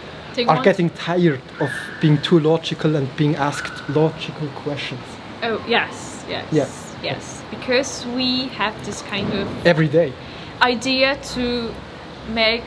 are 0.48 0.64
getting 0.64 0.90
tired 0.92 1.42
of 1.60 1.70
being 2.02 2.18
too 2.22 2.40
logical 2.40 2.96
and 2.96 3.08
being 3.16 3.36
asked 3.36 3.88
logical 3.90 4.48
questions 4.64 5.02
Oh 5.44 5.62
yes, 5.68 6.24
yes, 6.30 6.46
Yeah. 6.52 6.68
yes. 7.04 7.44
Because 7.52 8.06
we 8.16 8.48
have 8.60 8.74
this 8.86 9.02
kind 9.04 9.32
of 9.34 9.48
every 9.66 9.88
day. 9.90 10.14
idea 10.62 11.18
to 11.36 11.74
make 12.30 12.64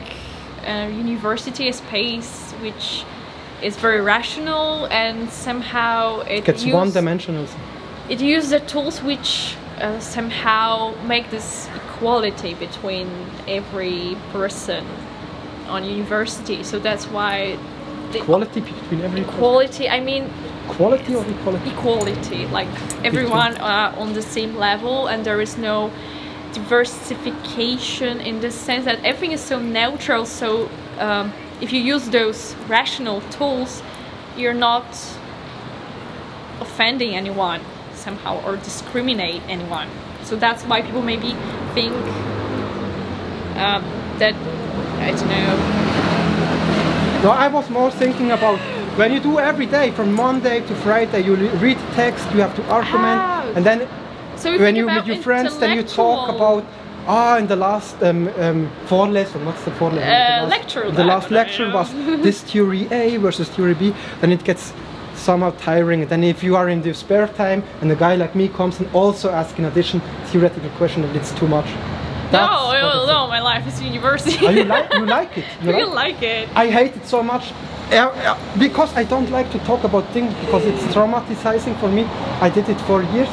a 0.65 0.89
university 0.91 1.67
a 1.69 1.73
space 1.73 2.53
which 2.61 3.03
is 3.63 3.75
very 3.77 4.01
rational 4.01 4.85
and 4.91 5.29
somehow 5.31 6.19
it 6.21 6.45
Gets 6.45 6.63
one 6.65 6.91
dimensional. 6.91 7.45
it 8.09 8.21
uses 8.21 8.49
the 8.51 8.59
tools 8.59 9.01
which 9.01 9.55
uh, 9.79 9.99
somehow 9.99 10.93
make 11.05 11.29
this 11.29 11.67
equality 11.75 12.53
between 12.55 13.09
every 13.47 14.17
person 14.31 14.85
on 15.67 15.83
university. 15.83 16.63
So 16.63 16.79
that's 16.79 17.05
why 17.05 17.57
the 18.11 18.19
Quality 18.19 18.61
between 18.61 19.01
every 19.01 19.21
equality. 19.21 19.89
I 19.89 19.99
mean 19.99 20.31
quality 20.67 21.15
or 21.15 21.25
equality. 21.25 21.69
equality, 21.69 22.45
like 22.47 22.67
everyone 23.03 23.57
are 23.57 23.95
on 23.97 24.13
the 24.13 24.21
same 24.21 24.55
level, 24.55 25.07
and 25.07 25.25
there 25.25 25.41
is 25.41 25.57
no 25.57 25.91
diversification 26.53 28.19
in 28.21 28.39
the 28.41 28.51
sense 28.51 28.85
that 28.85 29.03
everything 29.03 29.33
is 29.33 29.41
so 29.41 29.59
neutral. 29.59 30.25
So 30.25 30.69
um, 30.99 31.33
if 31.61 31.71
you 31.71 31.81
use 31.81 32.09
those 32.09 32.55
rational 32.67 33.21
tools, 33.31 33.83
you're 34.37 34.53
not 34.53 34.85
offending 36.59 37.15
anyone 37.15 37.61
somehow 38.07 38.33
or 38.45 38.55
discriminate 38.69 39.41
anyone. 39.55 39.89
So 40.23 40.33
that's 40.45 40.63
why 40.69 40.77
people 40.87 41.03
maybe 41.13 41.31
think 41.75 41.93
um, 43.63 43.81
that 44.21 44.35
I 45.07 45.09
don't 45.17 45.29
know. 45.35 45.55
No, 47.23 47.29
I 47.45 47.47
was 47.57 47.69
more 47.69 47.91
thinking 47.91 48.31
about 48.31 48.59
when 48.99 49.09
you 49.13 49.19
do 49.19 49.33
every 49.39 49.65
day 49.65 49.87
from 49.91 50.07
Monday 50.13 50.57
to 50.69 50.73
Friday, 50.85 51.21
you 51.27 51.33
read 51.65 51.77
text, 52.01 52.23
you 52.33 52.39
have 52.45 52.55
to 52.59 52.63
argument, 52.77 53.19
Ah. 53.19 53.55
and 53.55 53.63
then 53.65 53.79
So 54.43 54.47
when 54.65 54.75
you 54.79 54.85
meet 54.95 55.05
your 55.11 55.21
friends, 55.27 55.57
then 55.61 55.71
you 55.77 55.83
talk 55.83 56.29
about 56.35 56.63
ah, 57.07 57.37
in 57.41 57.47
the 57.47 57.55
last 57.55 57.93
um, 58.03 58.27
um, 58.45 58.59
Vorlesung, 58.89 59.43
what's 59.47 59.63
the 59.67 59.71
Vorlesung? 59.79 60.07
Uh, 60.07 60.45
the 60.45 60.47
last, 60.47 60.57
lecture 60.57 60.83
The 61.01 61.07
last 61.13 61.27
lecture 61.31 61.67
was 61.77 61.87
this 62.27 62.37
theory 62.49 62.83
A 62.91 63.17
versus 63.25 63.47
theory 63.55 63.75
B, 63.81 63.93
then 64.21 64.31
it 64.31 64.43
gets 64.43 64.73
somehow 65.17 65.51
tiring. 65.51 66.01
And 66.01 66.09
then 66.09 66.23
if 66.23 66.43
you 66.43 66.55
are 66.55 66.69
in 66.69 66.81
the 66.81 66.93
spare 66.93 67.27
time 67.27 67.63
and 67.81 67.91
a 67.91 67.95
guy 67.95 68.15
like 68.15 68.35
me 68.35 68.47
comes 68.47 68.79
and 68.79 68.87
also 68.93 69.29
asks 69.31 69.57
in 69.59 69.65
addition 69.65 70.01
theoretical 70.27 70.69
question, 70.77 71.01
then 71.01 71.15
it's 71.15 71.31
too 71.33 71.47
much. 71.47 71.65
No, 71.65 72.31
That's 72.31 72.51
no, 72.51 72.73
it's- 72.77 73.07
no, 73.07 73.27
my 73.27 73.39
life 73.39 73.65
is 73.67 73.81
university. 73.81 74.45
Oh, 74.45 74.49
you 74.49 74.65
like 74.65 74.93
you 74.93 75.05
like 75.05 75.37
it? 75.37 75.45
You 75.63 75.71
like 75.71 75.81
it? 75.81 75.89
like 75.95 76.21
it? 76.21 76.49
I 76.55 76.67
hate 76.69 76.95
it 76.95 77.05
so 77.05 77.23
much 77.23 77.53
uh, 77.91 77.95
uh, 77.95 78.37
because 78.59 78.93
I 78.95 79.03
don't 79.05 79.29
like 79.31 79.49
to 79.51 79.59
talk 79.59 79.83
about 79.85 80.05
things 80.11 80.33
because 80.43 80.65
it's 80.65 80.83
traumatizing 80.93 81.79
for 81.79 81.87
me. 81.89 82.03
I 82.41 82.49
did 82.49 82.67
it 82.67 82.79
for 82.81 83.01
years, 83.15 83.29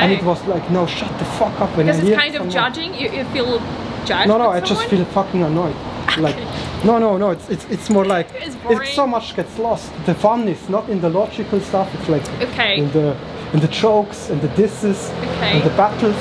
and 0.00 0.10
it 0.10 0.22
was 0.24 0.42
like, 0.46 0.64
no, 0.70 0.86
shut 0.86 1.12
the 1.18 1.24
fuck 1.38 1.52
up 1.60 1.68
when 1.76 1.86
Because 1.86 2.00
I 2.02 2.06
it's 2.08 2.16
kind 2.16 2.34
of 2.34 2.40
someone- 2.40 2.50
judging. 2.50 2.94
You, 2.94 3.10
you 3.12 3.24
feel 3.26 3.58
judged. 4.06 4.28
No, 4.28 4.38
no, 4.38 4.48
I 4.48 4.60
with 4.60 4.64
just 4.70 4.84
feel 4.86 5.04
fucking 5.04 5.42
annoyed. 5.42 5.76
Like, 6.16 6.36
no, 6.84 6.98
no, 6.98 7.16
no. 7.18 7.30
It's 7.30 7.48
it's 7.48 7.64
it's 7.70 7.90
more 7.90 8.04
like 8.04 8.28
It's 8.34 8.56
it's 8.70 8.94
so 8.94 9.06
much 9.06 9.36
gets 9.36 9.58
lost. 9.58 9.90
The 10.06 10.14
fun 10.14 10.48
is 10.48 10.68
not 10.68 10.88
in 10.88 11.00
the 11.00 11.08
logical 11.10 11.60
stuff. 11.60 11.88
It's 11.94 12.08
like 12.08 12.24
Okay. 12.42 12.76
in 12.78 12.90
the 12.92 13.16
in 13.52 13.60
the 13.60 13.68
jokes 13.68 14.30
and 14.30 14.40
the 14.40 14.48
disses 14.48 15.10
Okay. 15.10 15.52
and 15.54 15.62
the 15.62 15.70
battles. 15.76 16.16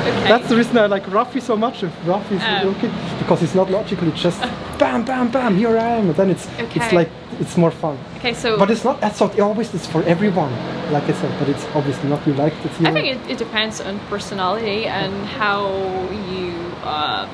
Okay. 0.00 0.28
That's 0.28 0.48
the 0.48 0.56
reason 0.56 0.78
I 0.78 0.86
like 0.86 1.04
Ruffy 1.10 1.40
so 1.40 1.56
much. 1.56 1.82
If 1.82 1.92
Ruffy 2.06 2.36
is 2.36 2.42
Oh. 2.42 2.70
okay, 2.70 2.90
because 3.18 3.42
it's 3.44 3.54
not 3.54 3.70
logical. 3.70 4.08
It's 4.08 4.22
just 4.22 4.40
bam, 4.78 5.04
bam, 5.04 5.28
bam. 5.30 5.56
Here 5.56 5.76
I 5.78 5.98
am, 5.98 6.06
and 6.08 6.14
then 6.16 6.30
it's 6.30 6.48
it's 6.76 6.92
like 6.92 7.10
it's 7.40 7.56
more 7.56 7.70
fun. 7.70 7.96
okay, 8.18 8.34
so 8.34 8.56
But 8.58 8.70
it's 8.70 8.84
not. 8.84 9.00
That's 9.00 9.20
not 9.20 9.38
always. 9.40 9.74
It's 9.74 9.86
for 9.86 10.02
everyone. 10.04 10.52
Like 10.92 11.04
I 11.08 11.12
said, 11.12 11.30
but 11.38 11.48
it's 11.48 11.64
obviously 11.74 12.08
not. 12.08 12.26
You 12.26 12.34
like 12.44 12.54
the 12.62 12.88
I 12.88 12.92
think 12.92 13.06
it, 13.14 13.18
it 13.32 13.38
depends 13.38 13.80
on 13.80 13.98
personality 14.08 14.86
and 14.86 15.12
how 15.40 15.68
you 16.32 16.50
uh, 16.84 17.26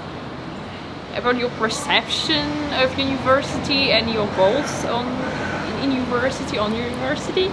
about 1.16 1.38
your 1.38 1.50
perception 1.50 2.46
of 2.74 2.98
university 2.98 3.90
and 3.92 4.10
your 4.10 4.26
goals 4.36 4.84
on 4.84 5.06
in 5.82 5.92
university 5.92 6.58
on 6.58 6.74
university. 6.74 7.48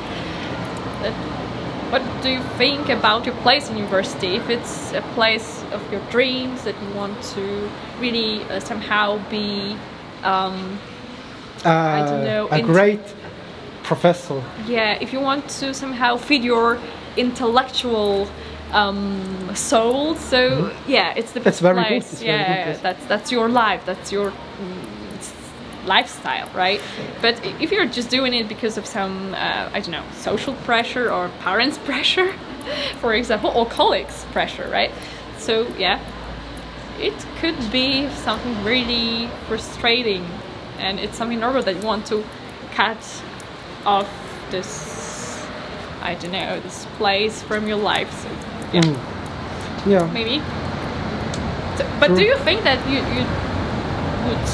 What 1.92 2.02
do 2.24 2.30
you 2.30 2.42
think 2.58 2.90
about 2.90 3.26
your 3.26 3.36
place 3.36 3.70
in 3.70 3.78
university? 3.78 4.36
If 4.36 4.50
it's 4.50 4.94
a 4.94 5.02
place 5.14 5.64
of 5.72 5.82
your 5.92 6.02
dreams 6.10 6.64
that 6.64 6.76
you 6.82 6.90
want 6.96 7.22
to 7.36 7.70
really 8.00 8.42
uh, 8.46 8.60
somehow 8.60 9.20
be, 9.30 9.78
um, 10.24 10.80
uh, 11.64 12.06
don't 12.10 12.24
know, 12.24 12.48
A 12.52 12.62
great 12.62 13.02
professor. 13.84 14.42
yeah, 14.66 14.98
if 15.00 15.14
you 15.14 15.20
want 15.20 15.48
to 15.60 15.74
somehow 15.74 16.18
feed 16.18 16.44
your 16.44 16.80
intellectual 17.16 18.28
um, 18.74 19.56
soul, 19.56 20.16
so 20.16 20.74
yeah, 20.88 21.14
it's 21.16 21.32
the 21.32 21.40
That's 21.40 21.62
best 21.62 21.62
very 21.62 21.76
good, 21.76 21.88
place. 21.88 22.14
it's 22.14 22.22
very 22.22 22.40
yeah, 22.40 22.66
good, 22.66 22.72
yes. 22.72 22.82
that's 22.82 23.06
that's 23.06 23.32
your 23.32 23.48
life. 23.50 23.86
That's 23.86 24.12
your 24.12 24.32
mm, 24.32 25.86
lifestyle, 25.86 26.50
right? 26.56 26.82
But 27.22 27.40
if 27.62 27.72
you're 27.72 27.86
just 27.86 28.10
doing 28.10 28.34
it 28.34 28.48
because 28.48 28.78
of 28.78 28.86
some, 28.86 29.34
uh, 29.34 29.70
I 29.74 29.80
don't 29.80 29.92
know, 29.92 30.04
social 30.14 30.54
pressure 30.66 31.12
or 31.12 31.30
parents' 31.40 31.78
pressure, 31.90 32.34
for 33.00 33.14
example, 33.14 33.52
or 33.56 33.66
colleagues' 33.66 34.26
pressure, 34.32 34.68
right? 34.70 34.92
So 35.38 35.68
yeah, 35.78 36.00
it 37.00 37.14
could 37.40 37.72
be 37.72 38.10
something 38.10 38.64
really 38.64 39.30
frustrating, 39.48 40.26
and 40.80 41.00
it's 41.00 41.18
something 41.18 41.40
normal 41.40 41.64
that 41.64 41.76
you 41.76 41.82
want 41.84 42.06
to 42.08 42.24
cut 42.72 43.24
off 43.86 44.10
this, 44.52 45.46
I 46.02 46.16
don't 46.16 46.32
know, 46.32 46.60
this 46.62 46.86
place 46.98 47.42
from 47.44 47.68
your 47.68 47.78
life. 47.78 48.12
So 48.24 48.30
yeah, 48.74 48.82
Mm. 48.82 48.98
Yeah. 49.86 50.08
maybe. 50.14 50.42
So, 51.78 51.86
but 52.00 52.16
do 52.16 52.24
you 52.24 52.38
think 52.46 52.64
that 52.64 52.80
you 52.88 53.00
you 53.16 53.26
would 54.28 54.48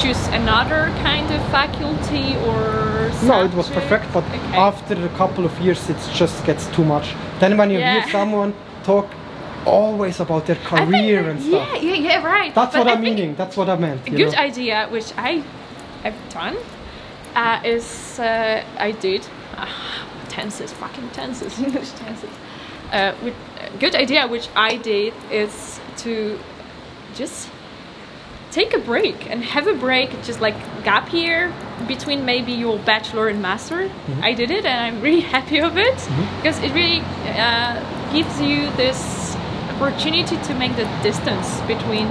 choose 0.00 0.22
another 0.32 0.90
kind 1.02 1.30
of 1.30 1.40
faculty 1.50 2.36
or? 2.48 3.10
No, 3.22 3.44
it 3.44 3.54
was 3.54 3.68
perfect, 3.70 4.04
but 4.12 4.24
Okay. 4.24 4.56
after 4.58 4.94
a 4.94 5.08
couple 5.18 5.44
of 5.44 5.52
years, 5.60 5.88
it 5.90 5.96
just 6.20 6.44
gets 6.46 6.66
too 6.76 6.84
much. 6.84 7.14
Then 7.40 7.56
when 7.56 7.70
you 7.70 7.78
Yeah. 7.78 7.92
hear 8.00 8.10
someone 8.18 8.52
talk 8.84 9.06
always 9.66 10.20
about 10.20 10.44
their 10.46 10.58
career 10.64 11.22
that- 11.22 11.30
and 11.30 11.40
stuff, 11.42 11.68
Yeah, 11.72 11.90
yeah, 11.90 12.08
yeah, 12.08 12.26
right. 12.34 12.54
that's 12.54 12.72
But 12.76 12.78
what 12.84 12.88
I 12.88 12.92
I'm 12.96 13.00
meaning. 13.02 13.34
That's 13.36 13.56
what 13.56 13.68
I 13.68 13.76
meant. 13.76 14.00
A 14.06 14.10
good 14.10 14.32
know? 14.32 14.38
idea, 14.48 14.88
which 14.90 15.10
I 15.16 15.42
have 16.02 16.14
done, 16.34 16.56
uh, 17.36 17.74
is 17.74 18.18
uh, 18.18 18.62
I 18.88 18.90
did 18.92 19.22
uh, 19.56 19.66
tenses, 20.28 20.72
fucking 20.72 21.08
tenses, 21.12 21.58
English 21.66 21.90
tenses. 22.02 22.30
Uh, 22.94 23.12
good 23.80 23.94
idea, 23.96 24.26
which 24.28 24.48
I 24.54 24.76
did, 24.76 25.14
is 25.30 25.80
to 25.98 26.38
just 27.14 27.50
take 28.52 28.72
a 28.72 28.78
break 28.78 29.28
and 29.28 29.42
have 29.42 29.66
a 29.66 29.74
break, 29.74 30.10
just 30.22 30.40
like 30.40 30.54
gap 30.84 31.12
year 31.12 31.52
between 31.88 32.24
maybe 32.24 32.52
your 32.52 32.78
bachelor 32.78 33.26
and 33.28 33.42
master. 33.42 33.90
I 34.22 34.32
did 34.32 34.50
it, 34.52 34.64
and 34.64 34.78
I'm 34.86 35.02
really 35.02 35.20
happy 35.36 35.58
of 35.60 35.76
it 35.76 35.96
because 36.36 36.58
it 36.62 36.72
really 36.72 37.00
uh, 37.36 38.12
gives 38.12 38.40
you 38.40 38.70
this 38.76 39.34
opportunity 39.74 40.36
to 40.36 40.54
make 40.54 40.76
the 40.76 40.88
distance 41.02 41.60
between 41.62 42.06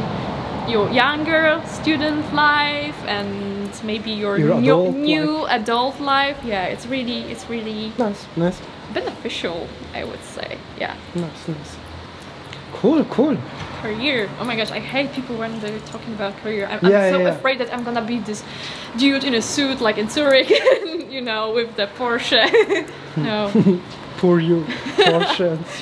your 0.68 0.90
younger 0.92 1.62
student 1.66 2.34
life 2.34 2.96
and 3.06 3.72
maybe 3.84 4.12
your, 4.12 4.38
Your 4.38 4.60
new, 4.60 4.74
adult 4.74 4.96
new 4.96 5.46
adult 5.46 6.00
life. 6.00 6.38
Yeah, 6.44 6.66
it's 6.66 6.86
really 6.86 7.22
it's 7.32 7.50
really 7.50 7.94
Nice, 7.98 8.26
nice, 8.36 8.60
beneficial, 8.94 9.68
I 9.94 10.04
would 10.04 10.24
say. 10.24 10.58
Yeah. 10.80 10.96
nice, 11.16 11.48
nice. 11.48 11.78
Cool, 12.74 13.06
cool. 13.06 13.38
career. 13.82 14.30
Oh 14.40 14.44
my 14.44 14.56
gosh, 14.56 14.72
I 14.72 14.80
hate 14.80 15.14
people 15.14 15.38
when 15.38 15.60
they're 15.60 15.80
talking 15.82 16.14
about 16.14 16.36
career. 16.38 16.68
I'm, 16.68 16.80
Yeah, 16.90 17.06
I'm 17.06 17.14
so 17.14 17.20
yeah, 17.20 17.30
afraid 17.30 17.60
that 17.60 17.74
I'm 17.74 17.84
gonna 17.84 18.04
be 18.04 18.20
this 18.20 18.44
dude 18.98 19.24
in 19.24 19.36
a 19.36 19.42
suit 19.42 19.80
like 19.80 19.98
in 19.98 20.10
Zurich, 20.10 20.50
you 21.10 21.22
know, 21.22 21.52
with 21.54 21.76
the 21.76 21.88
Porsche. 21.98 22.44
no. 23.18 23.52
Poor 24.18 24.40
you, 24.40 24.66
Porsche 24.98 25.58
and 25.58 25.82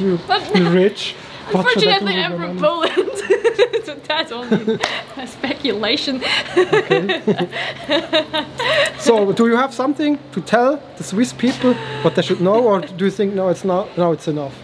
you 0.55 0.69
rich. 0.69 1.15
What 1.51 1.69
should 1.69 1.87
I 1.87 1.99
do 1.99 2.05
Unfortunately, 2.07 2.23
I'm 2.23 2.31
from 2.37 2.59
money? 2.59 2.91
Poland, 2.91 3.85
so 3.85 3.95
that's 4.07 4.31
only 4.31 4.79
a 5.17 5.27
speculation. 5.27 6.21
So, 8.99 9.31
do 9.31 9.47
you 9.47 9.57
have 9.57 9.73
something 9.73 10.19
to 10.31 10.41
tell 10.41 10.81
the 10.97 11.03
Swiss 11.03 11.33
people 11.33 11.73
what 12.03 12.15
they 12.15 12.21
should 12.21 12.39
know, 12.39 12.63
or 12.63 12.81
do 12.81 13.05
you 13.05 13.11
think 13.11 13.33
no, 13.33 13.49
it's 13.49 13.65
not? 13.65 13.97
No, 13.97 14.11
it's 14.11 14.27
enough. 14.27 14.55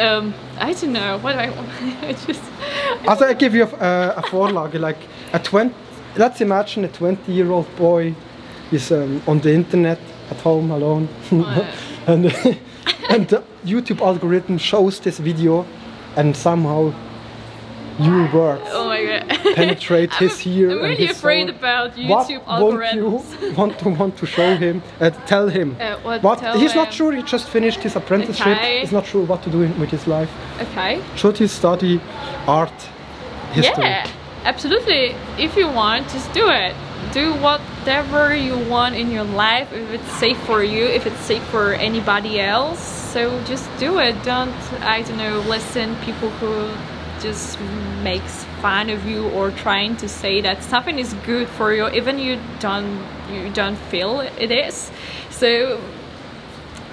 Um, 0.00 0.34
I 0.58 0.72
don't 0.72 0.92
know. 0.92 1.18
What 1.18 1.32
do 1.32 1.38
I? 1.38 1.48
I 2.08 2.12
just. 2.12 2.42
Also, 3.06 3.26
I 3.26 3.34
give 3.34 3.54
you 3.54 3.62
a, 3.62 4.14
a 4.16 4.22
Vorlage, 4.22 4.78
like 4.80 4.98
a 5.32 5.38
20, 5.38 5.74
let's 6.16 6.40
imagine 6.40 6.84
a 6.84 6.88
20 6.88 7.32
year 7.32 7.50
old 7.50 7.74
boy 7.76 8.14
is 8.72 8.90
um, 8.90 9.22
on 9.26 9.38
the 9.40 9.52
internet 9.52 9.98
at 10.30 10.40
home 10.40 10.70
alone 10.70 11.08
and, 12.06 12.26
and 13.08 13.28
the 13.28 13.42
YouTube 13.64 14.00
algorithm 14.00 14.58
shows 14.58 14.98
this 15.00 15.18
video 15.18 15.64
and 16.16 16.36
somehow 16.36 16.92
your 17.98 18.26
words 18.32 18.62
Oh 18.66 18.88
my 18.88 19.02
god. 19.04 19.54
penetrate 19.54 20.12
his 20.14 20.46
ear 20.54 20.70
I'm 20.70 20.72
and 20.72 20.82
really 20.82 21.06
his 21.06 21.16
afraid 21.16 21.48
soul. 21.48 21.56
about 21.56 21.94
YouTube 21.96 22.44
what 22.44 22.60
won't 22.60 22.80
algorithms. 22.82 22.94
you 22.94 23.52
want 23.58 23.78
to 23.78 23.88
want 23.88 24.16
to 24.18 24.26
show 24.26 24.54
him 24.56 24.82
uh, 25.00 25.10
tell 25.26 25.48
him 25.48 25.76
Uh, 25.80 25.96
what 26.20 26.38
tell 26.40 26.58
he's 26.58 26.74
not 26.74 26.92
sure 26.92 27.12
he 27.12 27.22
just 27.22 27.48
finished 27.48 27.80
his 27.82 27.96
apprenticeship 27.96 28.58
Okay. 28.58 28.80
he's 28.80 28.92
not 28.92 29.06
sure 29.06 29.24
what 29.24 29.42
to 29.44 29.50
do 29.50 29.62
in, 29.62 29.78
with 29.80 29.90
his 29.90 30.06
life 30.06 30.30
Okay. 30.60 31.00
should 31.16 31.38
he 31.38 31.46
study 31.46 32.00
art 32.46 32.78
history 33.52 33.84
Yeah, 33.84 34.06
absolutely. 34.44 35.14
If 35.38 35.56
you 35.56 35.66
want, 35.68 36.02
just 36.10 36.30
do 36.34 36.50
it. 36.50 36.74
Do 37.16 37.32
whatever 37.40 38.36
you 38.36 38.58
want 38.68 38.94
in 38.94 39.10
your 39.10 39.24
life 39.24 39.72
if 39.72 39.90
it's 39.90 40.12
safe 40.18 40.36
for 40.40 40.62
you 40.62 40.84
if 40.84 41.06
it's 41.06 41.20
safe 41.20 41.42
for 41.44 41.72
anybody 41.72 42.38
else. 42.38 42.78
So 42.78 43.42
just 43.44 43.70
do 43.78 43.98
it. 44.00 44.22
Don't 44.22 44.52
i 44.82 45.00
don't 45.00 45.16
know 45.16 45.40
listen 45.48 45.96
people 46.04 46.28
who 46.28 46.68
just 47.18 47.58
makes 48.02 48.44
fun 48.60 48.90
of 48.90 49.06
you 49.06 49.30
or 49.30 49.50
trying 49.50 49.96
to 49.96 50.10
say 50.10 50.42
that 50.42 50.62
something 50.62 50.98
is 50.98 51.14
good 51.24 51.48
for 51.48 51.72
you 51.72 51.88
even 51.88 52.18
you 52.18 52.38
don't 52.60 53.02
you 53.32 53.48
don't 53.50 53.78
feel 53.90 54.20
it 54.20 54.50
is. 54.50 54.90
So 55.30 55.80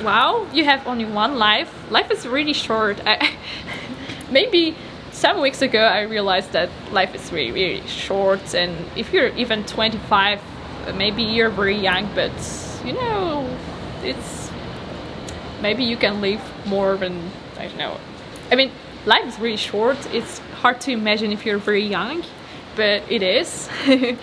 wow 0.02 0.48
you 0.54 0.64
have 0.64 0.88
only 0.88 1.04
one 1.04 1.38
life. 1.38 1.70
Life 1.92 2.10
is 2.12 2.26
really 2.26 2.54
short. 2.54 2.98
I, 3.06 3.36
maybe 4.32 4.78
some 5.24 5.40
weeks 5.40 5.62
ago 5.62 5.80
I 5.80 6.02
realized 6.02 6.52
that 6.52 6.70
life 6.92 7.16
is 7.16 7.32
really, 7.32 7.54
really 7.54 7.88
short 7.88 8.54
and 8.54 8.76
if 8.98 9.14
you're 9.14 9.30
even 9.38 9.64
25 9.64 10.42
maybe 10.96 11.24
you're 11.24 11.50
very 11.50 11.78
young 11.78 12.14
but 12.14 12.34
you 12.84 12.92
know 12.92 13.48
it's 14.04 14.52
maybe 15.62 15.86
you 15.86 15.96
can 15.96 16.20
live 16.20 16.42
more 16.66 16.98
than 16.98 17.32
I 17.58 17.68
don't 17.68 17.78
know. 17.78 17.98
I 18.52 18.56
mean 18.56 18.70
life 19.06 19.26
is 19.26 19.40
really 19.40 19.56
short. 19.56 19.98
It's 20.14 20.40
hard 20.62 20.82
to 20.82 20.92
imagine 20.92 21.32
if 21.32 21.46
you're 21.46 21.58
very 21.58 21.86
young 21.86 22.26
but 22.76 23.10
it 23.10 23.24
is. 23.24 23.70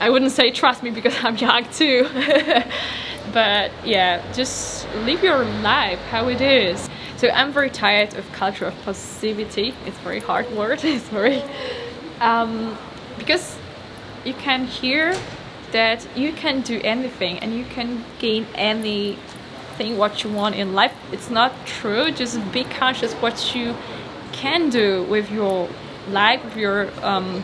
I 0.00 0.08
wouldn't 0.08 0.32
say 0.32 0.50
trust 0.50 0.82
me 0.82 0.90
because 0.90 1.22
I'm 1.22 1.36
young 1.36 1.64
too. 1.70 2.08
But 3.34 3.72
yeah 3.84 4.22
just 4.32 4.86
live 5.04 5.22
your 5.22 5.44
life 5.60 5.98
how 6.10 6.28
it 6.28 6.40
is 6.40 6.88
so 7.24 7.30
I'm 7.30 7.52
very 7.52 7.70
tired 7.70 8.14
of 8.14 8.30
culture 8.32 8.66
of 8.66 8.74
positivity 8.82 9.74
it's 9.86 9.96
very 9.98 10.20
hard 10.20 10.50
word 10.52 10.80
very 11.10 11.42
um, 12.20 12.76
because 13.18 13.56
you 14.24 14.34
can 14.34 14.66
hear 14.66 15.14
that 15.72 16.06
you 16.16 16.32
can 16.32 16.60
do 16.60 16.80
anything 16.84 17.38
and 17.38 17.54
you 17.54 17.64
can 17.64 18.04
gain 18.18 18.46
anything 18.54 19.98
what 19.98 20.22
you 20.22 20.30
want 20.30 20.54
in 20.54 20.72
life. 20.72 20.94
It's 21.10 21.30
not 21.30 21.52
true. 21.66 22.12
Just 22.12 22.40
be 22.52 22.64
conscious 22.64 23.12
what 23.14 23.54
you 23.54 23.74
can 24.32 24.70
do 24.70 25.02
with 25.04 25.30
your 25.30 25.68
life 26.10 26.44
with 26.44 26.56
your 26.56 26.90
um, 27.04 27.42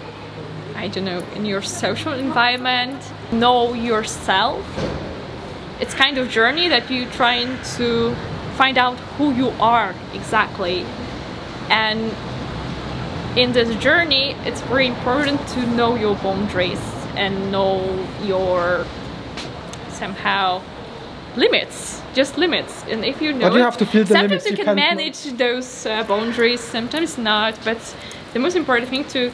I 0.76 0.89
don't 0.89 1.05
know 1.05 1.24
in 1.35 1.45
your 1.45 1.62
social 1.62 2.12
environment. 2.12 3.03
Know 3.33 3.74
yourself. 3.74 4.64
It's 5.81 5.95
kind 5.95 6.18
of 6.18 6.31
journey 6.31 6.68
that 6.68 6.91
you're 6.91 7.11
trying 7.11 7.59
to 7.76 8.14
find 8.61 8.76
out 8.76 8.98
who 9.16 9.32
you 9.32 9.48
are 9.58 9.94
exactly. 10.12 10.84
And 11.70 12.12
in 13.42 13.52
this 13.52 13.70
journey 13.82 14.36
it's 14.48 14.61
very 14.72 14.86
important 14.86 15.38
to 15.54 15.61
know 15.78 15.90
your 16.04 16.14
boundaries 16.16 16.84
and 17.16 17.32
know 17.50 17.80
your 18.22 18.84
somehow 19.88 20.61
limits 21.36 22.02
just 22.12 22.36
limits. 22.36 22.84
And 22.90 23.02
if 23.02 23.22
you 23.22 23.32
know 23.32 23.48
but 23.48 23.54
you 23.54 23.61
it, 23.61 23.70
have 23.70 23.78
to 23.78 23.86
feel 23.86 24.04
the 24.04 24.14
sometimes 24.14 24.30
limits 24.30 24.44
you, 24.44 24.56
you 24.58 24.64
can 24.64 24.76
manage 24.76 25.20
those 25.44 25.86
uh, 25.86 26.04
boundaries 26.04 26.61
sometimes 26.61 27.16
not 27.16 27.58
but 27.64 27.80
the 28.34 28.40
most 28.44 28.56
important 28.56 28.90
thing 28.90 29.04
to 29.16 29.32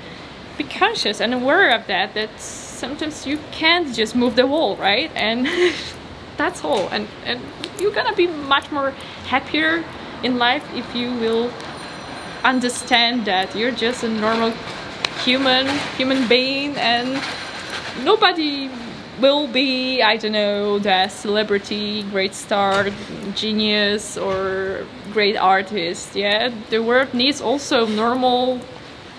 be 0.57 0.63
conscious 0.63 1.21
and 1.21 1.35
aware 1.35 1.71
of 1.77 1.83
that 1.89 2.15
that 2.15 2.31
sometimes 2.39 3.27
you 3.27 3.39
can't 3.51 3.89
just 4.01 4.15
move 4.15 4.37
the 4.37 4.47
wall 4.47 4.77
right? 4.77 5.11
And 5.17 5.49
that's 6.37 6.65
all. 6.65 6.89
And 6.91 7.09
and 7.25 7.41
you're 7.81 7.93
gonna 7.93 8.15
be 8.15 8.27
much 8.27 8.71
more 8.71 8.95
happier 9.27 9.85
in 10.23 10.39
life 10.39 10.65
if 10.75 10.95
you 10.95 11.13
will 11.15 11.51
understand 12.45 13.25
that 13.25 13.55
you're 13.55 13.73
just 13.73 14.05
a 14.05 14.09
normal 14.09 14.53
human 15.25 15.67
human 15.97 16.29
being 16.29 16.77
and 16.77 17.21
nobody 18.05 18.71
will 19.21 19.47
be 19.49 20.03
I 20.03 20.17
don't 20.17 20.33
know 20.33 20.79
the 20.79 21.09
celebrity 21.09 22.03
great 22.05 22.35
star 22.35 22.89
genius 23.35 24.17
or 24.17 24.87
great 25.13 25.37
artist. 25.37 26.15
Yeah 26.15 26.53
the 26.71 26.83
world 26.83 27.15
needs 27.15 27.41
also 27.41 27.87
normal 27.87 28.61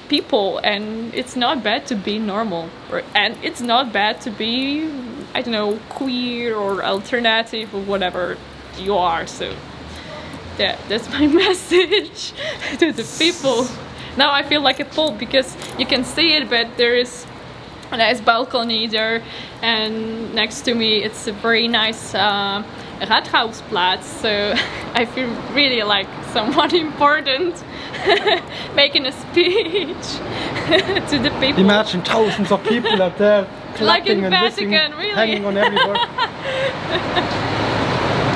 people 0.08 0.60
and 0.60 1.14
it's 1.14 1.36
not 1.36 1.64
bad 1.64 1.86
to 1.88 1.95
be 1.95 2.18
normal 2.18 2.70
or, 2.91 3.03
and 3.14 3.36
it's 3.43 3.62
not 3.62 3.91
bad 3.91 4.22
to 4.22 4.30
be 4.30 4.89
I 5.34 5.41
don't 5.41 5.51
know 5.51 5.80
queer 5.89 6.55
or 6.55 6.84
alternative 6.84 7.74
or 7.74 7.82
whatever 7.82 8.38
you 8.78 8.95
are 8.95 9.28
so 9.28 9.53
yeah 10.58 10.78
that's 10.88 11.10
my 11.10 11.28
message 11.43 12.34
to 12.80 12.91
the 12.91 13.03
people 13.18 13.68
now 14.18 14.32
I 14.32 14.43
feel 14.43 14.62
like 14.62 14.80
a 14.80 14.86
fool 14.86 15.12
because 15.12 15.55
you 15.78 15.86
can 15.86 16.03
see 16.03 16.34
it 16.34 16.49
but 16.49 16.78
there 16.78 16.95
is 16.95 17.26
a 17.91 17.97
nice 17.97 18.20
balcony 18.20 18.88
there 18.88 19.24
and 19.62 20.34
next 20.34 20.62
to 20.62 20.74
me 20.74 21.03
it's 21.03 21.28
a 21.28 21.32
very 21.32 21.68
nice 21.68 22.14
uh, 22.16 22.64
Rathausplatz 23.01 24.03
so 24.03 24.53
I 24.93 25.05
feel 25.05 25.30
really 25.53 25.84
like 25.84 26.08
someone 26.34 26.76
important 26.88 27.64
making 28.76 29.05
a 29.05 29.12
speech 29.12 30.08
to 31.10 31.20
the 31.20 31.36
people 31.39 31.64
Imagine 31.64 32.01
thousands 32.01 32.51
of 32.51 32.64
people 32.64 33.01
out 33.01 33.18
there 33.18 33.41
Like 33.41 34.05
clapping 34.05 34.20
in 34.20 34.26
and 34.26 34.43
listening, 34.43 34.72
Vatican, 34.72 34.97
really. 34.97 35.16
hanging 35.16 35.45
on 35.45 35.58
every 35.58 35.78
word. 35.78 35.97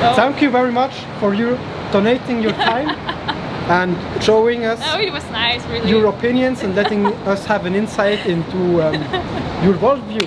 Oh. 0.03 0.13
Thank 0.15 0.41
you 0.41 0.49
very 0.49 0.71
much 0.71 0.93
for 1.19 1.33
you 1.33 1.57
donating 1.91 2.41
your 2.41 2.53
time 2.53 2.89
and 3.69 4.23
showing 4.23 4.65
us 4.65 4.79
oh 4.83 4.99
it 4.99 5.11
was 5.11 5.23
nice 5.31 5.63
really 5.67 5.89
your 5.89 6.05
opinions 6.07 6.63
and 6.63 6.75
letting 6.75 7.05
us 7.33 7.45
have 7.45 7.65
an 7.65 7.75
insight 7.75 8.25
into 8.25 8.81
um, 8.81 8.93
your 9.63 9.75
worldview. 9.75 10.23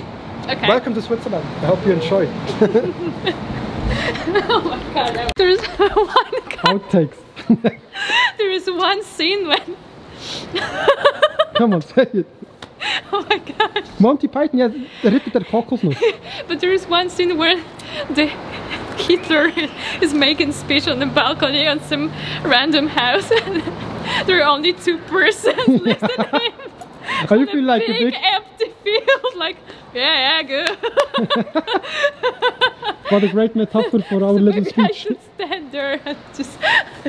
okay 0.49 0.69
Welcome 0.69 0.95
to 0.95 1.03
Switzerland. 1.03 1.45
I 1.62 1.67
hope 1.67 1.85
you 1.87 1.93
enjoy. 1.93 2.27
oh 4.47 4.61
my 4.65 4.95
god 4.95 5.33
there's 5.37 5.61
one 5.79 6.35
Outtakes. 6.65 7.19
there 8.39 8.51
is 8.51 8.67
one 8.71 9.03
scene 9.05 9.49
when 9.49 9.77
Come 11.55 11.75
on, 11.75 11.83
say 11.83 12.07
it. 12.12 12.27
oh 13.12 13.24
my 13.28 13.39
god 13.39 13.85
Monty 13.99 14.28
Python, 14.28 14.59
ja, 14.59 14.68
der 15.03 15.45
Kokosnuss. 15.45 15.97
but 16.49 16.61
there 16.61 16.72
is 16.72 16.87
one 16.89 17.09
scene 17.11 17.37
where 17.39 17.62
the 18.14 18.26
Hitler 18.97 19.53
is 20.01 20.14
making 20.14 20.53
speech 20.53 20.89
on 20.89 20.99
the 20.99 21.07
balcony 21.07 21.66
on 21.66 21.80
some 21.80 22.11
random 22.43 22.87
house 22.89 23.30
and 23.45 23.62
there 24.26 24.43
are 24.43 24.49
only 24.49 24.72
two 24.72 24.99
persons 25.09 25.68
listening 25.82 26.53
Oh, 27.30 27.35
you 27.35 27.47
feel 27.47 27.64
like 27.64 27.82
a 27.82 27.87
big 27.87 28.12
big, 28.12 28.14
empty 28.22 28.72
field 28.82 29.35
like 29.37 29.57
yeah 29.95 30.41
yeah 30.41 30.43
good 30.43 30.78
what 33.11 33.22
a 33.24 33.28
great 33.28 33.55
metaphor 33.55 34.01
for 34.09 34.24
our 34.24 34.32
little 34.32 34.62
maybe 34.62 34.66
I 34.66 34.87
speech. 34.87 34.97
should 34.97 35.18
stand 35.35 35.70
there 35.70 36.01
and 36.05 36.16
just 36.35 36.59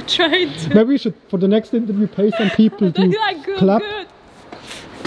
try 0.07 0.45
to 0.45 0.69
Maybe 0.69 0.89
we 0.89 0.97
should, 0.97 1.15
for 1.29 1.37
the 1.37 1.47
next 1.47 1.73
interview, 1.73 2.07
pay 2.07 2.29
some 2.31 2.49
people 2.51 2.91
to 2.91 3.01
like 3.07 3.43
good 3.45 3.57
clap. 3.57 3.81
good 3.81 4.07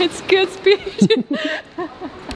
it's 0.01 0.21
good 0.23 0.49
speech 0.51 1.09